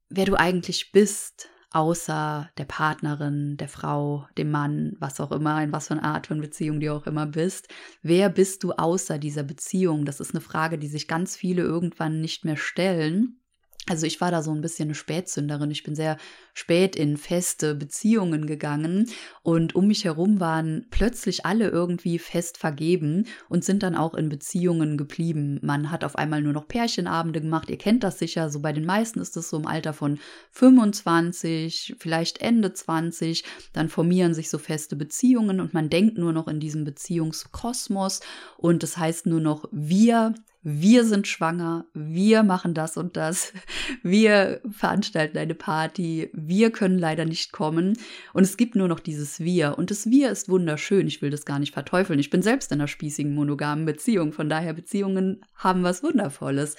wer 0.09 0.25
du 0.25 0.35
eigentlich 0.35 0.91
bist, 0.91 1.49
außer 1.71 2.49
der 2.57 2.65
Partnerin, 2.65 3.57
der 3.57 3.69
Frau, 3.69 4.27
dem 4.37 4.51
Mann, 4.51 4.95
was 4.99 5.19
auch 5.19 5.31
immer, 5.31 5.61
in 5.63 5.71
was 5.71 5.87
für 5.87 5.93
eine 5.93 6.03
Art 6.03 6.27
von 6.27 6.39
Beziehung 6.41 6.79
du 6.79 6.93
auch 6.93 7.07
immer 7.07 7.25
bist. 7.25 7.67
Wer 8.01 8.29
bist 8.29 8.63
du 8.63 8.73
außer 8.73 9.17
dieser 9.17 9.43
Beziehung? 9.43 10.05
Das 10.05 10.19
ist 10.19 10.31
eine 10.31 10.41
Frage, 10.41 10.77
die 10.77 10.87
sich 10.87 11.07
ganz 11.07 11.35
viele 11.35 11.63
irgendwann 11.63 12.21
nicht 12.21 12.45
mehr 12.45 12.57
stellen. 12.57 13.40
Also 13.89 14.05
ich 14.05 14.21
war 14.21 14.29
da 14.29 14.43
so 14.43 14.51
ein 14.51 14.61
bisschen 14.61 14.87
eine 14.87 14.95
Spätzünderin. 14.95 15.71
Ich 15.71 15.81
bin 15.81 15.95
sehr 15.95 16.17
spät 16.53 16.95
in 16.95 17.17
feste 17.17 17.73
Beziehungen 17.73 18.45
gegangen 18.45 19.09
und 19.41 19.73
um 19.73 19.87
mich 19.87 20.05
herum 20.05 20.39
waren 20.39 20.85
plötzlich 20.91 21.47
alle 21.47 21.69
irgendwie 21.69 22.19
fest 22.19 22.59
vergeben 22.59 23.25
und 23.49 23.65
sind 23.65 23.81
dann 23.81 23.95
auch 23.95 24.13
in 24.13 24.29
Beziehungen 24.29 24.97
geblieben. 24.97 25.59
Man 25.63 25.89
hat 25.89 26.03
auf 26.03 26.15
einmal 26.15 26.43
nur 26.43 26.53
noch 26.53 26.67
Pärchenabende 26.67 27.41
gemacht. 27.41 27.71
Ihr 27.71 27.77
kennt 27.79 28.03
das 28.03 28.19
sicher. 28.19 28.51
So 28.51 28.59
bei 28.59 28.71
den 28.71 28.85
meisten 28.85 29.19
ist 29.19 29.35
es 29.35 29.49
so 29.49 29.57
im 29.57 29.65
Alter 29.65 29.93
von 29.93 30.19
25, 30.51 31.95
vielleicht 31.97 32.39
Ende 32.39 32.73
20. 32.73 33.43
Dann 33.73 33.89
formieren 33.89 34.35
sich 34.35 34.51
so 34.51 34.59
feste 34.59 34.95
Beziehungen 34.95 35.59
und 35.59 35.73
man 35.73 35.89
denkt 35.89 36.19
nur 36.19 36.33
noch 36.33 36.47
in 36.47 36.59
diesem 36.59 36.83
Beziehungskosmos 36.83 38.19
und 38.57 38.83
das 38.83 38.97
heißt 38.97 39.25
nur 39.25 39.39
noch 39.41 39.67
wir 39.71 40.35
wir 40.63 41.05
sind 41.05 41.27
schwanger, 41.27 41.85
wir 41.93 42.43
machen 42.43 42.73
das 42.73 42.95
und 42.95 43.17
das, 43.17 43.51
wir 44.03 44.61
veranstalten 44.69 45.37
eine 45.37 45.55
Party, 45.55 46.29
wir 46.33 46.71
können 46.71 46.99
leider 46.99 47.25
nicht 47.25 47.51
kommen. 47.51 47.97
Und 48.33 48.43
es 48.43 48.57
gibt 48.57 48.75
nur 48.75 48.87
noch 48.87 48.99
dieses 48.99 49.39
Wir. 49.39 49.77
Und 49.77 49.89
das 49.89 50.05
Wir 50.05 50.29
ist 50.29 50.49
wunderschön. 50.49 51.07
Ich 51.07 51.21
will 51.21 51.31
das 51.31 51.45
gar 51.45 51.59
nicht 51.59 51.73
verteufeln. 51.73 52.19
Ich 52.19 52.29
bin 52.29 52.41
selbst 52.41 52.71
in 52.71 52.79
einer 52.79 52.87
spießigen 52.87 53.33
monogamen 53.33 53.85
Beziehung. 53.85 54.33
Von 54.33 54.49
daher, 54.49 54.73
Beziehungen 54.73 55.43
haben 55.55 55.83
was 55.83 56.03
Wundervolles. 56.03 56.75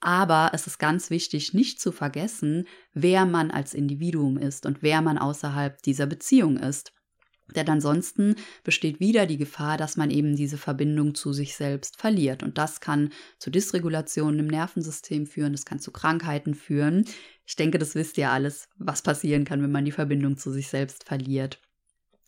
Aber 0.00 0.50
es 0.52 0.66
ist 0.66 0.78
ganz 0.78 1.10
wichtig, 1.10 1.54
nicht 1.54 1.80
zu 1.80 1.92
vergessen, 1.92 2.66
wer 2.92 3.24
man 3.24 3.50
als 3.50 3.72
Individuum 3.72 4.36
ist 4.36 4.66
und 4.66 4.82
wer 4.82 5.00
man 5.00 5.16
außerhalb 5.16 5.80
dieser 5.82 6.06
Beziehung 6.06 6.56
ist. 6.56 6.92
Denn 7.56 7.68
ansonsten 7.68 8.36
besteht 8.64 9.00
wieder 9.00 9.26
die 9.26 9.38
Gefahr, 9.38 9.76
dass 9.76 9.96
man 9.96 10.10
eben 10.10 10.36
diese 10.36 10.58
Verbindung 10.58 11.14
zu 11.14 11.32
sich 11.32 11.56
selbst 11.56 11.96
verliert. 11.96 12.42
Und 12.42 12.58
das 12.58 12.80
kann 12.80 13.10
zu 13.38 13.50
Dysregulationen 13.50 14.40
im 14.40 14.46
Nervensystem 14.46 15.26
führen, 15.26 15.52
das 15.52 15.64
kann 15.64 15.78
zu 15.78 15.90
Krankheiten 15.90 16.54
führen. 16.54 17.04
Ich 17.46 17.56
denke, 17.56 17.78
das 17.78 17.94
wisst 17.94 18.18
ihr 18.18 18.30
alles, 18.30 18.68
was 18.76 19.02
passieren 19.02 19.44
kann, 19.44 19.62
wenn 19.62 19.72
man 19.72 19.84
die 19.84 19.92
Verbindung 19.92 20.36
zu 20.36 20.50
sich 20.50 20.68
selbst 20.68 21.04
verliert. 21.04 21.60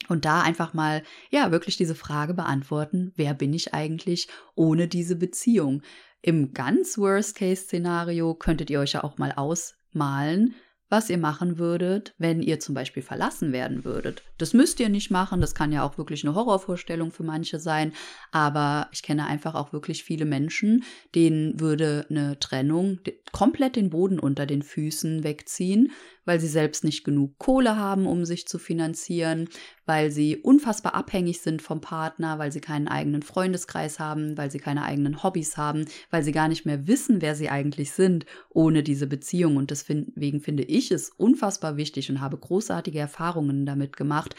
Und 0.09 0.25
da 0.25 0.43
einfach 0.43 0.75
mal, 0.75 1.03
ja, 1.31 1.51
wirklich 1.51 1.77
diese 1.77 1.95
Frage 1.95 2.35
beantworten, 2.35 3.13
wer 3.17 3.35
bin 3.35 3.53
ich 3.55 3.73
eigentlich 3.73 4.29
ohne 4.55 4.89
diese 4.89 5.17
Beziehung? 5.17 5.83
Im 6.21 6.53
ganz 6.53 6.99
Worst-Case-Szenario 6.99 8.35
könntet 8.35 8.71
ihr 8.71 8.81
euch 8.81 8.93
ja 8.93 9.05
auch 9.05 9.19
mal 9.19 9.33
ausmalen, 9.33 10.55
was 10.95 11.11
ihr 11.11 11.19
machen 11.19 11.59
würdet, 11.59 12.15
wenn 12.19 12.41
ihr 12.41 12.61
zum 12.61 12.73
Beispiel 12.73 13.03
verlassen 13.03 13.53
werden 13.53 13.85
würdet. 13.85 14.23
Das 14.39 14.53
müsst 14.53 14.79
ihr 14.79 14.89
nicht 14.89 15.11
machen, 15.11 15.41
das 15.41 15.57
kann 15.57 15.73
ja 15.73 15.83
auch 15.83 15.99
wirklich 15.99 16.23
eine 16.23 16.37
Horrorvorstellung 16.37 17.11
für 17.11 17.25
manche 17.25 17.59
sein, 17.59 17.93
aber 18.31 18.89
ich 18.93 19.03
kenne 19.03 19.27
einfach 19.27 19.57
auch 19.57 19.73
wirklich 19.73 20.05
viele 20.05 20.25
Menschen, 20.25 20.85
denen 21.17 21.59
würde 21.59 22.07
eine 22.09 22.39
Trennung 22.39 23.01
komplett 23.33 23.75
den 23.75 23.91
Boden 23.91 24.21
unter 24.21 24.47
den 24.47 24.63
Füßen 24.63 25.25
wegziehen, 25.25 25.91
weil 26.25 26.39
sie 26.39 26.47
selbst 26.47 26.85
nicht 26.85 27.03
genug 27.03 27.39
Kohle 27.39 27.77
haben, 27.77 28.07
um 28.07 28.25
sich 28.25 28.47
zu 28.47 28.61
finanzieren, 28.61 29.49
weil 29.87 30.11
sie 30.11 30.37
unfassbar 30.37 30.95
abhängig 30.95 31.41
sind 31.41 31.63
vom 31.63 31.81
Partner, 31.81 32.39
weil 32.39 32.53
sie 32.53 32.61
keinen 32.61 32.89
eigenen 32.89 33.23
Freundeskreis 33.23 33.99
haben, 33.99 34.37
weil 34.39 34.51
sie 34.51 34.59
keine 34.59 34.83
eigenen 34.85 35.23
Hobbys 35.23 35.57
haben, 35.57 35.85
weil 36.11 36.23
sie 36.23 36.33
gar 36.33 36.49
nicht 36.49 36.65
mehr 36.65 36.87
wissen, 36.87 37.21
wer 37.21 37.35
sie 37.35 37.51
eigentlich 37.51 37.93
sind 37.93 38.27
ohne 38.51 38.83
diese 38.83 39.07
Beziehung. 39.07 39.57
Und 39.57 39.71
deswegen 39.71 40.41
finde 40.41 40.63
ich 40.63 40.91
es 40.91 41.11
unfassbar 41.11 41.77
wichtig 41.77 42.11
und 42.11 42.21
habe 42.21 42.39
großartige 42.39 42.99
Erfahrungen 42.99 43.67
damit 43.67 43.97
gemacht, 43.97 44.35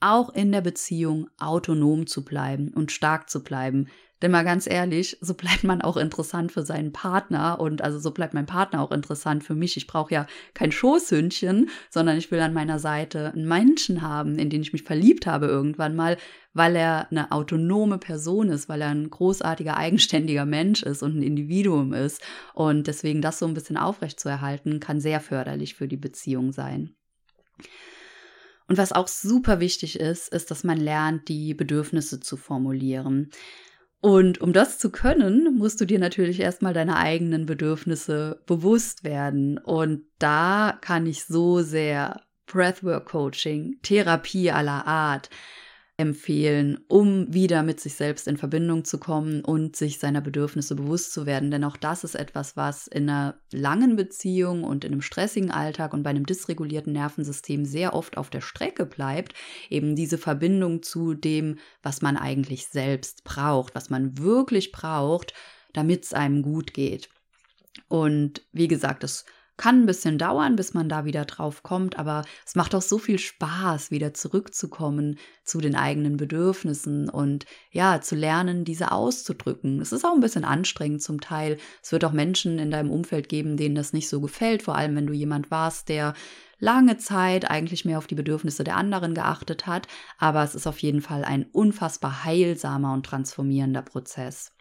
auch 0.00 0.34
in 0.34 0.52
der 0.52 0.60
Beziehung 0.60 1.28
autonom 1.38 2.06
zu 2.06 2.24
bleiben 2.24 2.68
und 2.74 2.92
stark 2.92 3.30
zu 3.30 3.42
bleiben. 3.42 3.88
Denn 4.22 4.30
mal 4.30 4.44
ganz 4.44 4.66
ehrlich, 4.66 5.18
so 5.20 5.34
bleibt 5.34 5.64
man 5.64 5.82
auch 5.82 5.98
interessant 5.98 6.50
für 6.50 6.64
seinen 6.64 6.92
Partner 6.92 7.60
und 7.60 7.82
also 7.82 7.98
so 7.98 8.12
bleibt 8.12 8.32
mein 8.32 8.46
Partner 8.46 8.80
auch 8.80 8.90
interessant 8.90 9.44
für 9.44 9.54
mich. 9.54 9.76
Ich 9.76 9.86
brauche 9.86 10.14
ja 10.14 10.26
kein 10.54 10.72
Schoßhündchen, 10.72 11.68
sondern 11.90 12.16
ich 12.16 12.30
will 12.30 12.40
an 12.40 12.54
meiner 12.54 12.78
Seite 12.78 13.32
einen 13.32 13.46
Menschen 13.46 14.00
haben, 14.00 14.38
in 14.38 14.48
den 14.48 14.62
ich 14.62 14.72
mich 14.72 14.84
verliebt 14.84 15.26
habe 15.26 15.46
irgendwann 15.46 15.94
mal, 15.94 16.16
weil 16.54 16.76
er 16.76 17.10
eine 17.10 17.30
autonome 17.30 17.98
Person 17.98 18.48
ist, 18.48 18.70
weil 18.70 18.80
er 18.80 18.88
ein 18.88 19.10
großartiger, 19.10 19.76
eigenständiger 19.76 20.46
Mensch 20.46 20.82
ist 20.82 21.02
und 21.02 21.18
ein 21.18 21.22
Individuum 21.22 21.92
ist. 21.92 22.22
Und 22.54 22.86
deswegen 22.86 23.20
das 23.20 23.38
so 23.38 23.46
ein 23.46 23.54
bisschen 23.54 23.76
aufrechtzuerhalten, 23.76 24.80
kann 24.80 24.98
sehr 24.98 25.20
förderlich 25.20 25.74
für 25.74 25.88
die 25.88 25.98
Beziehung 25.98 26.52
sein. 26.52 26.94
Und 28.68 28.78
was 28.78 28.92
auch 28.92 29.08
super 29.08 29.60
wichtig 29.60 30.00
ist, 30.00 30.32
ist, 30.32 30.50
dass 30.50 30.64
man 30.64 30.78
lernt, 30.78 31.28
die 31.28 31.54
Bedürfnisse 31.54 32.20
zu 32.20 32.36
formulieren. 32.36 33.30
Und 34.06 34.40
um 34.40 34.52
das 34.52 34.78
zu 34.78 34.90
können, 34.90 35.58
musst 35.58 35.80
du 35.80 35.84
dir 35.84 35.98
natürlich 35.98 36.38
erstmal 36.38 36.72
deine 36.72 36.96
eigenen 36.96 37.44
Bedürfnisse 37.44 38.40
bewusst 38.46 39.02
werden. 39.02 39.58
Und 39.58 40.04
da 40.20 40.78
kann 40.80 41.06
ich 41.06 41.24
so 41.24 41.60
sehr 41.60 42.22
Breathwork 42.46 43.06
Coaching, 43.06 43.80
Therapie 43.82 44.52
aller 44.52 44.86
Art, 44.86 45.28
empfehlen, 45.98 46.78
um 46.88 47.32
wieder 47.32 47.62
mit 47.62 47.80
sich 47.80 47.94
selbst 47.94 48.28
in 48.28 48.36
Verbindung 48.36 48.84
zu 48.84 48.98
kommen 48.98 49.42
und 49.42 49.76
sich 49.76 49.98
seiner 49.98 50.20
Bedürfnisse 50.20 50.74
bewusst 50.74 51.14
zu 51.14 51.24
werden. 51.24 51.50
Denn 51.50 51.64
auch 51.64 51.78
das 51.78 52.04
ist 52.04 52.14
etwas, 52.14 52.54
was 52.54 52.86
in 52.86 53.08
einer 53.08 53.40
langen 53.50 53.96
Beziehung 53.96 54.62
und 54.62 54.84
in 54.84 54.92
einem 54.92 55.00
stressigen 55.00 55.50
Alltag 55.50 55.94
und 55.94 56.02
bei 56.02 56.10
einem 56.10 56.26
dysregulierten 56.26 56.92
Nervensystem 56.92 57.64
sehr 57.64 57.94
oft 57.94 58.18
auf 58.18 58.28
der 58.28 58.42
Strecke 58.42 58.84
bleibt. 58.84 59.32
Eben 59.70 59.96
diese 59.96 60.18
Verbindung 60.18 60.82
zu 60.82 61.14
dem, 61.14 61.58
was 61.82 62.02
man 62.02 62.18
eigentlich 62.18 62.66
selbst 62.66 63.24
braucht, 63.24 63.74
was 63.74 63.88
man 63.88 64.18
wirklich 64.18 64.72
braucht, 64.72 65.32
damit 65.72 66.04
es 66.04 66.12
einem 66.12 66.42
gut 66.42 66.74
geht. 66.74 67.08
Und 67.88 68.42
wie 68.52 68.68
gesagt, 68.68 69.02
es 69.02 69.24
kann 69.56 69.82
ein 69.82 69.86
bisschen 69.86 70.18
dauern, 70.18 70.56
bis 70.56 70.74
man 70.74 70.88
da 70.88 71.04
wieder 71.04 71.24
drauf 71.24 71.62
kommt, 71.62 71.98
aber 71.98 72.24
es 72.44 72.54
macht 72.54 72.74
auch 72.74 72.82
so 72.82 72.98
viel 72.98 73.18
Spaß, 73.18 73.90
wieder 73.90 74.12
zurückzukommen 74.12 75.18
zu 75.44 75.60
den 75.60 75.74
eigenen 75.74 76.16
Bedürfnissen 76.16 77.08
und 77.08 77.46
ja, 77.70 78.00
zu 78.00 78.14
lernen, 78.16 78.64
diese 78.64 78.92
auszudrücken. 78.92 79.80
Es 79.80 79.92
ist 79.92 80.04
auch 80.04 80.14
ein 80.14 80.20
bisschen 80.20 80.44
anstrengend 80.44 81.02
zum 81.02 81.20
Teil. 81.20 81.58
Es 81.82 81.92
wird 81.92 82.04
auch 82.04 82.12
Menschen 82.12 82.58
in 82.58 82.70
deinem 82.70 82.90
Umfeld 82.90 83.28
geben, 83.28 83.56
denen 83.56 83.74
das 83.74 83.92
nicht 83.92 84.08
so 84.08 84.20
gefällt, 84.20 84.62
vor 84.62 84.76
allem 84.76 84.94
wenn 84.96 85.06
du 85.06 85.12
jemand 85.12 85.50
warst, 85.50 85.88
der 85.88 86.14
lange 86.58 86.96
Zeit 86.96 87.50
eigentlich 87.50 87.84
mehr 87.84 87.98
auf 87.98 88.06
die 88.06 88.14
Bedürfnisse 88.14 88.64
der 88.64 88.76
anderen 88.76 89.14
geachtet 89.14 89.66
hat, 89.66 89.88
aber 90.18 90.42
es 90.42 90.54
ist 90.54 90.66
auf 90.66 90.78
jeden 90.78 91.02
Fall 91.02 91.24
ein 91.24 91.46
unfassbar 91.52 92.24
heilsamer 92.24 92.92
und 92.92 93.04
transformierender 93.04 93.82
Prozess. 93.82 94.52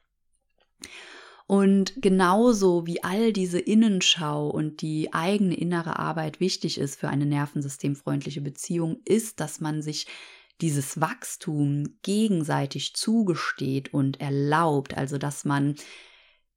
Und 1.48 1.94
genauso 2.02 2.88
wie 2.88 3.04
all 3.04 3.32
diese 3.32 3.60
Innenschau 3.60 4.50
und 4.50 4.82
die 4.82 5.14
eigene 5.14 5.56
innere 5.56 6.00
Arbeit 6.00 6.40
wichtig 6.40 6.80
ist 6.80 7.00
für 7.00 7.10
eine 7.10 7.28
nervensystemfreundliche 7.28 8.42
Beziehung, 8.42 8.98
ist, 9.06 9.40
dass 9.40 9.62
man 9.62 9.84
sich 9.84 10.08
dieses 10.62 11.00
Wachstum 11.00 11.98
gegenseitig 12.02 12.96
zugesteht 12.96 13.94
und 13.94 14.22
erlaubt, 14.22 14.98
also 14.98 15.18
dass 15.18 15.46
man 15.46 15.76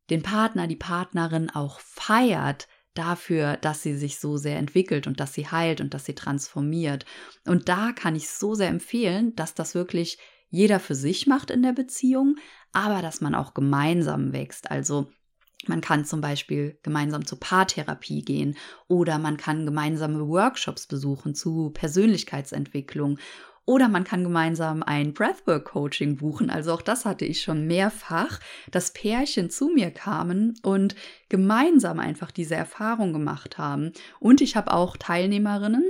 den 0.09 0.23
Partner, 0.23 0.67
die 0.67 0.77
Partnerin 0.77 1.51
auch 1.51 1.81
feiert 1.81 2.69
dafür, 2.95 3.57
dass 3.59 3.83
sie 3.83 3.97
sich 3.97 4.19
so 4.19 4.37
sehr 4.39 4.57
entwickelt 4.57 5.07
und 5.07 5.21
dass 5.21 5.35
sie 5.35 5.47
heilt 5.47 5.81
und 5.81 5.93
dass 5.95 6.07
sie 6.07 6.15
transformiert. 6.15 7.05
Und 7.45 7.69
da 7.69 7.93
kann 7.93 8.17
ich 8.17 8.31
so 8.31 8.55
sehr 8.55 8.69
empfehlen, 8.69 9.37
dass 9.37 9.55
das 9.55 9.75
wirklich 9.75 10.19
jeder 10.51 10.81
für 10.81 10.95
sich 10.95 11.27
macht 11.27 11.51
in 11.51 11.63
der 11.63 11.73
Beziehung, 11.73 12.37
aber 12.73 13.03
dass 13.03 13.21
man 13.21 13.35
auch 13.35 13.55
gemeinsam 13.55 14.33
wächst. 14.33 14.71
Also 14.71 15.09
man 15.67 15.81
kann 15.81 16.05
zum 16.05 16.21
Beispiel 16.21 16.79
gemeinsam 16.83 17.27
zur 17.27 17.41
Paartherapie 17.41 18.23
gehen 18.23 18.57
oder 18.87 19.19
man 19.19 19.37
kann 19.37 19.67
gemeinsame 19.67 20.27
Workshops 20.29 20.87
besuchen 20.87 21.35
zu 21.35 21.71
Persönlichkeitsentwicklung 21.71 23.19
oder 23.69 23.89
man 23.89 24.05
kann 24.05 24.25
gemeinsam 24.25 24.83
ein 24.83 25.13
Breathwork-Coaching 25.13 26.17
buchen. 26.17 26.49
Also 26.49 26.73
auch 26.73 26.81
das 26.81 27.05
hatte 27.05 27.27
ich 27.27 27.43
schon 27.43 27.67
mehrfach, 27.67 28.41
dass 28.71 28.95
Pärchen 28.95 29.51
zu 29.51 29.69
mir 29.69 29.91
kamen 29.91 30.59
und 30.63 30.95
gemeinsam 31.29 31.99
einfach 31.99 32.31
diese 32.31 32.55
Erfahrung 32.55 33.13
gemacht 33.13 33.59
haben. 33.59 33.93
Und 34.21 34.41
ich 34.41 34.57
habe 34.57 34.73
auch 34.73 34.97
Teilnehmerinnen, 34.97 35.85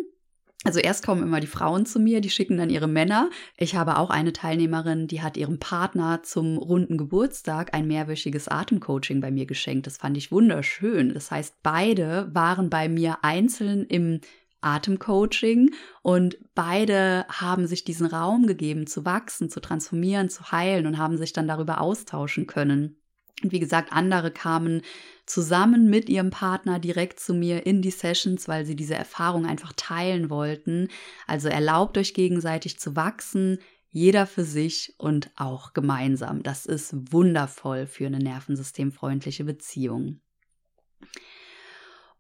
also 0.65 0.81
erst 0.81 1.07
kommen 1.07 1.23
immer 1.23 1.39
die 1.39 1.47
Frauen 1.47 1.87
zu 1.87 2.01
mir, 2.01 2.21
die 2.21 2.31
schicken 2.31 2.57
dann 2.57 2.69
ihre 2.69 2.89
Männer. 2.89 3.31
Ich 3.57 3.77
habe 3.77 3.97
auch 3.97 4.11
eine 4.11 4.33
Teilnehmerin, 4.33 5.07
die 5.07 5.23
hat 5.23 5.37
ihrem 5.37 5.61
Partner 5.61 6.23
zum 6.25 6.59
runden 6.59 6.99
Geburtstag 6.99 7.75
ein 7.75 7.87
mehrwöchiges 7.87 8.49
Atemcoaching 8.49 9.21
bei 9.21 9.31
mir 9.31 9.47
geschenkt. 9.47 9.87
Das 9.87 9.99
fand 9.99 10.17
ich 10.17 10.33
wunderschön. 10.33 11.15
Das 11.15 11.31
heißt, 11.31 11.63
beide 11.63 12.29
waren 12.35 12.71
bei 12.71 12.89
mir 12.89 13.19
einzeln 13.23 13.87
im 13.87 14.21
Atemcoaching 14.61 15.73
und 16.03 16.39
beide 16.57 17.25
haben 17.29 17.69
sich 17.69 17.85
diesen 17.85 18.07
Raum 18.07 18.49
gegeben, 18.49 18.89
zu 18.89 19.05
wachsen, 19.05 19.51
zu 19.51 19.61
transformieren, 19.61 20.29
zu 20.29 20.51
heilen 20.51 20.87
und 20.87 20.99
haben 20.99 21.17
sich 21.17 21.33
dann 21.33 21.47
darüber 21.47 21.81
austauschen 21.81 22.49
können. 22.49 22.98
Und 23.43 23.53
wie 23.53 23.61
gesagt, 23.61 23.93
andere 23.93 24.31
kamen 24.31 24.83
zusammen 25.27 25.89
mit 25.89 26.09
ihrem 26.09 26.31
Partner 26.31 26.79
direkt 26.79 27.21
zu 27.21 27.35
mir 27.35 27.67
in 27.67 27.83
die 27.83 27.91
Sessions, 27.91 28.49
weil 28.49 28.65
sie 28.67 28.75
diese 28.75 28.95
Erfahrung 28.95 29.47
einfach 29.47 29.73
teilen 29.77 30.31
wollten. 30.31 30.89
Also 31.27 31.49
erlaubt 31.49 31.99
euch 31.99 32.15
gegenseitig 32.15 32.79
zu 32.81 32.97
wachsen, 32.97 33.59
jeder 33.91 34.27
für 34.27 34.45
sich 34.45 34.95
und 34.99 35.31
auch 35.37 35.73
gemeinsam. 35.73 36.43
Das 36.43 36.67
ist 36.67 37.13
wundervoll 37.13 37.87
für 37.87 38.07
eine 38.07 38.19
nervensystemfreundliche 38.19 39.45
Beziehung. 39.45 40.21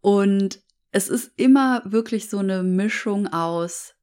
Und 0.00 0.60
es 0.90 1.08
ist 1.08 1.32
immer 1.36 1.82
wirklich 1.84 2.30
so 2.30 2.38
eine 2.38 2.62
Mischung 2.62 3.26
aus 3.26 3.94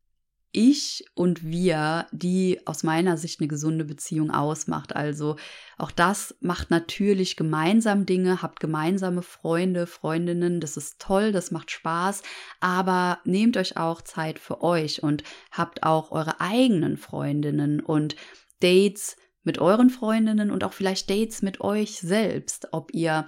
ich 0.56 1.06
und 1.14 1.44
wir, 1.44 2.08
die 2.12 2.60
aus 2.66 2.84
meiner 2.84 3.18
Sicht 3.18 3.40
eine 3.40 3.48
gesunde 3.48 3.84
Beziehung 3.84 4.32
ausmacht. 4.32 4.96
Also 4.96 5.36
auch 5.78 5.92
das 5.92 6.36
macht 6.40 6.72
natürlich 6.72 7.36
gemeinsam 7.36 8.06
Dinge, 8.06 8.42
habt 8.42 8.60
gemeinsame 8.60 9.22
Freunde, 9.22 9.86
Freundinnen, 9.86 10.62
das 10.62 10.78
ist 10.78 11.00
toll, 11.00 11.32
das 11.34 11.52
macht 11.52 11.72
Spaß, 11.72 12.24
aber 12.62 13.20
nehmt 13.26 13.58
euch 13.58 13.76
auch 13.78 14.02
Zeit 14.02 14.40
für 14.40 14.64
euch 14.64 15.04
und 15.04 15.24
habt 15.52 15.84
auch 15.84 16.12
eure 16.12 16.40
eigenen 16.40 16.98
Freundinnen 16.98 17.82
und 17.82 18.16
Dates 18.62 19.18
mit 19.44 19.60
euren 19.60 19.90
Freundinnen 19.90 20.50
und 20.52 20.64
auch 20.64 20.74
vielleicht 20.74 21.10
Dates 21.10 21.42
mit 21.42 21.62
euch 21.62 22.00
selbst, 22.00 22.70
ob 22.72 22.94
ihr 22.94 23.26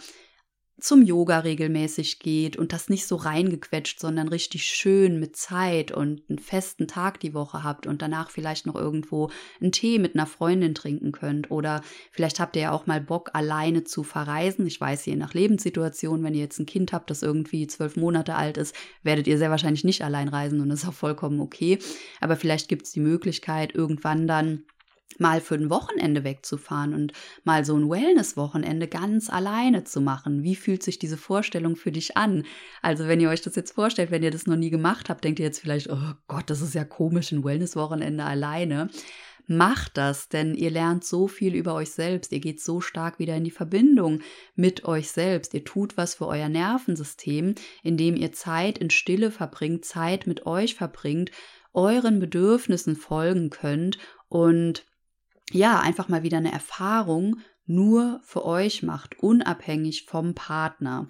zum 0.80 1.02
Yoga 1.02 1.40
regelmäßig 1.40 2.20
geht 2.20 2.56
und 2.56 2.72
das 2.72 2.88
nicht 2.88 3.08
so 3.08 3.16
reingequetscht, 3.16 4.00
sondern 4.00 4.28
richtig 4.28 4.66
schön 4.66 5.20
mit 5.20 5.36
Zeit 5.36 5.92
und 5.92 6.22
einen 6.30 6.38
festen 6.38 6.88
Tag 6.88 7.20
die 7.20 7.34
Woche 7.34 7.64
habt 7.64 7.88
und 7.88 8.02
danach 8.02 8.30
vielleicht 8.30 8.68
noch 8.68 8.76
irgendwo 8.76 9.32
einen 9.60 9.72
Tee 9.72 9.98
mit 9.98 10.14
einer 10.14 10.28
Freundin 10.28 10.76
trinken 10.76 11.12
könnt 11.12 11.50
oder 11.50 11.82
vielleicht 12.12 12.40
habt 12.40 12.56
ihr 12.56 12.64
ja 12.64 12.72
auch 12.72 12.86
mal 12.86 13.02
Bock 13.02 13.32
alleine 13.34 13.86
zu 13.86 14.04
verreisen. 14.04 14.68
Ich 14.68 14.80
weiß 14.80 15.06
je 15.08 15.16
nach 15.16 15.34
Lebenssituation, 15.34 16.24
wenn 16.24 16.36
ihr 16.36 16.42
jetzt 16.42 16.60
ein 16.60 16.68
Kind 16.68 16.94
habt, 16.94 17.10
das 17.10 17.24
irgendwie 17.24 17.66
zwölf 17.66 17.96
Monate 17.96 18.36
alt 18.36 18.58
ist, 18.58 18.76
werdet 19.02 19.26
ihr 19.26 19.40
sehr 19.40 19.50
wahrscheinlich 19.50 19.84
nicht 19.84 20.04
allein 20.04 20.28
reisen 20.28 20.62
und 20.62 20.70
das 20.70 20.84
ist 20.84 20.90
auch 20.90 20.94
vollkommen 20.94 21.40
okay. 21.40 21.80
Aber 22.22 22.36
vielleicht 22.36 22.68
gibt 22.70 22.86
es 22.86 22.92
die 22.92 23.00
Möglichkeit 23.00 23.74
irgendwann 23.74 24.28
dann 24.28 24.64
mal 25.20 25.42
für 25.42 25.56
ein 25.56 25.70
Wochenende 25.70 26.24
wegzufahren 26.24 26.94
und 26.94 27.14
mal 27.44 27.66
so 27.66 27.76
ein 27.76 27.90
Wellness-Wochenende 27.90 28.88
ganz 28.88 29.30
alleine 29.30 29.84
zu 29.84 30.02
machen. 30.02 30.44
Wie 30.44 30.56
fühlt 30.56 30.84
sich 30.84 31.00
diese 31.00 31.18
Vorstellung 31.18 31.76
für 31.76 31.92
dich 31.92 32.18
an? 32.18 32.44
Also 32.82 33.08
wenn 33.08 33.20
ihr 33.20 33.30
euch 33.30 33.42
das 33.42 33.56
jetzt 33.56 33.74
vorstellt, 33.74 34.12
wenn 34.12 34.24
ihr 34.24 34.32
das 34.32 34.48
noch 34.48 34.58
nie 34.58 34.70
gemacht 34.70 35.10
habt, 35.10 35.24
denkt 35.24 35.40
ihr 35.40 35.46
jetzt 35.46 35.60
vielleicht, 35.60 35.90
oh 35.90 36.14
Gott, 36.28 36.50
das 36.50 36.62
ist 36.62 36.76
ja 36.76 36.86
komisch, 36.86 37.32
ein 37.32 37.44
Wellness-Wochenende 37.44 38.24
alleine. 38.24 38.90
Macht 39.50 39.96
das, 39.96 40.28
denn 40.28 40.56
ihr 40.56 40.70
lernt 40.70 41.06
so 41.06 41.30
viel 41.30 41.56
über 41.56 41.74
euch 41.74 41.92
selbst, 41.92 42.34
ihr 42.34 42.42
geht 42.42 42.62
so 42.62 42.82
stark 42.82 43.18
wieder 43.18 43.34
in 43.38 43.46
die 43.46 43.52
Verbindung 43.52 44.20
mit 44.56 44.84
euch 44.84 45.10
selbst, 45.10 45.54
ihr 45.54 45.64
tut 45.64 45.96
was 45.96 46.16
für 46.16 46.28
euer 46.28 46.50
Nervensystem, 46.50 47.56
indem 47.82 48.18
ihr 48.18 48.34
Zeit 48.34 48.78
in 48.78 48.90
Stille 48.90 49.32
verbringt, 49.32 49.86
Zeit 49.86 50.28
mit 50.28 50.46
euch 50.46 50.76
verbringt, 50.76 51.32
euren 51.72 52.20
Bedürfnissen 52.20 52.98
folgen 52.98 53.50
könnt 53.50 53.98
und 54.28 54.86
ja, 55.52 55.80
einfach 55.80 56.10
mal 56.10 56.24
wieder 56.24 56.38
eine 56.38 56.52
Erfahrung 56.52 57.38
nur 57.66 58.22
für 58.24 58.46
euch 58.46 58.84
macht, 58.84 59.20
unabhängig 59.20 60.06
vom 60.06 60.34
Partner. 60.34 61.08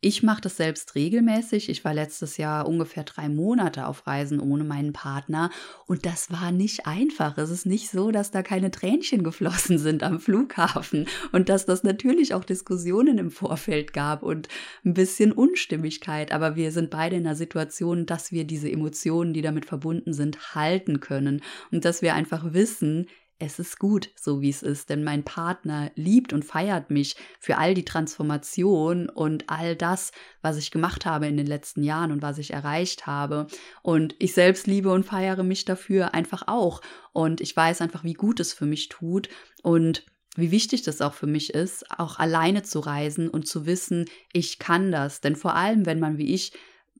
Ich 0.00 0.22
mache 0.22 0.42
das 0.42 0.56
selbst 0.56 0.94
regelmäßig. 0.94 1.68
Ich 1.68 1.84
war 1.84 1.92
letztes 1.92 2.36
Jahr 2.36 2.68
ungefähr 2.68 3.02
drei 3.02 3.28
Monate 3.28 3.88
auf 3.88 4.06
Reisen 4.06 4.38
ohne 4.38 4.62
meinen 4.62 4.92
Partner 4.92 5.50
und 5.86 6.06
das 6.06 6.30
war 6.30 6.52
nicht 6.52 6.86
einfach. 6.86 7.36
Es 7.36 7.50
ist 7.50 7.66
nicht 7.66 7.90
so, 7.90 8.12
dass 8.12 8.30
da 8.30 8.44
keine 8.44 8.70
Tränchen 8.70 9.24
geflossen 9.24 9.76
sind 9.76 10.04
am 10.04 10.20
Flughafen 10.20 11.08
und 11.32 11.48
dass 11.48 11.66
das 11.66 11.82
natürlich 11.82 12.32
auch 12.32 12.44
Diskussionen 12.44 13.18
im 13.18 13.32
Vorfeld 13.32 13.92
gab 13.92 14.22
und 14.22 14.46
ein 14.84 14.94
bisschen 14.94 15.32
Unstimmigkeit. 15.32 16.30
Aber 16.30 16.54
wir 16.54 16.70
sind 16.70 16.90
beide 16.90 17.16
in 17.16 17.26
einer 17.26 17.34
Situation, 17.34 18.06
dass 18.06 18.30
wir 18.30 18.44
diese 18.44 18.70
Emotionen, 18.70 19.32
die 19.32 19.42
damit 19.42 19.66
verbunden 19.66 20.12
sind, 20.12 20.54
halten 20.54 21.00
können 21.00 21.42
und 21.72 21.84
dass 21.84 22.02
wir 22.02 22.14
einfach 22.14 22.52
wissen, 22.52 23.08
es 23.38 23.58
ist 23.60 23.78
gut, 23.78 24.10
so 24.16 24.40
wie 24.40 24.50
es 24.50 24.62
ist, 24.62 24.90
denn 24.90 25.04
mein 25.04 25.22
Partner 25.22 25.92
liebt 25.94 26.32
und 26.32 26.44
feiert 26.44 26.90
mich 26.90 27.14
für 27.38 27.56
all 27.56 27.74
die 27.74 27.84
Transformation 27.84 29.08
und 29.08 29.44
all 29.48 29.76
das, 29.76 30.10
was 30.42 30.56
ich 30.56 30.72
gemacht 30.72 31.06
habe 31.06 31.28
in 31.28 31.36
den 31.36 31.46
letzten 31.46 31.84
Jahren 31.84 32.10
und 32.10 32.20
was 32.20 32.38
ich 32.38 32.52
erreicht 32.52 33.06
habe. 33.06 33.46
Und 33.82 34.16
ich 34.18 34.34
selbst 34.34 34.66
liebe 34.66 34.90
und 34.90 35.04
feiere 35.04 35.44
mich 35.44 35.64
dafür 35.64 36.14
einfach 36.14 36.48
auch. 36.48 36.82
Und 37.12 37.40
ich 37.40 37.56
weiß 37.56 37.80
einfach, 37.80 38.02
wie 38.02 38.14
gut 38.14 38.40
es 38.40 38.52
für 38.52 38.66
mich 38.66 38.88
tut 38.88 39.28
und 39.62 40.04
wie 40.36 40.50
wichtig 40.50 40.82
das 40.82 41.00
auch 41.00 41.14
für 41.14 41.26
mich 41.26 41.54
ist, 41.54 41.90
auch 41.98 42.18
alleine 42.18 42.62
zu 42.64 42.80
reisen 42.80 43.28
und 43.28 43.46
zu 43.46 43.66
wissen, 43.66 44.06
ich 44.32 44.58
kann 44.58 44.90
das. 44.90 45.20
Denn 45.20 45.36
vor 45.36 45.54
allem, 45.54 45.86
wenn 45.86 46.00
man 46.00 46.18
wie 46.18 46.34
ich 46.34 46.52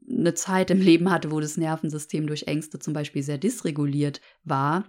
eine 0.08 0.34
Zeit 0.34 0.70
im 0.70 0.80
Leben 0.80 1.10
hatte, 1.10 1.30
wo 1.30 1.40
das 1.40 1.56
Nervensystem 1.56 2.26
durch 2.26 2.44
Ängste 2.44 2.78
zum 2.78 2.94
Beispiel 2.94 3.22
sehr 3.22 3.38
dysreguliert 3.38 4.20
war, 4.44 4.84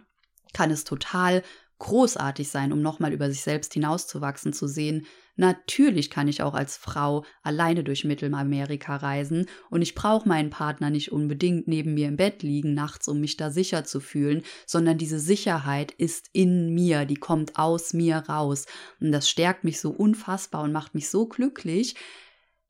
kann 0.54 0.72
es 0.72 0.84
total 0.84 1.44
großartig 1.80 2.50
sein, 2.50 2.74
um 2.74 2.82
nochmal 2.82 3.14
über 3.14 3.30
sich 3.32 3.42
selbst 3.42 3.74
hinauszuwachsen, 3.74 4.54
zu 4.54 4.68
sehen, 4.68 5.08
natürlich 5.38 6.10
kann 6.10 6.28
ich 6.28 6.44
auch 6.44 6.54
als 6.54 6.76
Frau 6.76 7.24
alleine 7.42 7.86
durch 7.86 8.04
Mittelamerika 8.04 8.98
reisen 8.98 9.46
und 9.70 9.82
ich 9.82 9.96
brauche 9.96 10.28
meinen 10.28 10.50
Partner 10.50 10.90
nicht 10.90 11.14
unbedingt 11.14 11.70
neben 11.70 11.94
mir 11.94 12.10
im 12.10 12.18
Bett 12.18 12.44
liegen 12.44 12.74
nachts, 12.74 13.08
um 13.08 13.22
mich 13.22 13.38
da 13.38 13.50
sicher 13.50 13.86
zu 13.86 14.02
fühlen, 14.02 14.44
sondern 14.66 14.98
diese 14.98 15.20
Sicherheit 15.20 15.94
ist 15.94 16.30
in 16.34 16.74
mir, 16.76 17.06
die 17.06 17.16
kommt 17.16 17.58
aus 17.58 17.94
mir 17.94 18.18
raus. 18.18 18.66
Und 19.00 19.14
das 19.14 19.30
stärkt 19.30 19.64
mich 19.64 19.80
so 19.80 19.92
unfassbar 19.92 20.64
und 20.64 20.74
macht 20.74 20.94
mich 20.94 21.10
so 21.10 21.28
glücklich, 21.28 21.96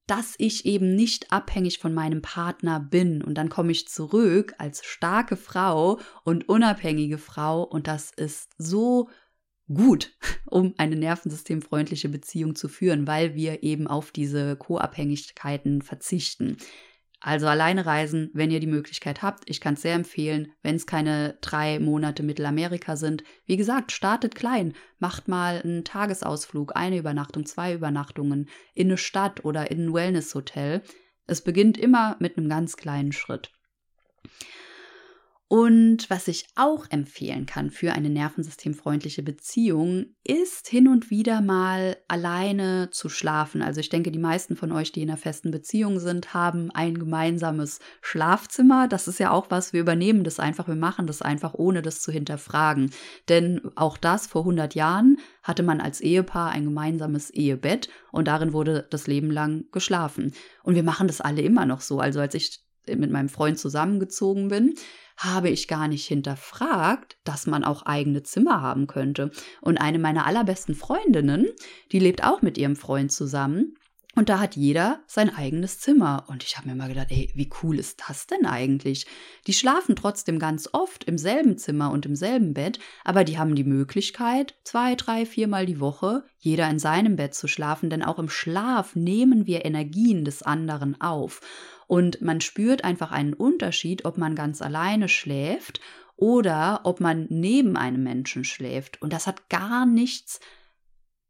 dass 0.10 0.34
ich 0.40 0.66
eben 0.66 0.96
nicht 0.96 1.32
abhängig 1.32 1.78
von 1.78 1.94
meinem 1.94 2.24
Partner 2.24 2.80
bin. 2.80 3.22
Und 3.22 3.36
dann 3.36 3.50
komme 3.50 3.72
ich 3.72 3.88
zurück 3.88 4.56
als 4.58 4.84
starke 4.84 5.38
Frau 5.38 6.00
und 6.24 6.50
unabhängige 6.50 7.20
Frau. 7.20 7.62
Und 7.62 7.86
das 7.86 8.12
ist 8.12 8.50
so 8.58 9.10
gut, 9.68 10.12
um 10.48 10.74
eine 10.78 10.96
nervensystemfreundliche 10.96 12.10
Beziehung 12.10 12.56
zu 12.56 12.68
führen, 12.70 13.06
weil 13.06 13.36
wir 13.36 13.62
eben 13.62 13.86
auf 13.86 14.12
diese 14.12 14.56
Co-Abhängigkeiten 14.56 15.84
verzichten. 15.84 16.58
Also 17.22 17.48
alleine 17.48 17.86
reisen, 17.86 18.30
wenn 18.34 18.50
ihr 18.50 18.62
die 18.62 18.68
Möglichkeit 18.68 19.22
habt. 19.22 19.50
Ich 19.50 19.60
kann 19.60 19.74
es 19.74 19.82
sehr 19.82 19.96
empfehlen, 19.96 20.54
wenn 20.62 20.76
es 20.76 20.88
keine 20.88 21.38
drei 21.42 21.80
Monate 21.80 22.24
Mittelamerika 22.24 22.96
sind. 22.96 23.24
Wie 23.46 23.58
gesagt, 23.58 23.92
startet 23.92 24.36
klein. 24.36 24.74
Macht 25.00 25.28
mal 25.28 25.62
einen 25.62 25.84
Tagesausflug, 25.84 26.76
eine 26.76 26.98
Übernachtung, 26.98 27.46
zwei 27.46 27.74
Übernachtungen 27.74 28.48
in 28.74 28.88
eine 28.88 28.98
Stadt 28.98 29.44
oder 29.44 29.70
in 29.70 29.88
ein 29.88 29.94
Wellnesshotel. 29.94 30.82
Es 31.28 31.44
beginnt 31.44 31.78
immer 31.78 32.16
mit 32.20 32.38
einem 32.38 32.48
ganz 32.48 32.78
kleinen 32.78 33.12
Schritt. 33.12 33.52
Und 35.52 36.12
was 36.12 36.28
ich 36.28 36.46
auch 36.56 36.86
empfehlen 36.92 37.48
kann 37.48 37.72
für 37.72 37.94
eine 37.94 38.12
nervensystemfreundliche 38.12 39.24
Beziehung, 39.24 40.06
ist 40.24 40.68
hin 40.68 40.88
und 40.88 41.10
wieder 41.10 41.42
mal 41.42 41.98
alleine 42.08 42.92
zu 42.92 43.10
schlafen. 43.10 43.64
Also 43.64 43.80
ich 43.80 43.90
denke, 43.90 44.12
die 44.12 44.20
meisten 44.20 44.56
von 44.56 44.72
euch, 44.72 44.92
die 44.92 45.02
in 45.02 45.10
einer 45.10 45.18
festen 45.18 45.50
Beziehung 45.50 46.00
sind, 46.00 46.36
haben 46.36 46.70
ein 46.70 47.00
gemeinsames 47.00 47.80
Schlafzimmer. 48.04 48.88
Das 48.88 49.08
ist 49.08 49.20
ja 49.20 49.32
auch 49.32 49.48
was, 49.50 49.74
wir 49.74 49.82
übernehmen 49.82 50.24
das 50.24 50.40
einfach, 50.40 50.68
wir 50.68 50.76
machen 50.76 51.08
das 51.08 51.24
einfach, 51.24 51.56
ohne 51.56 51.82
das 51.82 52.04
zu 52.04 52.12
hinterfragen. 52.12 52.92
Denn 53.28 53.60
auch 53.76 53.98
das 53.98 54.28
vor 54.28 54.42
100 54.42 54.76
Jahren 54.76 55.18
hatte 55.42 55.64
man 55.64 55.82
als 55.82 56.00
Ehepaar 56.00 56.52
ein 56.52 56.66
gemeinsames 56.66 57.32
Ehebett 57.32 57.90
und 58.12 58.28
darin 58.28 58.54
wurde 58.54 58.86
das 58.92 59.08
Leben 59.08 59.32
lang 59.32 59.66
geschlafen. 59.72 60.32
Und 60.62 60.76
wir 60.76 60.84
machen 60.84 61.08
das 61.08 61.22
alle 61.22 61.42
immer 61.42 61.66
noch 61.66 61.82
so. 61.82 62.00
Also 62.00 62.20
als 62.20 62.36
ich 62.36 62.60
mit 62.88 63.12
meinem 63.12 63.30
Freund 63.30 63.58
zusammengezogen 63.60 64.50
bin, 64.50 64.76
habe 65.20 65.50
ich 65.50 65.68
gar 65.68 65.88
nicht 65.90 66.08
hinterfragt, 66.08 67.18
dass 67.26 67.46
man 67.46 67.66
auch 67.66 67.84
eigene 67.84 68.24
Zimmer 68.24 68.62
haben 68.62 68.88
könnte. 68.88 69.32
Und 69.62 69.78
eine 69.78 70.00
meiner 70.00 70.26
allerbesten 70.26 70.76
Freundinnen, 70.76 71.48
die 71.92 72.00
lebt 72.00 72.24
auch 72.24 72.42
mit 72.42 72.58
ihrem 72.58 72.78
Freund 72.78 73.12
zusammen. 73.12 73.76
Und 74.16 74.28
da 74.28 74.40
hat 74.40 74.56
jeder 74.56 75.02
sein 75.06 75.34
eigenes 75.34 75.80
Zimmer. 75.80 76.26
Und 76.28 76.44
ich 76.44 76.58
habe 76.58 76.68
mir 76.68 76.76
mal 76.76 76.90
gedacht, 76.90 77.08
ey, 77.12 77.32
wie 77.36 77.50
cool 77.62 77.78
ist 77.78 78.02
das 78.08 78.26
denn 78.26 78.46
eigentlich? 78.46 79.06
Die 79.46 79.54
schlafen 79.54 79.96
trotzdem 79.96 80.40
ganz 80.40 80.68
oft 80.74 81.04
im 81.04 81.18
selben 81.18 81.58
Zimmer 81.58 81.92
und 81.92 82.06
im 82.08 82.16
selben 82.16 82.54
Bett, 82.56 82.80
aber 83.04 83.24
die 83.24 83.38
haben 83.38 83.54
die 83.54 83.64
Möglichkeit, 83.64 84.56
zwei, 84.64 84.96
drei, 84.96 85.26
viermal 85.26 85.66
die 85.68 85.80
Woche 85.80 86.24
jeder 86.40 86.70
in 86.70 86.80
seinem 86.80 87.18
Bett 87.18 87.36
zu 87.36 87.48
schlafen, 87.48 87.90
denn 87.90 88.04
auch 88.04 88.18
im 88.18 88.30
Schlaf 88.30 88.96
nehmen 88.96 89.46
wir 89.46 89.64
Energien 89.64 90.26
des 90.26 90.42
anderen 90.42 91.00
auf. 91.00 91.42
Und 91.88 92.22
man 92.22 92.42
spürt 92.42 92.84
einfach 92.84 93.12
einen 93.12 93.34
Unterschied, 93.34 94.06
ob 94.06 94.18
man 94.18 94.36
ganz 94.36 94.62
alleine 94.62 95.08
schläft 95.08 95.82
oder 96.16 96.82
ob 96.84 97.00
man 97.00 97.28
neben 97.30 97.78
einem 97.78 98.04
Menschen 98.04 98.44
schläft. 98.44 99.02
Und 99.02 99.14
das 99.14 99.28
hat 99.28 99.50
gar 99.50 99.86
nichts 99.86 100.40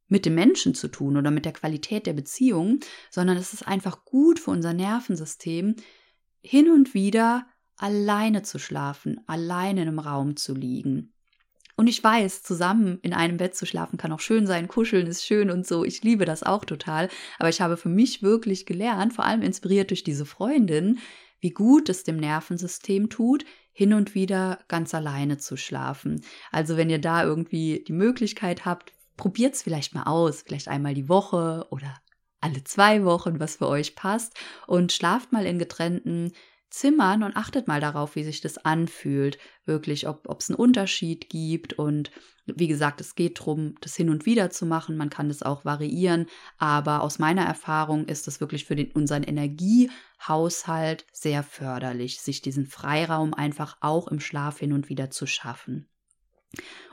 mit 0.09 0.25
dem 0.25 0.35
Menschen 0.35 0.75
zu 0.75 0.89
tun 0.89 1.15
oder 1.15 1.31
mit 1.31 1.45
der 1.45 1.53
Qualität 1.53 2.05
der 2.05 2.13
Beziehung, 2.13 2.79
sondern 3.09 3.37
es 3.37 3.53
ist 3.53 3.67
einfach 3.67 4.03
gut 4.03 4.39
für 4.39 4.51
unser 4.51 4.73
Nervensystem, 4.73 5.75
hin 6.41 6.69
und 6.69 6.93
wieder 6.93 7.47
alleine 7.77 8.43
zu 8.43 8.59
schlafen, 8.59 9.21
alleine 9.27 9.83
in 9.83 9.87
einem 9.87 9.99
Raum 9.99 10.35
zu 10.35 10.53
liegen. 10.53 11.13
Und 11.79 11.87
ich 11.87 12.03
weiß, 12.03 12.43
zusammen 12.43 12.99
in 13.03 13.13
einem 13.13 13.37
Bett 13.37 13.55
zu 13.55 13.65
schlafen 13.65 13.97
kann 13.97 14.11
auch 14.11 14.19
schön 14.19 14.45
sein, 14.45 14.67
kuscheln 14.67 15.07
ist 15.07 15.25
schön 15.25 15.49
und 15.49 15.65
so. 15.65 15.85
Ich 15.85 16.03
liebe 16.03 16.25
das 16.25 16.43
auch 16.43 16.65
total. 16.65 17.07
Aber 17.37 17.47
ich 17.47 17.61
habe 17.61 17.77
für 17.77 17.87
mich 17.87 18.21
wirklich 18.21 18.65
gelernt, 18.65 19.13
vor 19.13 19.23
allem 19.23 19.41
inspiriert 19.41 19.89
durch 19.91 20.03
diese 20.03 20.25
Freundin, 20.25 20.99
wie 21.39 21.51
gut 21.51 21.87
es 21.87 22.03
dem 22.03 22.17
Nervensystem 22.17 23.09
tut, 23.09 23.45
hin 23.71 23.93
und 23.93 24.13
wieder 24.13 24.59
ganz 24.67 24.93
alleine 24.93 25.37
zu 25.37 25.55
schlafen. 25.55 26.19
Also 26.51 26.75
wenn 26.75 26.89
ihr 26.89 26.99
da 26.99 27.23
irgendwie 27.23 27.85
die 27.87 27.93
Möglichkeit 27.93 28.65
habt, 28.65 28.91
probiert 29.19 29.53
es 29.53 29.61
vielleicht 29.61 29.93
mal 29.93 30.03
aus, 30.03 30.43
vielleicht 30.43 30.69
einmal 30.69 30.93
die 30.93 31.09
Woche 31.09 31.67
oder 31.71 31.93
alle 32.39 32.63
zwei 32.63 33.03
Wochen, 33.03 33.41
was 33.41 33.57
für 33.57 33.67
euch 33.67 33.93
passt 33.93 34.33
und 34.65 34.93
schlaft 34.93 35.33
mal 35.33 35.45
in 35.45 35.59
getrennten 35.59 36.31
Zimmern 36.69 37.23
und 37.23 37.35
achtet 37.35 37.67
mal 37.67 37.81
darauf, 37.81 38.15
wie 38.15 38.23
sich 38.23 38.39
das 38.39 38.57
anfühlt. 38.59 39.37
Wirklich, 39.65 40.07
ob 40.07 40.39
es 40.39 40.49
einen 40.49 40.55
Unterschied 40.55 41.29
gibt. 41.29 41.73
Und 41.73 42.11
wie 42.45 42.69
gesagt, 42.69 43.01
es 43.01 43.15
geht 43.15 43.39
darum, 43.39 43.75
das 43.81 43.95
hin 43.97 44.09
und 44.09 44.25
wieder 44.25 44.51
zu 44.51 44.65
machen. 44.65 44.95
Man 44.95 45.09
kann 45.09 45.27
das 45.27 45.43
auch 45.43 45.65
variieren. 45.65 46.27
Aber 46.57 47.01
aus 47.01 47.19
meiner 47.19 47.43
Erfahrung 47.43 48.05
ist 48.05 48.25
es 48.29 48.39
wirklich 48.39 48.63
für 48.63 48.77
den, 48.77 48.91
unseren 48.93 49.23
Energiehaushalt 49.23 51.05
sehr 51.11 51.43
förderlich, 51.43 52.21
sich 52.21 52.41
diesen 52.41 52.67
Freiraum 52.67 53.33
einfach 53.33 53.77
auch 53.81 54.07
im 54.07 54.21
Schlaf 54.21 54.59
hin 54.59 54.71
und 54.71 54.87
wieder 54.87 55.09
zu 55.09 55.25
schaffen. 55.25 55.88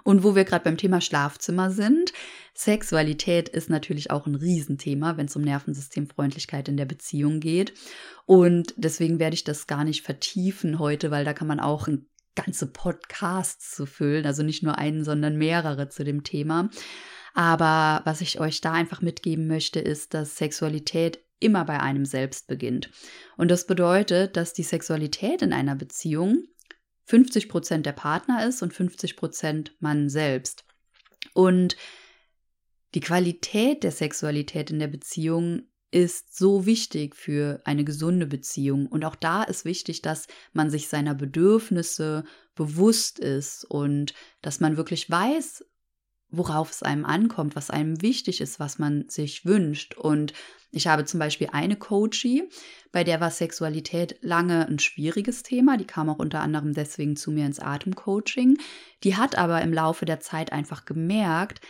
Und 0.05 0.23
wo 0.23 0.35
wir 0.35 0.45
gerade 0.45 0.65
beim 0.65 0.77
Thema 0.77 1.01
Schlafzimmer 1.01 1.71
sind, 1.71 2.13
Sexualität 2.55 3.49
ist 3.49 3.69
natürlich 3.69 4.11
auch 4.11 4.27
ein 4.27 4.35
Riesenthema, 4.35 5.17
wenn 5.17 5.27
es 5.27 5.37
um 5.37 5.43
Nervensystemfreundlichkeit 5.43 6.69
in 6.69 6.77
der 6.77 6.85
Beziehung 6.85 7.41
geht. 7.41 7.75
Und 8.25 8.75
deswegen 8.77 9.19
werde 9.19 9.35
ich 9.35 9.45
das 9.45 9.67
gar 9.67 9.85
nicht 9.85 10.03
vertiefen 10.03 10.79
heute, 10.79 11.11
weil 11.11 11.25
da 11.25 11.33
kann 11.33 11.49
man 11.49 11.61
auch 11.61 11.89
ganze 12.35 12.67
Podcasts 12.67 13.75
zu 13.75 13.87
füllen, 13.87 14.27
also 14.27 14.43
nicht 14.43 14.63
nur 14.63 14.79
einen, 14.79 15.05
sondern 15.05 15.37
mehrere 15.37 15.89
zu 15.89 16.05
dem 16.05 16.23
Thema. 16.23 16.71
Aber 17.35 18.03
was 18.05 18.21
ich 18.21 18.41
euch 18.41 18.61
da 18.61 18.73
einfach 18.73 19.03
mitgeben 19.03 19.47
möchte, 19.47 19.81
ist, 19.81 20.15
dass 20.15 20.37
Sexualität 20.37 21.21
immer 21.41 21.65
bei 21.65 21.81
einem 21.81 22.07
selbst 22.07 22.47
beginnt. 22.47 22.91
Und 23.37 23.51
das 23.51 23.67
bedeutet, 23.67 24.37
dass 24.37 24.55
die 24.55 24.63
Sexualität 24.63 25.43
in 25.43 25.53
einer 25.53 25.75
Beziehung 25.75 26.45
50 27.07 27.49
Prozent 27.49 27.87
der 27.87 27.93
Partner 27.93 28.47
ist 28.47 28.63
und 28.63 28.73
50 28.73 29.17
Prozent 29.17 29.75
man 29.81 30.09
selbst. 30.09 30.65
Und 31.35 31.77
die 32.95 33.01
Qualität 33.01 33.83
der 33.83 33.93
Sexualität 33.93 34.71
in 34.71 34.79
der 34.79 34.89
Beziehung 34.89 35.63
ist 35.91 36.37
so 36.37 36.67
wichtig 36.67 37.15
für 37.15 37.61
eine 37.65 37.85
gesunde 37.85 38.27
Beziehung. 38.27 38.87
Und 38.87 39.05
auch 39.05 39.15
da 39.15 39.45
ist 39.45 39.65
wichtig, 39.65 40.03
dass 40.03 40.27
man 40.53 40.69
sich 40.69 40.89
seiner 40.89 41.15
Bedürfnisse 41.15 42.25
bewusst 42.55 43.19
ist 43.19 43.65
und 43.65 44.13
dass 44.43 44.61
man 44.61 44.77
wirklich 44.77 45.09
weiß, 45.09 45.65
worauf 46.31 46.71
es 46.71 46.83
einem 46.83 47.05
ankommt, 47.05 47.57
was 47.57 47.71
einem 47.71 48.03
wichtig 48.03 48.41
ist, 48.41 48.59
was 48.59 48.79
man 48.79 49.09
sich 49.09 49.45
wünscht. 49.45 49.95
Und 49.95 50.33
ich 50.73 50.87
habe 50.87 51.05
zum 51.05 51.21
Beispiel 51.21 51.49
eine 51.53 51.77
Coachie, 51.77 52.45
bei 52.93 53.05
der 53.05 53.21
war 53.21 53.31
Sexualität 53.31 54.19
lange 54.23 54.67
ein 54.67 54.79
schwieriges 54.79 55.43
Thema. 55.43 55.77
Die 55.77 55.87
kam 55.87 56.09
auch 56.09 56.19
unter 56.19 56.41
anderem 56.41 56.75
deswegen 56.75 57.17
zu 57.17 57.31
mir 57.31 57.47
ins 57.47 57.61
Atemcoaching. 57.61 58.59
Die 59.05 59.17
hat 59.17 59.39
aber 59.39 59.63
im 59.63 59.73
Laufe 59.73 60.05
der 60.05 60.21
Zeit 60.21 60.53
einfach 60.53 60.85
gemerkt, 60.85 61.61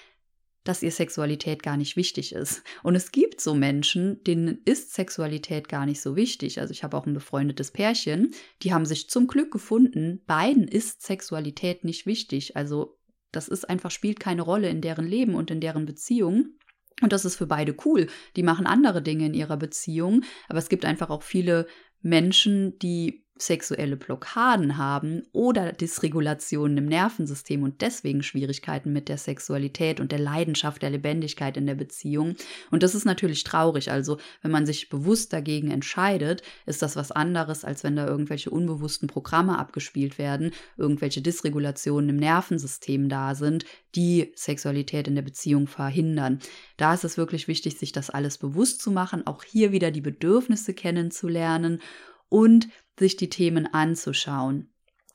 dass 0.67 0.83
ihr 0.83 0.91
Sexualität 0.91 1.63
gar 1.63 1.77
nicht 1.77 1.97
wichtig 1.97 2.35
ist. 2.35 2.63
Und 2.83 2.97
es 2.97 3.13
gibt 3.13 3.41
so 3.41 3.55
Menschen, 3.55 4.23
denen 4.25 4.63
ist 4.65 4.95
Sexualität 4.95 5.69
gar 5.69 5.87
nicht 5.87 6.01
so 6.01 6.17
wichtig. 6.17 6.61
Also 6.61 6.73
ich 6.73 6.83
habe 6.83 6.97
auch 6.97 7.07
ein 7.07 7.15
befreundetes 7.15 7.71
Pärchen, 7.71 8.35
die 8.63 8.75
haben 8.75 8.87
sich 8.87 9.09
zum 9.09 9.29
Glück 9.29 9.53
gefunden, 9.53 10.23
beiden 10.27 10.67
ist 10.67 11.03
Sexualität 11.03 11.85
nicht 11.85 12.07
wichtig. 12.07 12.57
Also 12.57 12.99
das 13.33 13.49
ist 13.49 13.69
einfach, 13.69 13.91
spielt 13.91 14.21
keine 14.21 14.43
Rolle 14.43 14.69
in 14.69 14.81
deren 14.81 15.07
Leben 15.07 15.35
und 15.35 15.51
in 15.51 15.61
deren 15.61 15.87
Beziehung. 15.87 16.57
Und 17.03 17.13
das 17.13 17.25
ist 17.25 17.37
für 17.37 17.47
beide 17.47 17.77
cool. 17.85 18.07
Die 18.37 18.43
machen 18.43 18.67
andere 18.67 19.03
Dinge 19.03 19.27
in 19.27 19.35
ihrer 19.35 19.57
Beziehung. 19.57 20.23
Aber 20.49 20.59
es 20.59 20.69
gibt 20.69 20.85
einfach 20.85 21.11
auch 21.11 21.23
viele 21.23 21.67
Menschen, 22.01 22.79
die 22.79 23.26
sexuelle 23.39 23.97
Blockaden 23.97 24.77
haben 24.77 25.23
oder 25.33 25.73
Dysregulationen 25.73 26.79
im 26.79 26.87
Nervensystem 26.87 27.63
und 27.63 27.81
deswegen 27.81 28.23
Schwierigkeiten 28.23 28.93
mit 28.93 29.09
der 29.09 29.19
Sexualität 29.19 30.01
und 30.01 30.13
der 30.13 30.19
Leidenschaft, 30.19 30.83
der 30.83 30.91
Lebendigkeit 30.91 31.57
in 31.57 31.67
der 31.67 31.75
Beziehung. 31.75 32.35
Und 32.71 32.83
das 32.83 32.95
ist 32.95 33.05
natürlich 33.05 33.45
traurig. 33.45 33.91
Also, 33.91 34.19
wenn 34.43 34.51
man 34.51 34.67
sich 34.67 34.89
bewusst 34.89 35.33
dagegen 35.33 35.71
entscheidet, 35.71 36.43
ist 36.65 36.83
das 36.83 36.97
was 36.97 37.13
anderes, 37.13 37.65
als 37.65 37.85
wenn 37.85 37.97
da 37.97 38.07
irgendwelche 38.07 38.51
unbewussten 38.51 39.09
Programme 39.09 39.59
abgespielt 39.59 40.19
werden, 40.19 40.53
irgendwelche 40.77 41.21
Dysregulationen 41.21 42.11
im 42.11 42.17
Nervensystem 42.17 43.09
da 43.09 43.35
sind, 43.35 43.65
die 43.95 44.33
Sexualität 44.35 45.09
in 45.09 45.15
der 45.15 45.23
Beziehung 45.23 45.67
verhindern. 45.67 46.41
Da 46.77 46.95
ist 46.95 47.05
es 47.05 47.17
wirklich 47.17 47.49
wichtig, 47.49 47.79
sich 47.79 47.93
das 47.93 48.11
alles 48.11 48.39
bewusst 48.39 48.83
zu 48.83 48.91
machen, 48.91 49.27
auch 49.27 49.43
hier 49.43 49.73
wieder 49.73 49.91
die 49.91 50.01
Bedürfnisse 50.01 50.75
kennenzulernen 50.75 51.81
und 52.29 52.69
sich 52.99 53.17
die 53.17 53.31
Themen 53.31 53.67
anzuschauen. 53.73 54.71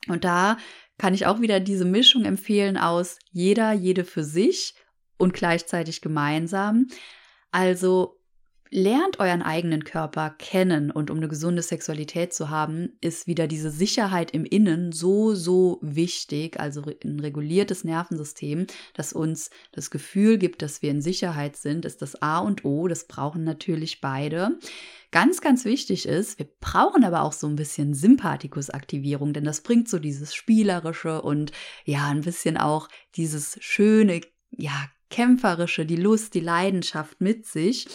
Und 0.08 0.24
da 0.24 0.56
kann 0.98 1.14
ich 1.14 1.26
auch 1.26 1.40
wieder 1.40 1.60
diese 1.60 1.84
Mischung 1.84 2.24
empfehlen 2.24 2.76
aus 2.76 3.18
jeder, 3.30 3.72
jede 3.72 4.04
für 4.04 4.24
sich 4.24 4.74
und 5.16 5.34
gleichzeitig 5.34 6.00
gemeinsam. 6.00 6.88
Also 7.50 8.18
lernt 8.72 9.20
euren 9.20 9.42
eigenen 9.42 9.84
Körper 9.84 10.30
kennen 10.30 10.90
und 10.90 11.10
um 11.10 11.18
eine 11.18 11.28
gesunde 11.28 11.60
Sexualität 11.60 12.32
zu 12.32 12.48
haben, 12.48 12.96
ist 13.02 13.26
wieder 13.26 13.46
diese 13.46 13.70
Sicherheit 13.70 14.30
im 14.30 14.46
Innen 14.46 14.92
so, 14.92 15.34
so 15.34 15.78
wichtig, 15.82 16.58
also 16.58 16.82
ein 17.04 17.20
reguliertes 17.20 17.84
Nervensystem, 17.84 18.66
das 18.94 19.12
uns 19.12 19.50
das 19.72 19.90
Gefühl 19.90 20.38
gibt, 20.38 20.62
dass 20.62 20.80
wir 20.80 20.90
in 20.90 21.02
Sicherheit 21.02 21.56
sind, 21.56 21.84
ist 21.84 22.00
das 22.00 22.22
A 22.22 22.38
und 22.38 22.64
O, 22.64 22.88
das 22.88 23.06
brauchen 23.06 23.44
natürlich 23.44 24.00
beide. 24.00 24.58
Ganz, 25.12 25.42
ganz 25.42 25.66
wichtig 25.66 26.08
ist, 26.08 26.38
wir 26.38 26.48
brauchen 26.60 27.04
aber 27.04 27.22
auch 27.22 27.34
so 27.34 27.46
ein 27.46 27.54
bisschen 27.54 27.92
Sympathikusaktivierung, 27.92 29.34
denn 29.34 29.44
das 29.44 29.60
bringt 29.60 29.86
so 29.86 29.98
dieses 29.98 30.34
Spielerische 30.34 31.20
und 31.20 31.52
ja, 31.84 32.08
ein 32.08 32.22
bisschen 32.22 32.56
auch 32.56 32.88
dieses 33.14 33.58
schöne, 33.60 34.22
ja, 34.50 34.88
kämpferische, 35.10 35.84
die 35.84 35.96
Lust, 35.96 36.32
die 36.32 36.40
Leidenschaft 36.40 37.20
mit 37.20 37.44
sich. 37.44 37.86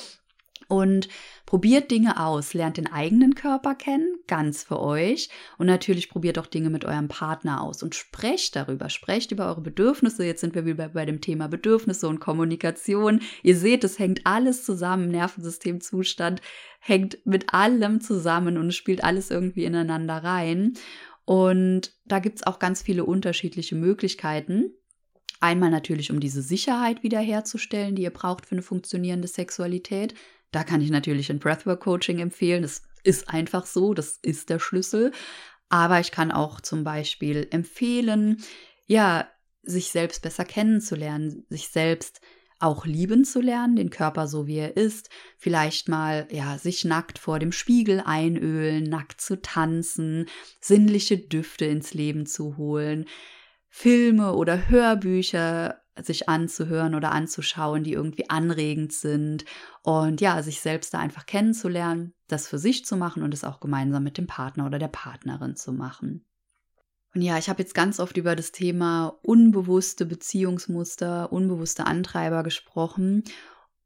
Und 0.70 1.07
probiert 1.45 1.91
Dinge 1.91 2.20
aus, 2.20 2.53
lernt 2.53 2.76
den 2.76 2.91
eigenen 2.91 3.36
Körper 3.36 3.74
kennen, 3.74 4.20
ganz 4.28 4.63
für 4.63 4.82
euch. 4.82 5.30
Und 5.57 5.68
natürlich 5.68 6.09
probiert 6.09 6.38
auch 6.38 6.47
Dinge 6.47 6.70
mit 6.70 6.84
eurem 6.84 7.07
Partner 7.07 7.61
aus 7.61 7.84
und 7.84 7.95
sprecht 7.95 8.55
darüber, 8.55 8.89
sprecht 8.89 9.32
über 9.32 9.47
eure 9.47 9.61
Bedürfnisse. 9.61 10.26
Jetzt 10.26 10.41
sind 10.41 10.55
wir 10.55 10.65
wieder 10.65 10.89
bei 10.89 11.05
dem 11.05 11.22
Thema 11.22 11.47
Bedürfnisse 11.47 12.09
und 12.09 12.20
Kommunikation. 12.20 13.22
Ihr 13.43 13.55
seht, 13.55 13.86
es 13.86 13.97
hängt 13.97 14.22
alles 14.26 14.65
zusammen. 14.65 15.09
Nervensystemzustand 15.09 16.41
hängt 16.80 17.26
mit 17.26 17.53
allem 17.53 18.01
zusammen 18.01 18.57
und 18.57 18.74
spielt 18.74 19.03
alles 19.03 19.32
irgendwie 19.32 19.63
ineinander 19.63 20.18
rein. 20.18 20.74
Und 21.24 21.93
da 22.05 22.20
gibt 22.20 22.39
es 22.39 22.47
auch 22.47 22.59
ganz 22.59 22.82
viele 22.82 23.05
unterschiedliche 23.05 23.76
Möglichkeiten. 23.76 24.72
Einmal 25.39 25.70
natürlich, 25.70 26.11
um 26.11 26.20
diese 26.20 26.41
Sicherheit 26.41 27.03
wiederherzustellen, 27.03 27.95
die 27.95 28.03
ihr 28.03 28.11
braucht 28.11 28.45
für 28.45 28.53
eine 28.53 28.61
funktionierende 28.63 29.28
Sexualität. 29.28 30.15
Da 30.51 30.63
kann 30.63 30.81
ich 30.81 30.89
natürlich 30.89 31.29
ein 31.29 31.39
Breathwork 31.39 31.81
Coaching 31.81 32.19
empfehlen. 32.19 32.61
Das 32.61 32.83
ist 33.03 33.29
einfach 33.29 33.65
so, 33.65 33.93
das 33.93 34.17
ist 34.21 34.49
der 34.49 34.59
Schlüssel. 34.59 35.11
Aber 35.69 35.99
ich 35.99 36.11
kann 36.11 36.31
auch 36.31 36.61
zum 36.61 36.83
Beispiel 36.83 37.47
empfehlen, 37.51 38.41
ja, 38.85 39.27
sich 39.63 39.89
selbst 39.89 40.21
besser 40.21 40.45
kennenzulernen, 40.45 41.45
sich 41.49 41.67
selbst 41.67 42.21
auch 42.59 42.85
lieben 42.85 43.23
zu 43.23 43.41
lernen, 43.41 43.75
den 43.75 43.89
Körper 43.89 44.27
so 44.27 44.47
wie 44.47 44.57
er 44.57 44.77
ist, 44.77 45.09
vielleicht 45.37 45.89
mal 45.89 46.27
ja 46.31 46.57
sich 46.57 46.85
nackt 46.85 47.19
vor 47.19 47.37
dem 47.37 47.51
Spiegel 47.51 48.01
einölen, 48.03 48.83
nackt 48.83 49.21
zu 49.21 49.41
tanzen, 49.41 50.25
sinnliche 50.59 51.17
Düfte 51.17 51.65
ins 51.65 51.93
Leben 51.93 52.25
zu 52.25 52.57
holen, 52.57 53.05
Filme 53.69 54.33
oder 54.33 54.69
Hörbücher 54.69 55.81
sich 56.03 56.29
anzuhören 56.29 56.95
oder 56.95 57.11
anzuschauen, 57.11 57.83
die 57.83 57.93
irgendwie 57.93 58.29
anregend 58.29 58.93
sind 58.93 59.45
und 59.83 60.21
ja, 60.21 60.41
sich 60.43 60.61
selbst 60.61 60.93
da 60.93 60.99
einfach 60.99 61.25
kennenzulernen, 61.25 62.13
das 62.27 62.47
für 62.47 62.59
sich 62.59 62.85
zu 62.85 62.97
machen 62.97 63.23
und 63.23 63.33
es 63.33 63.43
auch 63.43 63.59
gemeinsam 63.59 64.03
mit 64.03 64.17
dem 64.17 64.27
Partner 64.27 64.65
oder 64.65 64.79
der 64.79 64.87
Partnerin 64.87 65.55
zu 65.55 65.71
machen. 65.73 66.25
Und 67.15 67.21
ja, 67.21 67.37
ich 67.37 67.49
habe 67.49 67.61
jetzt 67.61 67.73
ganz 67.73 67.99
oft 67.99 68.17
über 68.17 68.35
das 68.35 68.51
Thema 68.51 69.17
unbewusste 69.23 70.05
Beziehungsmuster, 70.05 71.31
unbewusste 71.31 71.85
Antreiber 71.87 72.43
gesprochen 72.43 73.23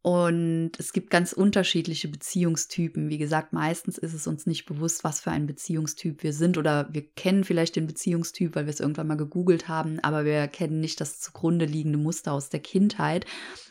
und 0.04 0.72
es 0.80 0.94
gibt 0.94 1.12
ganz 1.12 1.32
unterschiedliche 1.32 2.08
Beziehungstypen. 2.08 3.10
Wie 3.10 3.20
gesagt, 3.20 3.54
meistens 3.54 4.00
ist 4.00 4.16
es 4.16 4.26
uns 4.26 4.48
nicht 4.48 4.66
bewusst, 4.66 5.04
was 5.04 5.22
für 5.22 5.30
ein 5.30 5.46
Beziehungstyp 5.46 6.24
wir 6.24 6.34
sind. 6.34 6.58
Oder 6.58 6.90
wir 6.92 7.08
kennen 7.08 7.44
vielleicht 7.44 7.76
den 7.76 7.86
Beziehungstyp, 7.86 8.56
weil 8.56 8.66
wir 8.66 8.74
es 8.74 8.80
irgendwann 8.80 9.06
mal 9.06 9.18
gegoogelt 9.18 9.68
haben, 9.68 10.00
aber 10.00 10.26
wir 10.26 10.48
kennen 10.48 10.80
nicht 10.80 11.00
das 11.02 11.20
zugrunde 11.20 11.66
liegende 11.66 12.00
Muster 12.00 12.34
aus 12.34 12.50
der 12.50 12.62
Kindheit. 12.62 13.28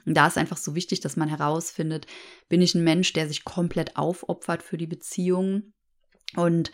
Und 0.07 0.17
da 0.17 0.29
ist 0.29 0.39
einfach 0.39 0.57
so 0.57 0.77
wichtig, 0.77 1.01
dass 1.01 1.17
man 1.17 1.29
herausfindet, 1.29 2.07
bin 2.49 2.63
ich 2.63 2.77
ein 2.77 2.85
Mensch, 2.85 3.13
der 3.13 3.27
sich 3.27 3.43
komplett 3.43 3.97
aufopfert 3.97 4.63
für 4.63 4.77
die 4.77 4.87
Beziehung? 4.87 5.73
Und 6.37 6.71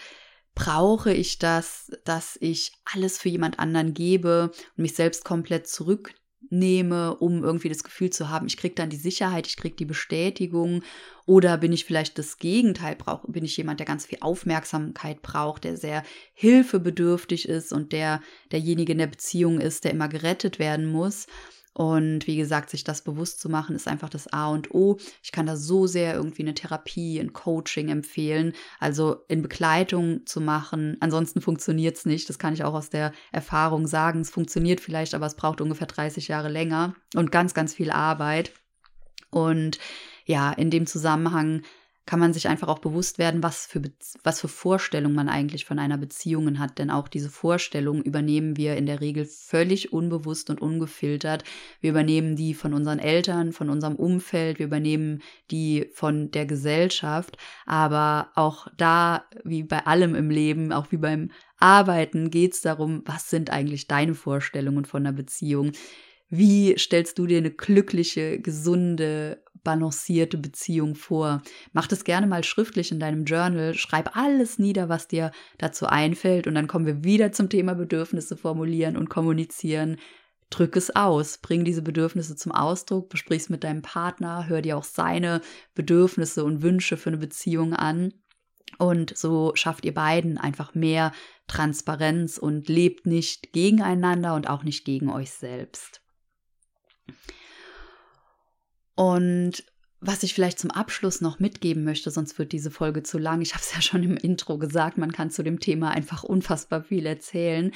brauche 0.54 1.14
ich 1.14 1.38
das, 1.38 1.90
dass 2.04 2.36
ich 2.42 2.72
alles 2.92 3.16
für 3.16 3.30
jemand 3.30 3.58
anderen 3.58 3.94
gebe 3.94 4.50
und 4.76 4.82
mich 4.82 4.94
selbst 4.94 5.24
komplett 5.24 5.66
zurück 5.66 6.12
nehme, 6.50 7.16
um 7.16 7.42
irgendwie 7.44 7.68
das 7.68 7.84
Gefühl 7.84 8.10
zu 8.10 8.28
haben, 8.28 8.46
ich 8.46 8.56
kriege 8.56 8.74
dann 8.74 8.90
die 8.90 8.96
Sicherheit, 8.96 9.46
ich 9.46 9.56
kriege 9.56 9.76
die 9.76 9.84
Bestätigung 9.84 10.82
oder 11.26 11.58
bin 11.58 11.72
ich 11.72 11.84
vielleicht 11.84 12.18
das 12.18 12.38
Gegenteil, 12.38 12.96
brauch, 12.96 13.24
bin 13.26 13.44
ich 13.44 13.56
jemand, 13.56 13.80
der 13.80 13.86
ganz 13.86 14.06
viel 14.06 14.18
Aufmerksamkeit 14.20 15.22
braucht, 15.22 15.64
der 15.64 15.76
sehr 15.76 16.02
hilfebedürftig 16.34 17.48
ist 17.48 17.72
und 17.72 17.92
der 17.92 18.22
derjenige 18.52 18.92
in 18.92 18.98
der 18.98 19.06
Beziehung 19.06 19.60
ist, 19.60 19.84
der 19.84 19.92
immer 19.92 20.08
gerettet 20.08 20.58
werden 20.58 20.86
muss. 20.86 21.26
Und 21.76 22.26
wie 22.26 22.38
gesagt, 22.38 22.70
sich 22.70 22.84
das 22.84 23.02
bewusst 23.02 23.38
zu 23.38 23.50
machen, 23.50 23.76
ist 23.76 23.86
einfach 23.86 24.08
das 24.08 24.32
A 24.32 24.48
und 24.48 24.72
O. 24.72 24.96
Ich 25.22 25.30
kann 25.30 25.44
da 25.44 25.56
so 25.56 25.86
sehr 25.86 26.14
irgendwie 26.14 26.40
eine 26.40 26.54
Therapie, 26.54 27.20
ein 27.20 27.34
Coaching 27.34 27.90
empfehlen, 27.90 28.54
also 28.80 29.24
in 29.28 29.42
Begleitung 29.42 30.24
zu 30.24 30.40
machen. 30.40 30.96
Ansonsten 31.00 31.42
funktioniert 31.42 31.98
es 31.98 32.06
nicht. 32.06 32.30
Das 32.30 32.38
kann 32.38 32.54
ich 32.54 32.64
auch 32.64 32.72
aus 32.72 32.88
der 32.88 33.12
Erfahrung 33.30 33.86
sagen. 33.86 34.22
Es 34.22 34.30
funktioniert 34.30 34.80
vielleicht, 34.80 35.12
aber 35.14 35.26
es 35.26 35.34
braucht 35.34 35.60
ungefähr 35.60 35.86
30 35.86 36.28
Jahre 36.28 36.48
länger 36.48 36.94
und 37.14 37.30
ganz, 37.30 37.52
ganz 37.52 37.74
viel 37.74 37.90
Arbeit. 37.90 38.52
Und 39.28 39.78
ja, 40.24 40.52
in 40.52 40.70
dem 40.70 40.86
Zusammenhang 40.86 41.60
kann 42.06 42.20
man 42.20 42.32
sich 42.32 42.48
einfach 42.48 42.68
auch 42.68 42.78
bewusst 42.78 43.18
werden, 43.18 43.42
was 43.42 43.66
für, 43.66 43.82
was 44.22 44.40
für 44.40 44.48
Vorstellungen 44.48 45.14
man 45.16 45.28
eigentlich 45.28 45.64
von 45.64 45.80
einer 45.80 45.98
Beziehung 45.98 46.60
hat. 46.60 46.78
Denn 46.78 46.90
auch 46.90 47.08
diese 47.08 47.28
Vorstellungen 47.28 48.02
übernehmen 48.02 48.56
wir 48.56 48.76
in 48.76 48.86
der 48.86 49.00
Regel 49.00 49.26
völlig 49.26 49.92
unbewusst 49.92 50.48
und 50.48 50.62
ungefiltert. 50.62 51.42
Wir 51.80 51.90
übernehmen 51.90 52.36
die 52.36 52.54
von 52.54 52.74
unseren 52.74 53.00
Eltern, 53.00 53.52
von 53.52 53.68
unserem 53.70 53.96
Umfeld, 53.96 54.60
wir 54.60 54.66
übernehmen 54.66 55.20
die 55.50 55.90
von 55.94 56.30
der 56.30 56.46
Gesellschaft. 56.46 57.36
Aber 57.66 58.30
auch 58.36 58.68
da, 58.76 59.24
wie 59.42 59.64
bei 59.64 59.84
allem 59.84 60.14
im 60.14 60.30
Leben, 60.30 60.72
auch 60.72 60.92
wie 60.92 60.98
beim 60.98 61.32
Arbeiten, 61.58 62.30
geht 62.30 62.54
es 62.54 62.60
darum, 62.60 63.02
was 63.04 63.30
sind 63.30 63.50
eigentlich 63.50 63.88
deine 63.88 64.14
Vorstellungen 64.14 64.84
von 64.84 65.04
einer 65.04 65.16
Beziehung? 65.16 65.72
Wie 66.28 66.76
stellst 66.78 67.18
du 67.18 67.26
dir 67.26 67.38
eine 67.38 67.50
glückliche, 67.50 68.40
gesunde, 68.40 69.42
balancierte 69.66 70.38
Beziehung 70.38 70.94
vor. 70.94 71.42
Mach 71.72 71.88
das 71.88 72.04
gerne 72.04 72.28
mal 72.28 72.44
schriftlich 72.44 72.92
in 72.92 73.00
deinem 73.00 73.24
Journal. 73.24 73.74
Schreib 73.74 74.16
alles 74.16 74.60
nieder, 74.60 74.88
was 74.88 75.08
dir 75.08 75.32
dazu 75.58 75.86
einfällt. 75.86 76.46
Und 76.46 76.54
dann 76.54 76.68
kommen 76.68 76.86
wir 76.86 77.02
wieder 77.02 77.32
zum 77.32 77.50
Thema 77.50 77.74
Bedürfnisse 77.74 78.36
formulieren 78.36 78.96
und 78.96 79.10
kommunizieren. 79.10 79.96
Drück 80.50 80.76
es 80.76 80.94
aus, 80.94 81.38
bring 81.38 81.64
diese 81.64 81.82
Bedürfnisse 81.82 82.36
zum 82.36 82.52
Ausdruck, 82.52 83.08
besprich 83.08 83.42
es 83.42 83.48
mit 83.48 83.64
deinem 83.64 83.82
Partner, 83.82 84.46
hör 84.46 84.62
dir 84.62 84.76
auch 84.76 84.84
seine 84.84 85.40
Bedürfnisse 85.74 86.44
und 86.44 86.62
Wünsche 86.62 86.96
für 86.96 87.10
eine 87.10 87.16
Beziehung 87.16 87.74
an. 87.74 88.14
Und 88.78 89.16
so 89.16 89.50
schafft 89.56 89.84
ihr 89.84 89.94
beiden 89.94 90.38
einfach 90.38 90.76
mehr 90.76 91.10
Transparenz 91.48 92.38
und 92.38 92.68
lebt 92.68 93.06
nicht 93.06 93.52
gegeneinander 93.52 94.36
und 94.36 94.48
auch 94.48 94.62
nicht 94.62 94.84
gegen 94.84 95.10
euch 95.10 95.32
selbst. 95.32 96.00
Und 98.96 99.62
was 100.00 100.22
ich 100.22 100.34
vielleicht 100.34 100.58
zum 100.58 100.70
Abschluss 100.70 101.20
noch 101.20 101.38
mitgeben 101.38 101.84
möchte, 101.84 102.10
sonst 102.10 102.38
wird 102.38 102.52
diese 102.52 102.70
Folge 102.70 103.02
zu 103.02 103.18
lang. 103.18 103.40
Ich 103.40 103.54
habe 103.54 103.62
es 103.62 103.74
ja 103.74 103.80
schon 103.80 104.02
im 104.02 104.16
Intro 104.16 104.58
gesagt, 104.58 104.98
man 104.98 105.12
kann 105.12 105.30
zu 105.30 105.42
dem 105.42 105.58
Thema 105.58 105.90
einfach 105.90 106.22
unfassbar 106.22 106.82
viel 106.82 107.06
erzählen. 107.06 107.72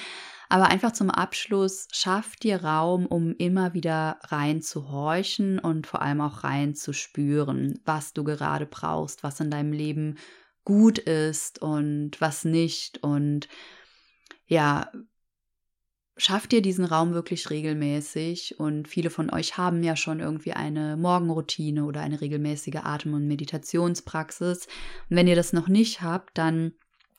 Aber 0.49 0.66
einfach 0.66 0.93
zum 0.93 1.11
Abschluss, 1.11 1.89
schafft 1.93 2.43
dir 2.43 2.64
Raum, 2.64 3.07
um 3.07 3.35
immer 3.37 3.73
wieder 3.73 4.18
rein 4.25 4.61
zu 4.62 4.91
horchen 4.91 5.59
und 5.59 5.87
vor 5.87 6.03
allem 6.03 6.21
auch 6.21 6.43
rein 6.45 6.75
zu 6.75 6.93
spüren, 6.93 7.79
was 7.85 8.12
du 8.12 8.25
gerade 8.25 8.66
brauchst, 8.66 9.23
was 9.23 9.41
in 9.41 9.51
deinem 9.51 9.73
Leben 9.73 10.18
gut 10.64 10.99
ist 10.99 11.62
und 11.62 12.21
was 12.21 12.45
nicht. 12.45 13.03
Und 13.03 13.49
ja, 14.47 14.91
schafft 16.21 16.53
ihr 16.53 16.61
diesen 16.61 16.85
Raum 16.85 17.14
wirklich 17.14 17.49
regelmäßig 17.49 18.61
und 18.61 18.89
viele 18.89 19.09
von 19.09 19.31
euch 19.31 19.57
haben 19.57 19.83
ja 19.83 19.97
schon 19.97 20.21
irgendwie 20.21 20.53
eine 20.53 20.99
Morgenroutine 20.99 21.85
oder 21.85 22.03
eine 22.03 22.21
regelmäßige 22.21 22.81
Atem- 22.83 23.14
und 23.14 23.27
Meditationspraxis. 23.27 24.66
Und 25.09 25.16
wenn 25.16 25.27
ihr 25.27 25.37
das 25.37 25.55
noch 25.55 25.68
nicht 25.68 26.03
habt, 26.03 26.37
dann 26.37 26.73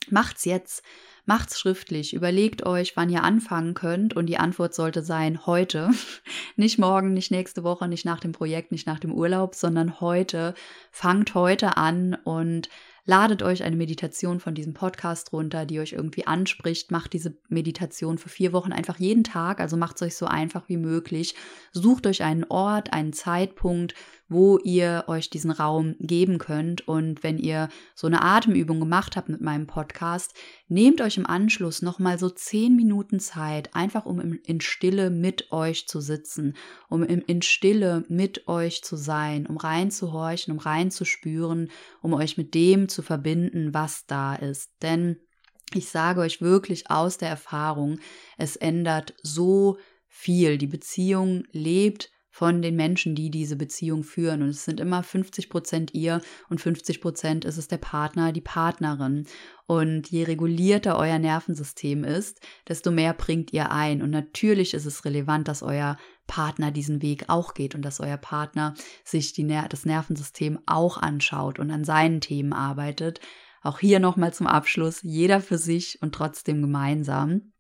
Macht's 0.10 0.46
jetzt. 0.46 0.84
Macht's 1.26 1.60
schriftlich. 1.60 2.14
Überlegt 2.14 2.66
euch, 2.66 2.98
wann 2.98 3.10
ihr 3.10 3.24
anfangen 3.24 3.76
könnt. 3.76 4.16
Und 4.16 4.26
die 4.26 4.40
Antwort 4.40 4.74
sollte 4.74 5.04
sein, 5.04 5.46
heute. 5.46 5.92
nicht 6.56 6.80
morgen, 6.80 7.14
nicht 7.14 7.30
nächste 7.30 7.64
Woche, 7.64 7.88
nicht 7.88 8.06
nach 8.06 8.20
dem 8.20 8.32
Projekt, 8.32 8.72
nicht 8.72 8.88
nach 8.88 9.00
dem 9.00 9.14
Urlaub, 9.14 9.54
sondern 9.54 10.02
heute. 10.02 10.56
Fangt 10.92 11.36
heute 11.36 11.78
an 11.78 12.16
und 12.24 12.70
Ladet 13.06 13.42
euch 13.42 13.64
eine 13.64 13.76
Meditation 13.76 14.40
von 14.40 14.54
diesem 14.54 14.74
Podcast 14.74 15.34
runter, 15.34 15.66
die 15.66 15.80
euch 15.80 15.94
irgendwie 15.94 16.28
anspricht. 16.28 16.92
Macht 16.92 17.14
diese 17.14 17.36
Meditation 17.50 18.18
für 18.18 18.30
vier 18.30 18.54
Wochen 18.54 18.72
einfach 18.72 19.00
jeden 19.00 19.24
Tag. 19.24 19.60
Also 19.60 19.76
macht 19.76 19.96
es 19.96 20.04
euch 20.04 20.16
so 20.16 20.28
einfach 20.28 20.70
wie 20.70 20.78
möglich. 20.78 21.36
Sucht 21.72 22.06
euch 22.06 22.24
einen 22.24 22.46
Ort, 22.46 22.94
einen 22.94 23.14
Zeitpunkt, 23.14 23.96
wo 24.32 24.58
ihr 24.60 25.04
euch 25.08 25.30
diesen 25.30 25.52
Raum 25.52 25.96
geben 26.00 26.38
könnt. 26.38 26.88
Und 26.88 27.22
wenn 27.22 27.38
ihr 27.38 27.68
so 27.96 28.08
eine 28.08 28.22
Atemübung 28.22 28.80
gemacht 28.80 29.18
habt 29.18 29.28
mit 29.28 29.42
meinem 29.42 29.68
Podcast, 29.68 30.34
nehmt 30.70 31.02
euch 31.02 31.18
im 31.18 31.28
Anschluss 31.28 31.82
nochmal 31.82 32.18
so 32.18 32.30
zehn 32.30 32.78
Minuten 32.78 33.20
Zeit, 33.20 33.76
einfach 33.76 34.06
um 34.06 34.22
in 34.22 34.62
Stille 34.62 35.10
mit 35.10 35.52
euch 35.52 35.86
zu 35.88 36.00
sitzen, 36.00 36.56
um 36.88 37.04
in 37.04 37.42
Stille 37.42 38.06
mit 38.08 38.48
euch 38.48 38.84
zu 38.84 38.96
sein, 38.96 39.46
um 39.48 39.58
reinzuhorchen, 39.58 40.54
um 40.54 40.60
reinzuspüren, 40.60 41.70
um 42.02 42.14
euch 42.14 42.38
mit 42.38 42.56
dem 42.56 42.88
zu 42.88 43.02
verbinden, 43.02 43.74
was 43.74 44.06
da 44.06 44.36
ist. 44.36 44.72
Denn 44.82 45.18
ich 45.74 45.90
sage 45.90 46.22
euch 46.22 46.42
wirklich 46.42 46.90
aus 46.90 47.18
der 47.18 47.30
Erfahrung, 47.30 48.00
es 48.38 48.56
ändert 48.56 49.14
so 49.22 49.78
viel. 50.08 50.58
Die 50.58 50.68
Beziehung 50.68 51.44
lebt 51.52 52.12
von 52.32 52.62
den 52.62 52.78
Menschen, 52.78 53.14
die 53.14 53.30
diese 53.30 53.58
Beziehung 53.58 54.04
führen. 54.04 54.42
Und 54.42 54.50
es 54.50 54.66
sind 54.66 54.80
immer 54.80 55.04
50 55.04 55.50
Prozent 55.50 55.94
ihr 55.94 56.22
und 56.50 56.62
50 56.62 57.02
Prozent 57.02 57.46
ist 57.46 57.58
es 57.58 57.68
der 57.68 57.78
Partner, 57.78 58.32
die 58.32 58.42
Partnerin. 58.42 59.28
Und 59.68 60.10
je 60.10 60.24
regulierter 60.24 60.98
euer 60.98 61.20
Nervensystem 61.20 62.04
ist, 62.04 62.40
desto 62.68 62.90
mehr 62.90 63.14
bringt 63.14 63.54
ihr 63.54 63.72
ein. 63.72 64.02
Und 64.02 64.10
natürlich 64.10 64.74
ist 64.74 64.86
es 64.86 65.06
relevant, 65.06 65.48
dass 65.50 65.62
euer 65.62 65.98
Partner 66.26 66.72
diesen 66.72 67.02
Weg 67.02 67.26
auch 67.28 67.54
geht 67.54 67.76
und 67.76 67.82
dass 67.84 68.00
euer 68.00 68.18
Partner 68.18 68.74
sich 69.04 69.34
die, 69.34 69.46
das 69.70 69.86
Nervensystem 69.86 70.60
auch 70.66 70.98
anschaut 70.98 71.60
und 71.60 71.70
an 71.70 71.84
seinen 71.84 72.22
Themen 72.22 72.54
arbeitet. 72.54 73.20
Auch 73.62 73.80
hier 73.80 74.00
nochmal 74.00 74.34
zum 74.34 74.48
Abschluss, 74.48 75.02
jeder 75.04 75.42
für 75.42 75.58
sich 75.58 76.02
und 76.02 76.16
trotzdem 76.16 76.62
gemeinsam. 76.62 77.52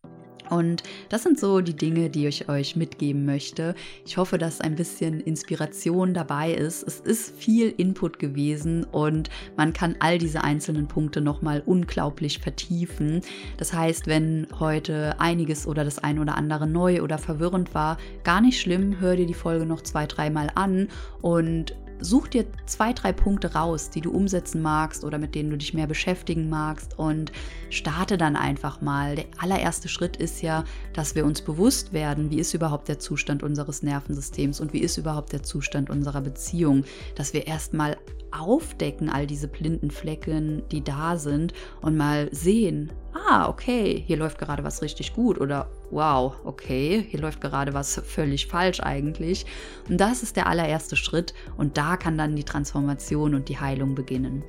Und 0.51 0.83
das 1.09 1.23
sind 1.23 1.39
so 1.39 1.61
die 1.61 1.75
Dinge, 1.75 2.09
die 2.09 2.27
ich 2.27 2.49
euch 2.49 2.75
mitgeben 2.75 3.25
möchte. 3.25 3.73
Ich 4.05 4.17
hoffe, 4.17 4.37
dass 4.37 4.61
ein 4.61 4.75
bisschen 4.75 5.21
Inspiration 5.21 6.13
dabei 6.13 6.51
ist. 6.51 6.83
Es 6.83 6.99
ist 6.99 7.35
viel 7.37 7.73
Input 7.77 8.19
gewesen 8.19 8.83
und 8.91 9.29
man 9.55 9.71
kann 9.71 9.95
all 9.99 10.17
diese 10.17 10.43
einzelnen 10.43 10.87
Punkte 10.87 11.21
nochmal 11.21 11.63
unglaublich 11.65 12.39
vertiefen. 12.39 13.21
Das 13.57 13.73
heißt, 13.73 14.07
wenn 14.07 14.45
heute 14.59 15.19
einiges 15.19 15.65
oder 15.65 15.85
das 15.85 15.99
ein 15.99 16.19
oder 16.19 16.35
andere 16.35 16.67
neu 16.67 17.01
oder 17.01 17.17
verwirrend 17.17 17.73
war, 17.73 17.97
gar 18.25 18.41
nicht 18.41 18.59
schlimm, 18.59 18.99
hör 18.99 19.15
dir 19.15 19.25
die 19.25 19.33
Folge 19.33 19.65
noch 19.65 19.81
zwei, 19.81 20.05
dreimal 20.05 20.51
an 20.55 20.89
und 21.21 21.73
such 22.01 22.27
dir 22.27 22.45
zwei, 22.65 22.93
drei 22.93 23.13
Punkte 23.13 23.53
raus, 23.53 23.89
die 23.89 24.01
du 24.01 24.11
umsetzen 24.11 24.61
magst 24.61 25.03
oder 25.03 25.17
mit 25.17 25.35
denen 25.35 25.49
du 25.49 25.57
dich 25.57 25.73
mehr 25.73 25.87
beschäftigen 25.87 26.49
magst 26.49 26.97
und 26.97 27.31
starte 27.69 28.17
dann 28.17 28.35
einfach 28.35 28.81
mal. 28.81 29.15
Der 29.15 29.25
allererste 29.37 29.89
Schritt 29.89 30.17
ist 30.17 30.41
ja, 30.41 30.63
dass 30.93 31.15
wir 31.15 31.25
uns 31.25 31.41
bewusst 31.41 31.93
werden, 31.93 32.29
wie 32.29 32.39
ist 32.39 32.53
überhaupt 32.53 32.87
der 32.87 32.99
Zustand 32.99 33.43
unseres 33.43 33.83
Nervensystems 33.83 34.59
und 34.59 34.73
wie 34.73 34.81
ist 34.81 34.97
überhaupt 34.97 35.33
der 35.33 35.43
Zustand 35.43 35.89
unserer 35.89 36.21
Beziehung, 36.21 36.83
dass 37.15 37.33
wir 37.33 37.47
erstmal 37.47 37.97
aufdecken 38.31 39.09
all 39.09 39.27
diese 39.27 39.47
blinden 39.47 39.91
Flecken, 39.91 40.63
die 40.71 40.83
da 40.83 41.17
sind 41.17 41.53
und 41.81 41.97
mal 41.97 42.29
sehen, 42.31 42.91
ah, 43.13 43.49
okay, 43.49 44.03
hier 44.05 44.17
läuft 44.17 44.39
gerade 44.39 44.63
was 44.63 44.81
richtig 44.81 45.13
gut 45.13 45.39
oder 45.39 45.69
wow, 45.91 46.35
okay, 46.43 47.05
hier 47.09 47.19
läuft 47.19 47.41
gerade 47.41 47.73
was 47.73 48.01
völlig 48.05 48.47
falsch 48.47 48.79
eigentlich. 48.79 49.45
Und 49.89 49.97
das 49.97 50.23
ist 50.23 50.35
der 50.35 50.47
allererste 50.47 50.95
Schritt 50.95 51.33
und 51.57 51.77
da 51.77 51.97
kann 51.97 52.17
dann 52.17 52.35
die 52.35 52.43
Transformation 52.43 53.35
und 53.35 53.49
die 53.49 53.59
Heilung 53.59 53.95
beginnen. 53.95 54.43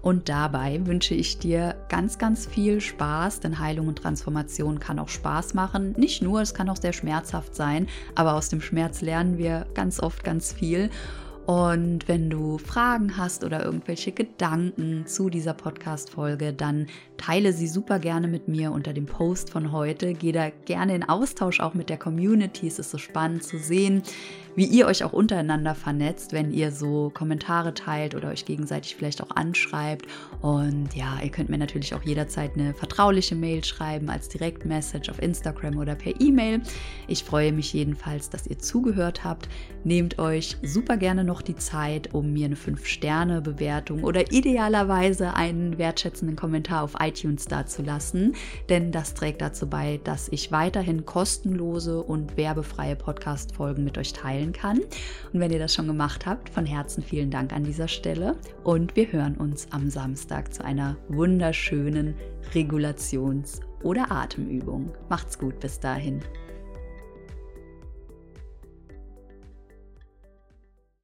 Und 0.00 0.28
dabei 0.28 0.86
wünsche 0.86 1.14
ich 1.14 1.38
dir 1.38 1.74
ganz, 1.88 2.18
ganz 2.18 2.46
viel 2.46 2.80
Spaß, 2.80 3.40
denn 3.40 3.58
Heilung 3.58 3.88
und 3.88 3.98
Transformation 3.98 4.78
kann 4.78 4.98
auch 4.98 5.08
Spaß 5.08 5.54
machen. 5.54 5.94
Nicht 5.98 6.22
nur, 6.22 6.40
es 6.40 6.54
kann 6.54 6.68
auch 6.68 6.76
sehr 6.76 6.92
schmerzhaft 6.92 7.54
sein, 7.54 7.88
aber 8.14 8.34
aus 8.34 8.48
dem 8.48 8.60
Schmerz 8.60 9.00
lernen 9.00 9.38
wir 9.38 9.66
ganz 9.74 10.00
oft 10.00 10.22
ganz 10.22 10.52
viel. 10.52 10.90
Und 11.48 12.08
wenn 12.08 12.28
du 12.28 12.58
Fragen 12.58 13.16
hast 13.16 13.42
oder 13.42 13.64
irgendwelche 13.64 14.12
Gedanken 14.12 15.06
zu 15.06 15.30
dieser 15.30 15.54
Podcast-Folge, 15.54 16.52
dann 16.52 16.88
teile 17.16 17.54
sie 17.54 17.68
super 17.68 17.98
gerne 17.98 18.28
mit 18.28 18.48
mir 18.48 18.70
unter 18.70 18.92
dem 18.92 19.06
Post 19.06 19.48
von 19.48 19.72
heute. 19.72 20.12
Geh 20.12 20.32
da 20.32 20.50
gerne 20.50 20.94
in 20.94 21.08
Austausch 21.08 21.60
auch 21.60 21.72
mit 21.72 21.88
der 21.88 21.96
Community. 21.96 22.66
Es 22.66 22.78
ist 22.78 22.90
so 22.90 22.98
spannend 22.98 23.44
zu 23.44 23.56
sehen, 23.56 24.02
wie 24.58 24.64
ihr 24.64 24.86
euch 24.86 25.04
auch 25.04 25.12
untereinander 25.12 25.76
vernetzt, 25.76 26.32
wenn 26.32 26.50
ihr 26.50 26.72
so 26.72 27.12
Kommentare 27.14 27.74
teilt 27.74 28.16
oder 28.16 28.30
euch 28.30 28.44
gegenseitig 28.44 28.96
vielleicht 28.96 29.22
auch 29.22 29.30
anschreibt. 29.30 30.08
Und 30.42 30.96
ja, 30.96 31.20
ihr 31.22 31.30
könnt 31.30 31.48
mir 31.48 31.58
natürlich 31.58 31.94
auch 31.94 32.02
jederzeit 32.02 32.56
eine 32.56 32.74
vertrauliche 32.74 33.36
Mail 33.36 33.62
schreiben 33.62 34.10
als 34.10 34.28
Direktmessage 34.28 35.12
auf 35.12 35.22
Instagram 35.22 35.78
oder 35.78 35.94
per 35.94 36.20
E-Mail. 36.20 36.60
Ich 37.06 37.22
freue 37.22 37.52
mich 37.52 37.72
jedenfalls, 37.72 38.30
dass 38.30 38.48
ihr 38.48 38.58
zugehört 38.58 39.22
habt. 39.22 39.48
Nehmt 39.84 40.18
euch 40.18 40.56
super 40.64 40.96
gerne 40.96 41.22
noch 41.22 41.40
die 41.40 41.54
Zeit, 41.54 42.12
um 42.12 42.32
mir 42.32 42.46
eine 42.46 42.56
5-Sterne-Bewertung 42.56 44.02
oder 44.02 44.32
idealerweise 44.32 45.34
einen 45.34 45.78
wertschätzenden 45.78 46.36
Kommentar 46.36 46.82
auf 46.82 46.96
iTunes 46.98 47.44
dazulassen, 47.44 48.34
denn 48.68 48.90
das 48.90 49.14
trägt 49.14 49.40
dazu 49.40 49.70
bei, 49.70 50.00
dass 50.02 50.28
ich 50.32 50.50
weiterhin 50.50 51.06
kostenlose 51.06 52.02
und 52.02 52.36
werbefreie 52.36 52.96
Podcast-Folgen 52.96 53.84
mit 53.84 53.96
euch 53.98 54.12
teilen 54.12 54.47
teilen 54.48 54.52
kann. 54.52 54.78
Und 55.32 55.40
wenn 55.40 55.50
ihr 55.50 55.58
das 55.58 55.74
schon 55.74 55.86
gemacht 55.86 56.26
habt, 56.26 56.50
von 56.50 56.66
Herzen 56.66 57.02
vielen 57.02 57.30
Dank 57.30 57.52
an 57.52 57.64
dieser 57.64 57.88
Stelle. 57.88 58.36
Und 58.64 58.96
wir 58.96 59.10
hören 59.12 59.36
uns 59.36 59.68
am 59.70 59.90
Samstag 59.90 60.52
zu 60.52 60.64
einer 60.64 60.96
wunderschönen 61.08 62.14
Regulations- 62.54 63.60
oder 63.82 64.10
Atemübung. 64.10 64.92
Macht's 65.08 65.38
gut 65.38 65.60
bis 65.60 65.78
dahin. 65.80 66.20